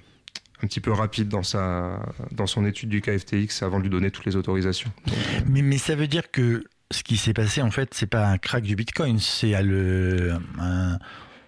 un 0.64 0.68
petit 0.68 0.80
peu 0.80 0.92
rapide 0.92 1.28
dans 1.28 1.44
sa 1.44 2.00
dans 2.32 2.48
son 2.48 2.66
étude 2.66 2.90
du 2.90 3.02
KFTX 3.02 3.64
avant 3.64 3.80
de 3.80 3.84
lui 3.84 3.90
donner 3.90 4.12
toutes 4.12 4.26
les 4.26 4.36
autorisations. 4.36 4.92
Mais, 5.48 5.62
mais 5.62 5.78
ça 5.78 5.96
veut 5.96 6.08
dire 6.08 6.32
que 6.32 6.64
ce 6.92 7.04
qui 7.04 7.18
s'est 7.18 7.34
passé, 7.34 7.62
en 7.62 7.72
fait, 7.72 7.94
c'est 7.94 8.08
pas 8.08 8.28
un 8.28 8.38
crack 8.38 8.64
du 8.64 8.76
Bitcoin, 8.76 9.20
c'est 9.20 9.62
le, 9.64 10.34
un, 10.60 11.00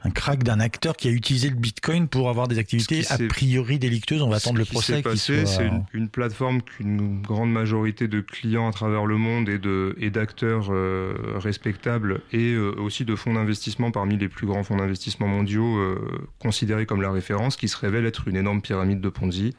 un 0.06 0.12
crack 0.12 0.44
d'un 0.44 0.60
acteur 0.60 0.96
qui 0.96 1.08
a 1.08 1.12
utilisé 1.12 1.50
le 1.50 1.56
Bitcoin 1.56 2.08
pour 2.08 2.30
avoir 2.30 2.48
des 2.48 2.60
activités 2.60 3.04
a 3.10 3.18
priori 3.28 3.80
délictueuses. 3.80 4.22
On 4.22 4.30
va 4.30 4.36
attendre 4.38 4.60
le 4.60 4.65
procès. 4.65 5.02
soit- 5.02 5.46
c'est 5.48 5.65
une, 5.68 5.84
une 5.94 6.10
plateforme 6.10 6.62
qu'une 6.62 7.22
grande 7.22 7.52
majorité 7.52 8.08
de 8.08 8.22
clients 8.22 8.68
à 8.68 8.72
travers 8.72 9.06
le 9.08 9.18
monde 9.18 9.50
et 9.50 9.58
de 9.58 9.96
et 10.00 10.12
d'acteurs 10.12 10.68
euh, 10.72 11.15
respectables 11.38 12.22
et 12.32 12.54
euh, 12.54 12.72
aussi 12.80 13.04
de 13.04 13.15
fonds 13.15 13.34
d'investissement 13.34 13.89
parmi 13.91 14.18
les 14.18 14.30
plus 14.30 14.46
grands 14.46 14.63
fonds 14.63 14.78
d'investissement 14.78 15.28
mondiaux 15.28 15.78
euh, 15.78 16.28
considérés 16.39 16.86
comme 16.86 17.02
la 17.02 17.12
référence, 17.12 17.56
qui 17.58 17.68
se 17.68 17.78
révèle 17.78 18.06
être 18.06 18.28
une 18.28 18.36
énorme 18.36 18.62
pyramide 18.62 19.02
de 19.02 19.10
Ponzi 19.10 19.56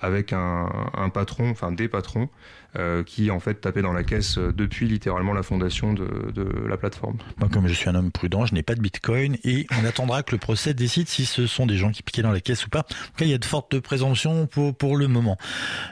avec 0.00 0.32
un, 0.32 0.68
un 0.96 1.08
patron, 1.08 1.50
enfin 1.50 1.72
des 1.72 1.88
patrons, 1.88 2.28
euh, 2.76 3.02
qui 3.02 3.30
en 3.30 3.40
fait 3.40 3.54
tapaient 3.54 3.82
dans 3.82 3.92
la 3.92 4.04
caisse 4.04 4.38
euh, 4.38 4.52
depuis 4.52 4.86
littéralement 4.88 5.32
la 5.32 5.42
fondation 5.42 5.92
de, 5.92 6.32
de 6.34 6.66
la 6.68 6.76
plateforme. 6.76 7.16
Moi, 7.38 7.48
comme 7.52 7.66
je 7.66 7.72
suis 7.72 7.88
un 7.88 7.94
homme 7.94 8.10
prudent, 8.10 8.46
je 8.46 8.54
n'ai 8.54 8.62
pas 8.62 8.74
de 8.74 8.80
bitcoin 8.80 9.36
et 9.44 9.66
on 9.80 9.84
attendra 9.84 10.22
que 10.22 10.32
le 10.32 10.38
procès 10.38 10.74
décide 10.74 11.08
si 11.08 11.24
ce 11.24 11.46
sont 11.46 11.66
des 11.66 11.76
gens 11.76 11.90
qui 11.90 12.02
piquaient 12.02 12.22
dans 12.22 12.32
la 12.32 12.40
caisse 12.40 12.66
ou 12.66 12.68
pas. 12.68 12.80
En 12.80 12.82
tout 12.82 13.12
cas, 13.16 13.24
il 13.24 13.30
y 13.30 13.34
a 13.34 13.38
de 13.38 13.44
fortes 13.44 13.78
présomptions 13.80 14.46
pour, 14.46 14.76
pour 14.76 14.96
le 14.96 15.08
moment. 15.08 15.38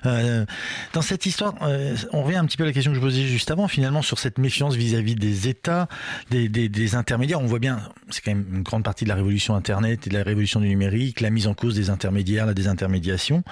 Euh, 0.05 0.45
dans 0.93 1.03
cette 1.03 1.27
histoire, 1.27 1.55
euh, 1.63 1.97
on 2.13 2.23
revient 2.23 2.37
un 2.37 2.45
petit 2.45 2.57
peu 2.57 2.65
à 2.65 2.67
la 2.67 2.73
question 2.73 2.93
que 2.93 2.97
je 2.97 3.03
posais 3.03 3.27
juste 3.27 3.51
avant, 3.51 3.69
finalement, 3.69 4.03
sur 4.03 4.19
cette 4.19 4.39
méfiance 4.39 4.75
vis-à-vis 4.75 5.15
des 5.15 5.49
États, 5.49 5.89
des, 6.31 6.49
des, 6.49 6.69
des 6.69 6.95
intermédiaires. 6.95 7.41
On 7.41 7.47
voit 7.47 7.59
bien, 7.59 7.81
c'est 8.11 8.23
quand 8.23 8.33
même 8.33 8.47
une 8.53 8.63
grande 8.63 8.85
partie 8.85 9.05
de 9.05 9.09
la 9.09 9.15
révolution 9.15 9.55
Internet 9.55 10.07
et 10.07 10.11
de 10.11 10.15
la 10.15 10.23
révolution 10.23 10.61
du 10.61 10.69
numérique, 10.69 11.21
la 11.21 11.31
mise 11.31 11.47
en 11.47 11.55
cause 11.55 11.75
des 11.75 11.91
intermédiaires, 11.91 12.47
la 12.47 12.55
désintermédiation. 12.55 13.43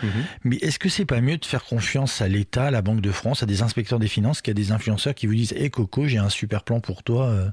Mais 0.45 0.57
est-ce 0.57 0.79
que 0.79 0.89
c'est 0.89 1.05
pas 1.05 1.21
mieux 1.21 1.39
de 1.39 1.45
faire 1.45 1.65
confiance 1.65 2.21
à 2.21 2.29
l'État, 2.29 2.67
à 2.67 2.71
la 2.71 2.83
Banque 2.83 3.01
de 3.01 3.11
France, 3.15 3.43
à 3.43 3.47
des 3.47 3.63
inspecteurs 3.63 3.99
des 3.99 4.09
finances, 4.09 4.43
qu'à 4.43 4.55
des 4.55 4.73
influenceurs 4.73 5.15
qui 5.15 5.27
vous 5.27 5.35
disent 5.35 5.55
Hé 5.57 5.71
Coco, 5.71 6.07
j'ai 6.07 6.19
un 6.19 6.29
super 6.29 6.63
plan 6.65 6.81
pour 6.81 7.03
toi 7.03 7.27
euh, 7.27 7.49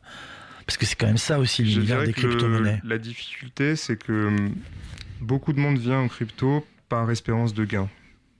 Parce 0.66 0.78
que 0.78 0.86
c'est 0.86 0.96
quand 0.96 1.08
même 1.08 1.18
ça 1.18 1.40
aussi 1.40 1.64
l'univers 1.64 2.04
des 2.04 2.14
crypto-monnaies. 2.14 2.82
la 2.84 2.98
difficulté, 2.98 3.76
c'est 3.76 3.98
que 3.98 4.28
hum, 4.28 4.56
beaucoup 5.22 5.54
de 5.54 5.60
monde 5.60 5.78
vient 5.78 6.00
en 6.00 6.08
crypto 6.08 6.66
par 6.90 7.10
espérance 7.10 7.54
de 7.54 7.66
gain. 7.66 7.90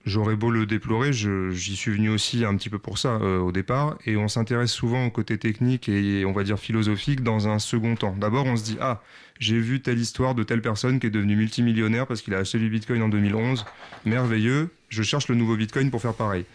J'aurais 0.04 0.34
beau 0.34 0.50
le 0.50 0.66
déplorer, 0.66 1.12
j'y 1.12 1.76
suis 1.76 1.92
venu 1.92 2.08
aussi 2.08 2.44
un 2.44 2.56
petit 2.56 2.68
peu 2.68 2.80
pour 2.80 2.98
ça 2.98 3.20
euh, 3.22 3.38
au 3.38 3.52
départ, 3.52 3.96
et 4.04 4.16
on 4.16 4.26
s'intéresse 4.26 4.72
souvent 4.72 5.06
au 5.06 5.10
côté 5.10 5.38
technique 5.38 5.88
et 5.88 6.24
on 6.24 6.32
va 6.32 6.42
dire 6.42 6.58
philosophique 6.58 7.22
dans 7.22 7.46
un 7.46 7.60
second 7.60 7.94
temps. 7.94 8.16
D'abord, 8.18 8.46
on 8.46 8.56
se 8.56 8.64
dit 8.64 8.76
ah, 8.80 9.00
j'ai 9.38 9.60
vu 9.60 9.80
telle 9.80 10.00
histoire 10.00 10.34
de 10.34 10.42
telle 10.42 10.60
personne 10.60 10.98
qui 10.98 11.06
est 11.06 11.10
devenue 11.10 11.36
multimillionnaire 11.36 12.08
parce 12.08 12.20
qu'il 12.20 12.34
a 12.34 12.38
acheté 12.38 12.58
du 12.58 12.68
Bitcoin 12.68 13.00
en 13.00 13.08
2011, 13.08 13.64
merveilleux. 14.04 14.70
Je 14.88 15.04
cherche 15.04 15.28
le 15.28 15.36
nouveau 15.36 15.56
Bitcoin 15.56 15.92
pour 15.92 16.02
faire 16.02 16.14
pareil. 16.14 16.46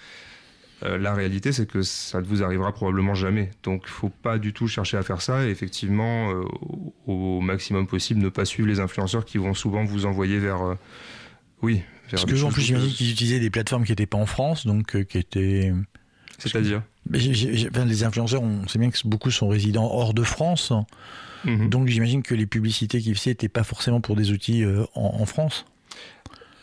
Euh, 0.83 0.97
la 0.97 1.13
réalité, 1.13 1.51
c'est 1.51 1.65
que 1.65 1.81
ça 1.81 2.21
ne 2.21 2.25
vous 2.25 2.43
arrivera 2.43 2.71
probablement 2.71 3.15
jamais. 3.15 3.49
Donc, 3.63 3.83
il 3.85 3.89
faut 3.89 4.09
pas 4.09 4.37
du 4.37 4.53
tout 4.53 4.67
chercher 4.67 4.97
à 4.97 5.03
faire 5.03 5.21
ça. 5.21 5.45
Et 5.45 5.49
effectivement, 5.49 6.31
euh, 6.31 6.43
au, 7.07 7.41
maximum 7.41 7.87
possible, 7.87 8.21
ne 8.21 8.29
pas 8.29 8.45
suivre 8.45 8.67
les 8.67 8.79
influenceurs 8.79 9.25
qui 9.25 9.37
vont 9.37 9.53
souvent 9.53 9.83
vous 9.83 10.05
envoyer 10.05 10.37
vers, 10.37 10.61
euh, 10.61 10.75
oui, 11.63 11.81
vers 12.09 12.21
Parce 12.21 12.25
que 12.25 12.43
en 12.43 12.51
plus, 12.51 12.61
j'imagine 12.61 12.91
qu'ils 12.91 13.11
utilisaient 13.11 13.39
des 13.39 13.49
plateformes 13.49 13.85
qui 13.85 13.91
n'étaient 13.91 14.05
pas 14.05 14.19
en 14.19 14.27
France, 14.27 14.67
donc 14.67 15.03
qui 15.05 15.17
étaient. 15.17 15.73
C'est-à-dire 16.37 16.83
enfin, 17.09 17.85
les 17.85 18.03
influenceurs, 18.03 18.43
on 18.43 18.67
sait 18.67 18.77
bien 18.77 18.91
que 18.91 18.97
beaucoup 19.05 19.31
sont 19.31 19.47
résidents 19.47 19.89
hors 19.91 20.13
de 20.13 20.23
France, 20.23 20.71
Mhm. 21.45 21.69
donc 21.69 21.87
j'imagine 21.87 22.21
que 22.21 22.35
les 22.35 22.45
publicités 22.45 22.99
qu'ils 22.99 23.15
faisaient 23.15 23.31
n'étaient 23.31 23.49
pas 23.49 23.63
forcément 23.63 24.01
pour 24.01 24.15
des 24.15 24.31
outils 24.31 24.63
en, 24.93 25.21
en 25.21 25.25
France. 25.25 25.65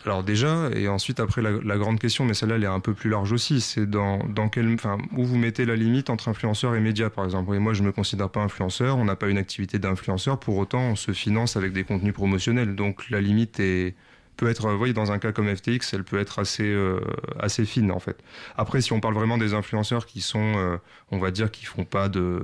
Alors 0.07 0.23
déjà, 0.23 0.69
et 0.75 0.87
ensuite 0.87 1.19
après 1.19 1.41
la, 1.41 1.53
la 1.63 1.79
grande 1.79 1.99
question, 1.99 2.27
mais 2.27 2.35
celle-là 2.35 2.57
elle 2.57 2.65
est 2.65 2.67
un 2.67 2.81
peu 2.81 2.93
plus 2.93 3.09
large 3.09 3.33
aussi, 3.33 3.63
c'est 3.63 3.87
dans, 3.89 4.19
dans 4.19 4.51
quel, 4.51 4.75
enfin, 4.75 4.99
où 5.17 5.25
vous 5.25 5.39
mettez 5.39 5.65
la 5.65 5.77
limite 5.77 6.11
entre 6.11 6.29
influenceurs 6.29 6.75
et 6.75 6.81
médias 6.81 7.09
par 7.09 7.25
exemple. 7.25 7.55
Et 7.55 7.59
moi 7.59 7.73
je 7.73 7.83
me 7.83 7.91
considère 7.91 8.29
pas 8.29 8.41
influenceur, 8.41 8.99
on 8.99 9.07
n'a 9.07 9.17
pas 9.17 9.29
une 9.29 9.39
activité 9.39 9.79
d'influenceur, 9.79 10.39
pour 10.39 10.59
autant 10.59 10.81
on 10.81 10.97
se 10.97 11.13
finance 11.13 11.57
avec 11.57 11.73
des 11.73 11.85
contenus 11.85 12.13
promotionnels, 12.13 12.75
donc 12.75 13.09
la 13.09 13.23
limite 13.23 13.61
est 13.61 13.95
peut 14.37 14.49
être, 14.51 14.69
vous 14.69 14.79
voyez, 14.79 14.93
dans 14.93 15.13
un 15.13 15.19
cas 15.19 15.33
comme 15.33 15.55
FTX, 15.55 15.95
elle 15.95 16.05
peut 16.05 16.19
être 16.19 16.39
assez, 16.39 16.65
euh, 16.65 17.01
assez 17.39 17.65
fine 17.65 17.91
en 17.93 18.01
fait. 18.01 18.19
Après, 18.57 18.81
si 18.81 18.93
on 18.93 19.01
parle 19.01 19.15
vraiment 19.15 19.39
des 19.39 19.55
influenceurs 19.55 20.07
qui 20.07 20.21
sont, 20.21 20.55
euh, 20.57 20.77
on 21.11 21.19
va 21.19 21.31
dire, 21.31 21.51
qui 21.51 21.65
font 21.65 21.85
pas 21.85 22.09
de 22.09 22.43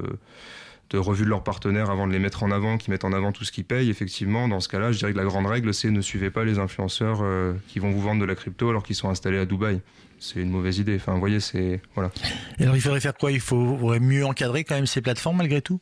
de 0.90 0.98
revue 0.98 1.24
de 1.24 1.30
leurs 1.30 1.44
partenaires 1.44 1.90
avant 1.90 2.06
de 2.06 2.12
les 2.12 2.18
mettre 2.18 2.42
en 2.42 2.50
avant, 2.50 2.76
qui 2.76 2.90
mettent 2.90 3.04
en 3.04 3.12
avant 3.12 3.32
tout 3.32 3.44
ce 3.44 3.52
qu'ils 3.52 3.64
payent, 3.64 3.90
effectivement, 3.90 4.48
dans 4.48 4.60
ce 4.60 4.68
cas-là, 4.68 4.92
je 4.92 4.98
dirais 4.98 5.12
que 5.12 5.18
la 5.18 5.24
grande 5.24 5.46
règle, 5.46 5.72
c'est 5.72 5.90
ne 5.90 6.00
suivez 6.00 6.30
pas 6.30 6.44
les 6.44 6.58
influenceurs 6.58 7.20
euh, 7.22 7.54
qui 7.68 7.78
vont 7.78 7.90
vous 7.90 8.00
vendre 8.00 8.20
de 8.20 8.26
la 8.26 8.34
crypto 8.34 8.68
alors 8.68 8.82
qu'ils 8.82 8.96
sont 8.96 9.08
installés 9.08 9.38
à 9.38 9.46
Dubaï. 9.46 9.80
C'est 10.18 10.40
une 10.40 10.50
mauvaise 10.50 10.78
idée. 10.78 10.96
Enfin, 10.96 11.18
voyez, 11.18 11.40
c'est 11.40 11.80
voilà. 11.94 12.10
Et 12.58 12.64
alors 12.64 12.76
il 12.76 12.82
faudrait 12.82 13.00
faire 13.00 13.14
quoi? 13.14 13.32
Il 13.32 13.40
faudrait 13.40 14.00
mieux 14.00 14.26
encadrer 14.26 14.64
quand 14.64 14.74
même 14.74 14.86
ces 14.86 15.00
plateformes 15.00 15.38
malgré 15.38 15.62
tout? 15.62 15.80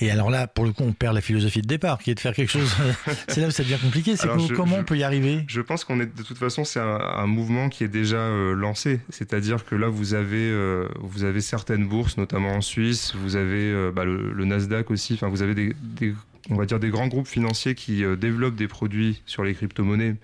Et 0.00 0.10
alors 0.10 0.30
là, 0.30 0.46
pour 0.46 0.64
le 0.64 0.72
coup, 0.72 0.82
on 0.84 0.92
perd 0.92 1.14
la 1.14 1.20
philosophie 1.20 1.62
de 1.62 1.66
départ, 1.66 1.98
qui 1.98 2.10
est 2.10 2.14
de 2.14 2.20
faire 2.20 2.34
quelque 2.34 2.50
chose. 2.50 2.74
c'est 3.28 3.40
là 3.40 3.48
où 3.48 3.50
ça 3.50 3.62
devient 3.62 3.78
compliqué. 3.80 4.16
C'est 4.16 4.28
comment, 4.28 4.46
je- 4.76 4.80
on 4.80 4.84
peut 4.84 4.96
y 4.96 5.02
arriver? 5.02 5.44
Je 5.48 5.60
pense 5.60 5.84
qu'on 5.84 6.00
est 6.00 6.06
de 6.16 6.22
toute 6.22 6.38
façon 6.38 6.64
c'est 6.64 6.80
un, 6.80 6.98
un 7.00 7.26
mouvement 7.26 7.68
qui 7.68 7.84
est 7.84 7.88
déjà 7.88 8.16
euh, 8.18 8.54
lancé, 8.54 9.00
c'est-à-dire 9.10 9.64
que 9.64 9.74
là 9.74 9.88
vous 9.88 10.14
avez 10.14 10.36
euh, 10.50 10.86
vous 11.00 11.24
avez 11.24 11.40
certaines 11.40 11.86
bourses, 11.86 12.16
notamment 12.16 12.52
en 12.54 12.60
Suisse, 12.60 13.14
vous 13.16 13.36
avez 13.36 13.70
euh, 13.72 13.90
bah, 13.94 14.04
le, 14.04 14.32
le 14.32 14.44
Nasdaq 14.44 14.90
aussi, 14.90 15.14
enfin 15.14 15.28
vous 15.28 15.42
avez 15.42 15.54
des, 15.54 15.74
des- 15.80 16.14
on 16.50 16.56
va 16.56 16.64
dire 16.66 16.78
des 16.80 16.90
grands 16.90 17.08
groupes 17.08 17.26
financiers 17.28 17.74
qui 17.74 18.02
développent 18.16 18.56
des 18.56 18.68
produits 18.68 19.22
sur 19.26 19.44
les 19.44 19.54
crypto-monnaies 19.54 20.14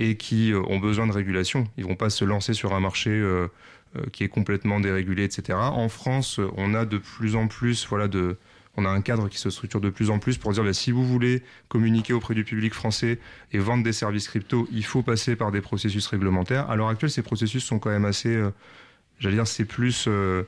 et 0.00 0.16
qui 0.16 0.52
ont 0.68 0.78
besoin 0.80 1.06
de 1.06 1.12
régulation. 1.12 1.68
Ils 1.76 1.84
vont 1.84 1.94
pas 1.94 2.10
se 2.10 2.24
lancer 2.24 2.54
sur 2.54 2.74
un 2.74 2.80
marché 2.80 3.22
qui 4.12 4.24
est 4.24 4.28
complètement 4.28 4.80
dérégulé, 4.80 5.24
etc. 5.24 5.58
En 5.60 5.88
France, 5.88 6.40
on 6.56 6.74
a 6.74 6.84
de 6.86 6.98
plus 6.98 7.36
en 7.36 7.46
plus 7.48 7.86
voilà 7.88 8.08
de 8.08 8.36
on 8.76 8.84
a 8.84 8.88
un 8.88 9.00
cadre 9.00 9.28
qui 9.28 9.38
se 9.38 9.50
structure 9.50 9.80
de 9.80 9.90
plus 9.90 10.10
en 10.10 10.18
plus 10.18 10.38
pour 10.38 10.52
dire 10.52 10.64
bah, 10.64 10.72
si 10.72 10.90
vous 10.92 11.06
voulez 11.06 11.42
communiquer 11.68 12.12
auprès 12.12 12.34
du 12.34 12.44
public 12.44 12.72
français 12.72 13.18
et 13.52 13.58
vendre 13.58 13.82
des 13.82 13.92
services 13.92 14.28
crypto, 14.28 14.68
il 14.72 14.84
faut 14.84 15.02
passer 15.02 15.36
par 15.36 15.50
des 15.50 15.60
processus 15.60 16.06
réglementaires. 16.06 16.70
À 16.70 16.76
l'heure 16.76 16.88
actuelle, 16.88 17.10
ces 17.10 17.22
processus 17.22 17.64
sont 17.64 17.78
quand 17.78 17.90
même 17.90 18.04
assez, 18.04 18.34
euh, 18.34 18.50
j'allais 19.18 19.34
dire, 19.34 19.46
c'est 19.46 19.64
plus, 19.64 20.06
euh, 20.08 20.44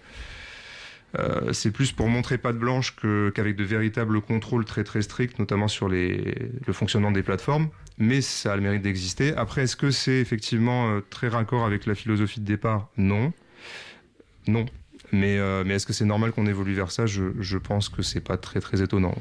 euh, 1.18 1.52
c'est 1.52 1.72
plus 1.72 1.92
pour 1.92 2.08
montrer 2.08 2.38
patte 2.38 2.56
blanche 2.56 2.94
que- 2.96 3.30
qu'avec 3.34 3.56
de 3.56 3.64
véritables 3.64 4.20
contrôles 4.20 4.64
très 4.64 4.84
très 4.84 5.02
stricts, 5.02 5.38
notamment 5.38 5.68
sur 5.68 5.88
le 5.88 6.72
fonctionnement 6.72 7.10
des 7.10 7.22
plateformes. 7.22 7.68
Mais 7.98 8.22
ça 8.22 8.52
a 8.54 8.56
le 8.56 8.62
mérite 8.62 8.82
d'exister. 8.82 9.34
Après, 9.36 9.64
est-ce 9.64 9.76
que 9.76 9.90
c'est 9.90 10.18
effectivement 10.20 11.00
très 11.10 11.28
raccord 11.28 11.66
avec 11.66 11.84
la 11.86 11.94
philosophie 11.94 12.40
de 12.40 12.46
départ? 12.46 12.88
Non. 12.96 13.32
Non. 14.46 14.64
Mais, 15.12 15.38
euh, 15.38 15.62
mais 15.64 15.74
est-ce 15.74 15.86
que 15.86 15.92
c'est 15.92 16.06
normal 16.06 16.32
qu'on 16.32 16.46
évolue 16.46 16.72
vers 16.72 16.90
ça? 16.90 17.04
Je, 17.04 17.24
je 17.38 17.58
pense 17.58 17.90
que 17.90 18.00
c'est 18.02 18.20
pas 18.20 18.38
très 18.38 18.60
très 18.60 18.82
étonnant. 18.82 19.14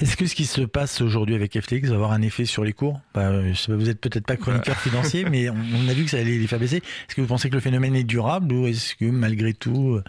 Est-ce 0.00 0.16
que 0.16 0.26
ce 0.26 0.34
qui 0.34 0.44
se 0.44 0.62
passe 0.62 1.00
aujourd'hui 1.00 1.36
avec 1.36 1.58
FTX 1.58 1.88
va 1.88 1.94
avoir 1.94 2.12
un 2.12 2.22
effet 2.22 2.44
sur 2.44 2.64
les 2.64 2.72
cours? 2.72 3.00
Bah, 3.14 3.28
euh, 3.28 3.52
je 3.52 3.58
sais 3.58 3.72
pas, 3.72 3.76
Vous 3.78 3.88
êtes 3.88 4.00
peut-être 4.00 4.26
pas 4.26 4.36
chroniqueur 4.36 4.76
financier, 4.76 5.24
mais 5.30 5.48
on, 5.48 5.54
on 5.54 5.88
a 5.88 5.92
vu 5.94 6.04
que 6.04 6.10
ça 6.10 6.18
allait 6.18 6.36
les 6.36 6.46
faire 6.48 6.58
baisser. 6.58 6.78
Est-ce 6.78 7.14
que 7.14 7.20
vous 7.20 7.28
pensez 7.28 7.48
que 7.48 7.54
le 7.54 7.60
phénomène 7.60 7.94
est 7.94 8.02
durable 8.04 8.52
ou 8.52 8.66
est-ce 8.66 8.96
que 8.96 9.04
malgré 9.04 9.54
tout, 9.54 9.94
euh, 9.94 10.04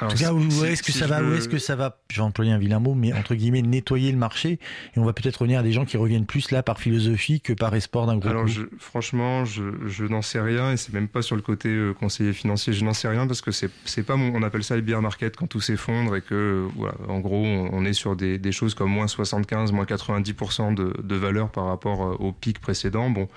en 0.00 0.08
tout 0.08 0.16
cas, 0.16 0.32
où 0.32 0.64
est-ce 0.64 0.82
que 0.82 0.92
si 0.92 0.98
ça 0.98 1.06
va, 1.06 1.22
où 1.22 1.32
est-ce 1.34 1.48
que 1.48 1.58
ça 1.58 1.76
va? 1.76 1.98
Je 2.10 2.16
vais 2.16 2.22
employer 2.22 2.52
un 2.52 2.58
vilain 2.58 2.80
mot, 2.80 2.94
mais 2.94 3.12
entre 3.12 3.34
guillemets 3.34 3.62
nettoyer 3.62 4.12
le 4.12 4.18
marché 4.18 4.58
et 4.94 4.98
on 4.98 5.04
va 5.04 5.12
peut-être 5.12 5.36
revenir 5.38 5.60
à 5.60 5.62
des 5.62 5.72
gens 5.72 5.84
qui 5.84 5.96
reviennent 5.96 6.26
plus 6.26 6.50
là 6.50 6.62
par 6.62 6.78
philosophie 6.80 7.40
que 7.40 7.52
par 7.52 7.74
espoir 7.74 8.06
d'un 8.06 8.16
gros 8.18 8.28
Alors, 8.28 8.46
je, 8.46 8.62
franchement, 8.78 9.44
je, 9.44 9.62
je 9.86 10.04
n'en 10.04 10.22
sais 10.22 10.40
rien 10.40 10.72
et 10.72 10.76
c'est 10.76 10.92
même 10.92 11.08
pas 11.08 11.22
sur 11.22 11.36
le 11.36 11.42
côté 11.42 11.68
euh, 11.70 11.92
conseiller 11.94 12.32
financier. 12.32 12.72
Je 12.72 12.84
n'en 12.84 12.92
sais 12.94 13.08
rien 13.08 13.26
parce 13.26 13.40
que 13.40 13.50
c'est 13.50 13.70
c'est 13.84 14.02
pas 14.04 14.16
mon, 14.16 14.34
on 14.34 14.42
appelle 14.42 14.64
ça 14.64 14.76
le 14.76 14.82
bear 14.82 15.00
market 15.02 15.36
quand 15.36 15.46
tout 15.46 15.60
s'effondre 15.60 16.14
et 16.16 16.20
que 16.22 16.66
voilà, 16.76 16.94
en 17.08 17.20
gros, 17.20 17.44
on, 17.44 17.70
on 17.72 17.84
est 17.84 17.92
sur 17.94 18.16
des, 18.16 18.38
des 18.38 18.52
choses 18.52 18.74
comme 18.74 18.90
moins 18.90 19.08
75, 19.08 19.72
moins 19.72 19.84
90% 19.84 20.74
de, 20.74 20.92
de 21.02 21.14
valeur 21.16 21.50
par 21.50 21.66
rapport 21.66 22.02
euh, 22.04 22.16
au 22.18 22.32
pic 22.32 22.58
précédent. 22.60 23.10
Bon. 23.10 23.28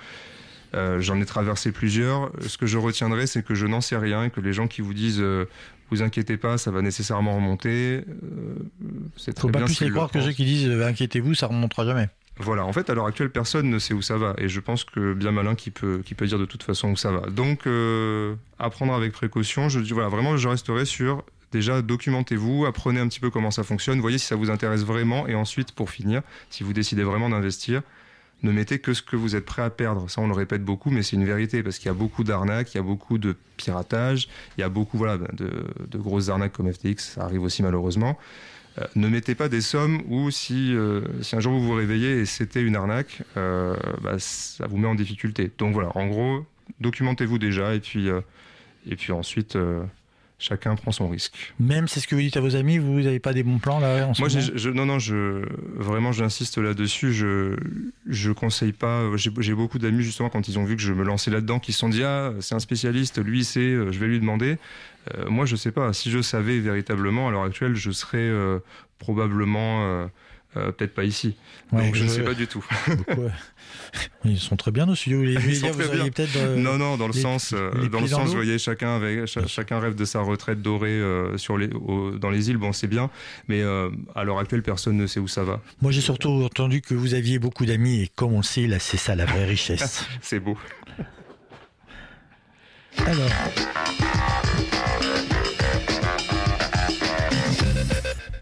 euh, 0.74 1.00
J'en 1.00 1.20
ai 1.20 1.24
traversé 1.26 1.72
plusieurs. 1.72 2.30
Ce 2.46 2.58
que 2.58 2.66
je 2.66 2.78
retiendrai, 2.78 3.26
c'est 3.26 3.44
que 3.44 3.54
je 3.54 3.66
n'en 3.66 3.80
sais 3.80 3.96
rien 3.96 4.24
et 4.24 4.30
que 4.30 4.40
les 4.40 4.52
gens 4.52 4.68
qui 4.68 4.80
vous 4.82 4.94
disent 4.94 5.20
euh, 5.20 5.46
vous 5.90 6.02
inquiétez 6.02 6.36
pas, 6.36 6.58
ça 6.58 6.70
va 6.70 6.82
nécessairement 6.82 7.34
remonter, 7.34 8.04
euh, 8.06 8.54
c'est 9.16 9.32
très 9.32 9.42
Faut 9.42 9.48
pas 9.48 9.58
bien 9.58 9.66
plus 9.66 9.80
les 9.80 9.88
le 9.88 9.94
croire 9.94 10.10
que 10.10 10.20
ceux 10.20 10.32
qui 10.32 10.44
disent 10.44 10.68
euh, 10.68 10.86
inquiétez-vous, 10.86 11.34
ça 11.34 11.46
remontera 11.46 11.84
jamais. 11.84 12.08
Voilà, 12.38 12.64
en 12.64 12.72
fait, 12.72 12.88
à 12.88 12.94
l'heure 12.94 13.06
actuelle, 13.06 13.30
personne 13.30 13.68
ne 13.68 13.78
sait 13.78 13.92
où 13.92 14.00
ça 14.00 14.16
va. 14.16 14.34
Et 14.38 14.48
je 14.48 14.60
pense 14.60 14.84
que 14.84 15.12
bien 15.12 15.30
malin 15.30 15.54
qui 15.54 15.70
peut, 15.70 16.00
qui 16.04 16.14
peut 16.14 16.26
dire 16.26 16.38
de 16.38 16.46
toute 16.46 16.62
façon 16.62 16.88
où 16.88 16.96
ça 16.96 17.10
va. 17.10 17.28
Donc, 17.28 17.66
euh, 17.66 18.34
à 18.58 18.70
prendre 18.70 18.94
avec 18.94 19.12
précaution. 19.12 19.68
Je 19.68 19.78
dis, 19.80 19.92
voilà, 19.92 20.08
vraiment, 20.08 20.36
je 20.38 20.48
resterai 20.48 20.86
sur. 20.86 21.22
Déjà, 21.52 21.82
documentez-vous, 21.82 22.64
apprenez 22.64 23.00
un 23.00 23.08
petit 23.08 23.20
peu 23.20 23.28
comment 23.28 23.50
ça 23.50 23.62
fonctionne, 23.64 24.00
voyez 24.00 24.18
si 24.18 24.26
ça 24.26 24.36
vous 24.36 24.50
intéresse 24.50 24.84
vraiment. 24.84 25.26
Et 25.26 25.34
ensuite, 25.34 25.72
pour 25.72 25.90
finir, 25.90 26.22
si 26.48 26.62
vous 26.62 26.72
décidez 26.72 27.02
vraiment 27.02 27.28
d'investir, 27.28 27.82
ne 28.42 28.52
mettez 28.52 28.78
que 28.78 28.94
ce 28.94 29.02
que 29.02 29.16
vous 29.16 29.36
êtes 29.36 29.44
prêt 29.44 29.62
à 29.62 29.70
perdre. 29.70 30.08
Ça, 30.08 30.20
on 30.20 30.26
le 30.26 30.32
répète 30.32 30.64
beaucoup, 30.64 30.90
mais 30.90 31.02
c'est 31.02 31.16
une 31.16 31.24
vérité 31.24 31.62
parce 31.62 31.78
qu'il 31.78 31.86
y 31.86 31.90
a 31.90 31.94
beaucoup 31.94 32.24
d'arnaques, 32.24 32.74
il 32.74 32.78
y 32.78 32.80
a 32.80 32.84
beaucoup 32.84 33.18
de 33.18 33.36
piratage, 33.56 34.28
il 34.56 34.60
y 34.60 34.64
a 34.64 34.68
beaucoup 34.68 34.98
voilà, 34.98 35.18
de, 35.18 35.50
de 35.88 35.98
grosses 35.98 36.28
arnaques 36.28 36.52
comme 36.52 36.72
FTX, 36.72 36.96
ça 37.14 37.24
arrive 37.24 37.42
aussi 37.42 37.62
malheureusement. 37.62 38.18
Euh, 38.78 38.84
ne 38.94 39.08
mettez 39.08 39.34
pas 39.34 39.48
des 39.48 39.60
sommes 39.60 40.02
où 40.08 40.30
si, 40.30 40.74
euh, 40.74 41.02
si 41.22 41.34
un 41.34 41.40
jour 41.40 41.52
vous 41.52 41.62
vous 41.62 41.74
réveillez 41.74 42.20
et 42.20 42.26
c'était 42.26 42.62
une 42.62 42.76
arnaque, 42.76 43.22
euh, 43.36 43.76
bah, 44.02 44.18
ça 44.18 44.66
vous 44.66 44.76
met 44.76 44.86
en 44.86 44.94
difficulté. 44.94 45.50
Donc 45.58 45.72
voilà, 45.72 45.90
en 45.96 46.06
gros, 46.06 46.46
documentez-vous 46.80 47.38
déjà 47.38 47.74
et 47.74 47.80
puis, 47.80 48.08
et 48.86 48.96
puis 48.96 49.12
ensuite, 49.12 49.58
chacun 50.40 50.74
prend 50.74 50.90
son 50.90 51.08
risque. 51.08 51.32
Même 51.60 51.86
c'est 51.86 52.00
ce 52.00 52.08
que 52.08 52.14
vous 52.14 52.20
dites 52.20 52.36
à 52.36 52.40
vos 52.40 52.56
amis, 52.56 52.78
vous 52.78 53.00
n'avez 53.00 53.20
pas 53.20 53.32
des 53.32 53.42
bons 53.42 53.58
plans 53.58 53.78
là 53.78 54.08
en 54.08 54.14
ce 54.14 54.20
Moi, 54.20 54.28
je, 54.28 54.70
non, 54.70 54.86
non, 54.86 54.98
je, 54.98 55.44
vraiment, 55.76 56.10
j'insiste 56.10 56.58
là-dessus. 56.58 57.12
Je, 57.12 57.56
je 58.06 58.32
conseille 58.32 58.72
pas. 58.72 59.04
J'ai 59.16 59.30
j'ai 59.38 59.54
beaucoup 59.54 59.78
d'amis 59.78 60.02
justement 60.02 60.30
quand 60.30 60.48
ils 60.48 60.58
ont 60.58 60.64
vu 60.64 60.76
que 60.76 60.82
je 60.82 60.92
me 60.92 61.04
lançais 61.04 61.30
là-dedans, 61.30 61.60
qui 61.60 61.72
se 61.72 61.78
sont 61.78 61.88
dit 61.88 62.02
ah, 62.02 62.32
c'est 62.40 62.54
un 62.54 62.60
spécialiste, 62.60 63.22
lui, 63.22 63.44
sait, 63.44 63.60
euh, 63.60 63.92
je 63.92 63.98
vais 63.98 64.06
lui 64.06 64.18
demander. 64.18 64.58
Euh, 65.14 65.28
moi, 65.28 65.46
je 65.46 65.56
sais 65.56 65.72
pas. 65.72 65.92
Si 65.92 66.10
je 66.10 66.20
savais 66.22 66.58
véritablement 66.58 67.28
à 67.28 67.30
l'heure 67.30 67.44
actuelle, 67.44 67.74
je 67.74 67.90
serais 67.90 68.18
euh, 68.18 68.58
probablement 68.98 69.84
euh, 69.84 70.06
euh, 70.56 70.72
peut-être 70.72 70.94
pas 70.94 71.04
ici. 71.04 71.36
Ouais, 71.72 71.86
Donc, 71.86 71.94
je 71.94 72.04
ne 72.04 72.08
sais 72.08 72.22
pas 72.22 72.34
du 72.34 72.46
tout. 72.46 72.64
Ouais. 73.16 73.30
Ils 74.24 74.38
sont 74.38 74.56
très 74.56 74.70
bien 74.70 74.86
nos 74.86 74.94
studios. 74.94 75.22
Les, 75.22 75.34
Ils 75.34 75.56
sont 75.56 75.70
très 75.70 75.88
bien. 75.88 76.06
euh, 76.36 76.56
non, 76.56 76.76
non, 76.78 76.96
dans 76.96 77.08
le 77.08 77.12
les- 77.12 77.20
sens, 77.20 77.52
euh, 77.52 77.70
les 77.80 77.88
dans 77.88 78.00
le 78.00 78.06
sens, 78.06 78.28
vous 78.28 78.34
voyez, 78.36 78.58
chacun 78.58 78.94
avec, 78.96 79.26
cha- 79.26 79.46
chacun 79.46 79.80
rêve 79.80 79.94
de 79.96 80.04
sa 80.04 80.20
retraite 80.20 80.60
dorée 80.62 80.90
euh, 80.90 81.36
sur 81.38 81.56
les, 81.58 81.68
au- 81.72 82.12
dans 82.18 82.30
les 82.30 82.50
îles. 82.50 82.56
Bon, 82.56 82.72
c'est 82.72 82.86
bien, 82.88 83.10
mais 83.48 83.62
à 84.14 84.24
l'heure 84.24 84.38
actuelle, 84.38 84.62
personne 84.62 84.96
ne 84.96 85.06
sait 85.06 85.18
où 85.20 85.28
ça 85.28 85.42
va. 85.44 85.60
Moi, 85.82 85.90
j'ai 85.92 86.00
surtout 86.00 86.30
entendu 86.44 86.80
que 86.82 86.94
vous 86.94 87.14
aviez 87.14 87.38
beaucoup 87.38 87.64
d'amis 87.66 88.02
et 88.02 88.08
comme 88.14 88.32
on 88.32 88.38
le 88.38 88.42
sait, 88.44 88.66
là, 88.66 88.78
c'est 88.78 88.96
ça 88.96 89.14
la 89.16 89.24
vraie 89.24 89.44
richesse. 89.46 90.04
C'est 90.20 90.40
beau. 90.40 90.56
Alors. 93.06 93.30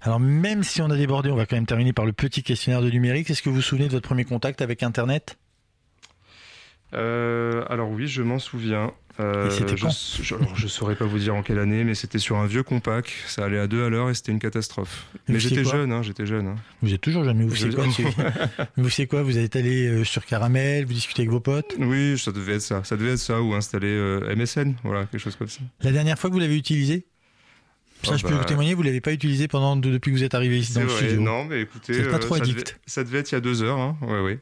Alors, 0.09 0.21
même 0.21 0.63
si 0.63 0.81
on 0.81 0.89
a 0.89 0.97
débordé, 0.97 1.31
on 1.31 1.37
va 1.37 1.45
quand 1.45 1.57
même 1.57 1.67
terminer 1.67 1.93
par 1.93 2.07
le 2.07 2.15
petit 2.15 2.43
questionnaire 2.43 2.81
de 2.81 2.89
numérique. 2.89 3.29
Est-ce 3.29 3.43
que 3.43 3.51
vous 3.51 3.57
vous 3.57 3.61
souvenez 3.61 3.89
de 3.89 3.93
votre 3.93 4.07
premier 4.09 4.25
contact 4.25 4.63
avec 4.63 4.83
Internet? 4.83 5.37
Euh, 6.95 7.63
alors 7.69 7.91
oui, 7.91 8.09
je 8.09 8.23
m'en 8.23 8.39
souviens. 8.39 8.93
Euh, 9.21 9.49
Et 9.49 9.51
je, 9.77 10.23
je, 10.23 10.35
alors, 10.35 10.57
je 10.57 10.67
saurais 10.67 10.95
pas 10.95 11.05
vous 11.05 11.19
dire 11.19 11.35
en 11.35 11.43
quelle 11.43 11.59
année, 11.59 11.85
mais 11.85 11.95
c'était 11.95 12.19
sur 12.21 12.37
un 12.39 12.47
vieux 12.47 12.63
compact. 12.63 13.11
Ça 13.27 13.45
allait 13.45 13.59
à 13.59 13.67
deux 13.67 13.85
à 13.85 13.91
l'heure 13.91 14.09
et 14.09 14.15
c'était 14.15 14.33
une 14.33 14.39
catastrophe. 14.39 15.09
Mais 15.29 15.39
j'étais 15.41 15.63
jeune, 15.65 15.93
hein, 15.93 16.03
j'étais 16.03 16.25
jeune. 16.25 16.47
hein. 16.47 16.57
Vous 16.81 16.95
êtes 16.95 17.03
toujours 17.03 17.25
jeune, 17.25 17.37
mais 17.37 17.45
vous 17.45 17.55
savez 17.55 17.75
quoi 17.75 17.85
Vous 18.79 18.89
savez 18.89 19.09
quoi? 19.09 19.23
Vous 19.23 19.37
êtes 19.37 19.57
allé 19.57 19.89
euh, 19.89 20.05
sur 20.05 20.25
Caramel, 20.25 20.87
vous 20.87 20.95
discutez 20.95 21.21
avec 21.23 21.31
vos 21.31 21.41
potes? 21.41 21.75
Oui, 21.79 22.17
ça 22.19 22.33
devait 22.33 22.55
être 22.55 22.63
ça. 22.63 22.83
Ça 22.85 22.97
devait 22.97 23.13
être 23.13 23.19
ça 23.19 23.43
ou 23.43 23.53
installer 23.53 23.89
euh, 23.89 24.35
MSN, 24.35 24.73
voilà, 24.85 25.05
quelque 25.05 25.21
chose 25.21 25.37
comme 25.37 25.49
ça. 25.49 25.61
La 25.83 25.93
dernière 25.93 26.19
fois 26.19 26.31
que 26.31 26.35
vous 26.35 26.41
l'avez 26.41 26.57
utilisé? 26.57 27.05
Ça, 28.05 28.13
Ah 28.15 28.17
je 28.17 28.23
peux 28.23 28.31
bah, 28.31 28.39
vous 28.39 28.45
témoigner, 28.45 28.75
vous 28.75 28.83
l'avez 28.83 29.01
pas 29.01 29.13
utilisé 29.13 29.49
pendant 29.49 29.75
de- 29.77 29.91
depuis 29.91 30.13
que 30.13 30.17
vous 30.17 30.23
êtes 30.25 30.35
arrivé 30.35 30.59
ici 30.59 30.73
dans 30.75 30.83
le 30.83 30.89
studio. 30.89 31.21
Non, 31.21 31.45
mais 31.45 31.63
écoutez, 31.63 32.03
pas 32.05 32.19
trop 32.19 32.37
ça, 32.37 32.43
addict. 32.43 32.59
devait, 32.59 32.79
ça 32.87 33.05
devait 33.05 33.19
être 33.19 33.33
il 33.33 33.35
y 33.35 33.39
a 33.39 33.41
deux 33.41 33.63
heures. 33.63 33.79
Hein. 33.79 33.97
Ouais. 34.03 34.39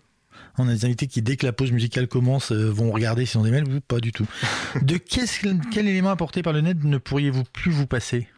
On 0.58 0.68
a 0.68 0.72
des 0.74 0.84
invités 0.84 1.06
qui, 1.06 1.22
dès 1.22 1.36
que 1.36 1.44
la 1.46 1.52
pause 1.52 1.72
musicale 1.72 2.06
commence, 2.08 2.52
euh, 2.52 2.70
vont 2.70 2.90
regarder 2.90 3.24
si 3.26 3.36
on 3.36 3.42
des 3.42 3.50
mails. 3.50 3.68
Vous, 3.68 3.80
pas 3.80 4.00
du 4.00 4.12
tout. 4.12 4.26
De 4.82 4.96
qu'est-ce- 4.96 5.46
quel 5.70 5.88
élément 5.88 6.10
apporté 6.10 6.42
par 6.42 6.52
le 6.52 6.60
net 6.60 6.82
ne 6.84 6.98
pourriez-vous 6.98 7.44
plus 7.52 7.70
vous 7.70 7.86
passer? 7.86 8.28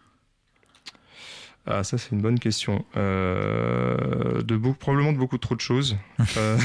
Ah, 1.70 1.85
ça, 1.85 1.98
c'est 1.98 2.12
une 2.12 2.22
bonne 2.22 2.38
question. 2.38 2.85
Euh, 2.96 4.42
de 4.42 4.57
beaucoup, 4.57 4.78
probablement 4.78 5.12
de 5.12 5.18
beaucoup 5.18 5.38
trop 5.38 5.54
de 5.54 5.61
choses. 5.61 5.96
Euh, 6.37 6.59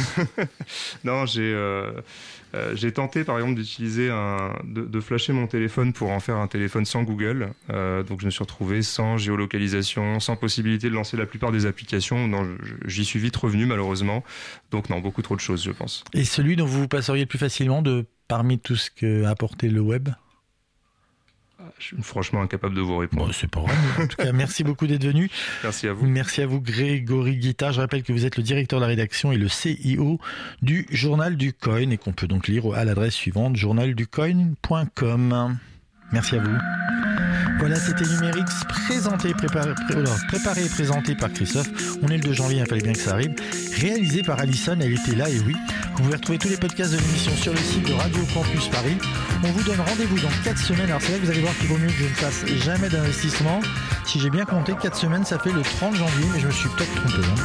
non, 1.03 1.25
j'ai 1.25 1.53
euh, 1.53 1.91
j'ai 2.75 2.91
tenté, 2.91 3.23
par 3.23 3.37
exemple, 3.37 3.55
d'utiliser 3.55 4.09
un, 4.09 4.53
de, 4.63 4.81
de 4.81 4.99
flasher 4.99 5.33
mon 5.33 5.47
téléphone 5.47 5.93
pour 5.93 6.11
en 6.11 6.19
faire 6.19 6.35
un 6.37 6.47
téléphone 6.47 6.85
sans 6.85 7.03
Google. 7.03 7.53
Donc, 7.69 8.19
je 8.19 8.25
me 8.25 8.29
suis 8.29 8.43
retrouvé 8.43 8.81
sans 8.83 9.17
géolocalisation, 9.17 10.19
sans 10.19 10.35
possibilité 10.35 10.89
de 10.89 10.93
lancer 10.93 11.17
la 11.17 11.25
plupart 11.25 11.51
des 11.51 11.65
applications. 11.65 12.27
Non, 12.27 12.47
j'y 12.85 13.05
suis 13.05 13.19
vite 13.19 13.35
revenu, 13.35 13.65
malheureusement. 13.65 14.23
Donc, 14.71 14.89
non, 14.89 14.99
beaucoup 14.99 15.21
trop 15.21 15.35
de 15.35 15.41
choses, 15.41 15.63
je 15.63 15.71
pense. 15.71 16.03
Et 16.13 16.25
celui 16.25 16.55
dont 16.55 16.65
vous 16.65 16.81
vous 16.81 16.87
passeriez 16.87 17.23
le 17.23 17.27
plus 17.27 17.39
facilement 17.39 17.81
de 17.81 18.05
parmi 18.27 18.59
tout 18.59 18.75
ce 18.75 18.91
que 18.91 19.23
a 19.23 19.29
apporté 19.29 19.69
le 19.69 19.81
web? 19.81 20.09
Je 21.79 21.87
suis 21.87 21.97
franchement 22.01 22.41
incapable 22.41 22.75
de 22.75 22.81
vous 22.81 22.97
répondre. 22.97 23.27
Bon, 23.27 23.31
c'est 23.31 23.49
pas 23.49 23.61
vrai. 23.61 23.73
En 23.99 24.07
tout 24.07 24.17
cas, 24.17 24.31
merci 24.31 24.63
beaucoup 24.63 24.87
d'être 24.87 25.05
venu. 25.05 25.29
Merci 25.63 25.87
à 25.87 25.93
vous. 25.93 26.05
Merci 26.05 26.41
à 26.41 26.47
vous, 26.47 26.61
Grégory 26.61 27.37
Guittard. 27.37 27.73
Je 27.73 27.81
rappelle 27.81 28.03
que 28.03 28.13
vous 28.13 28.25
êtes 28.25 28.37
le 28.37 28.43
directeur 28.43 28.79
de 28.79 28.83
la 28.83 28.87
rédaction 28.87 29.31
et 29.31 29.37
le 29.37 29.47
CIO 29.47 30.19
du 30.61 30.85
Journal 30.89 31.35
du 31.35 31.53
Coin 31.53 31.89
et 31.89 31.97
qu'on 31.97 32.13
peut 32.13 32.27
donc 32.27 32.47
lire 32.47 32.73
à 32.73 32.85
l'adresse 32.85 33.13
suivante 33.13 33.55
journalducoin.com. 33.55 35.57
Merci 36.11 36.35
à 36.35 36.39
vous. 36.39 37.32
Voilà, 37.59 37.75
c'était 37.79 38.05
Numérix 38.05 38.51
présenté, 38.67 39.33
préparé, 39.33 39.71
préparé 40.27 40.65
et 40.65 40.69
présenté 40.69 41.15
par 41.15 41.31
Christophe. 41.31 41.69
On 42.01 42.07
est 42.09 42.17
le 42.17 42.23
2 42.23 42.33
janvier, 42.33 42.59
il 42.59 42.67
fallait 42.67 42.81
bien 42.81 42.91
que 42.93 42.99
ça 42.99 43.11
arrive. 43.11 43.33
Réalisé 43.79 44.21
par 44.21 44.39
Alison, 44.39 44.75
elle 44.81 44.93
était 44.93 45.15
là 45.15 45.29
et 45.29 45.39
oui. 45.39 45.55
Vous 45.95 46.03
pouvez 46.03 46.15
retrouver 46.15 46.39
tous 46.39 46.49
les 46.49 46.57
podcasts 46.57 46.91
de 46.91 46.97
l'émission 46.97 47.31
sur 47.35 47.53
le 47.53 47.59
site 47.59 47.87
de 47.87 47.93
Radio 47.93 48.21
Campus 48.33 48.67
Paris. 48.67 48.97
On 49.43 49.51
vous 49.51 49.63
donne 49.63 49.79
rendez-vous 49.79 50.19
dans 50.19 50.29
4 50.43 50.57
semaines. 50.57 50.89
Alors 50.89 51.01
c'est 51.01 51.13
là 51.13 51.17
que 51.19 51.23
vous 51.25 51.31
allez 51.31 51.41
voir 51.41 51.55
qu'il 51.57 51.67
vaut 51.67 51.77
mieux 51.77 51.87
que 51.87 51.93
je 51.93 52.03
ne 52.03 52.09
fasse 52.09 52.45
jamais 52.65 52.89
d'investissement. 52.89 53.61
Si 54.05 54.19
j'ai 54.19 54.29
bien 54.29 54.43
compté, 54.45 54.73
4 54.81 54.97
semaines, 54.97 55.23
ça 55.25 55.39
fait 55.39 55.51
le 55.53 55.61
30 55.61 55.95
janvier, 55.95 56.25
mais 56.33 56.39
je 56.41 56.47
me 56.47 56.51
suis 56.51 56.69
peut-être 56.69 56.93
trompé. 56.95 57.25
hein. 57.25 57.43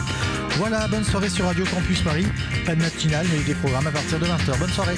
Voilà, 0.56 0.88
bonne 0.88 1.04
soirée 1.04 1.28
sur 1.28 1.44
Radio 1.46 1.64
Campus 1.66 2.00
Paris. 2.00 2.26
Pas 2.66 2.74
de 2.74 2.80
matinale, 2.80 3.26
mais 3.32 3.44
des 3.44 3.54
programmes 3.54 3.86
à 3.86 3.92
partir 3.92 4.18
de 4.18 4.24
20h. 4.26 4.59
Bonne 4.59 4.70
soirée. 4.70 4.96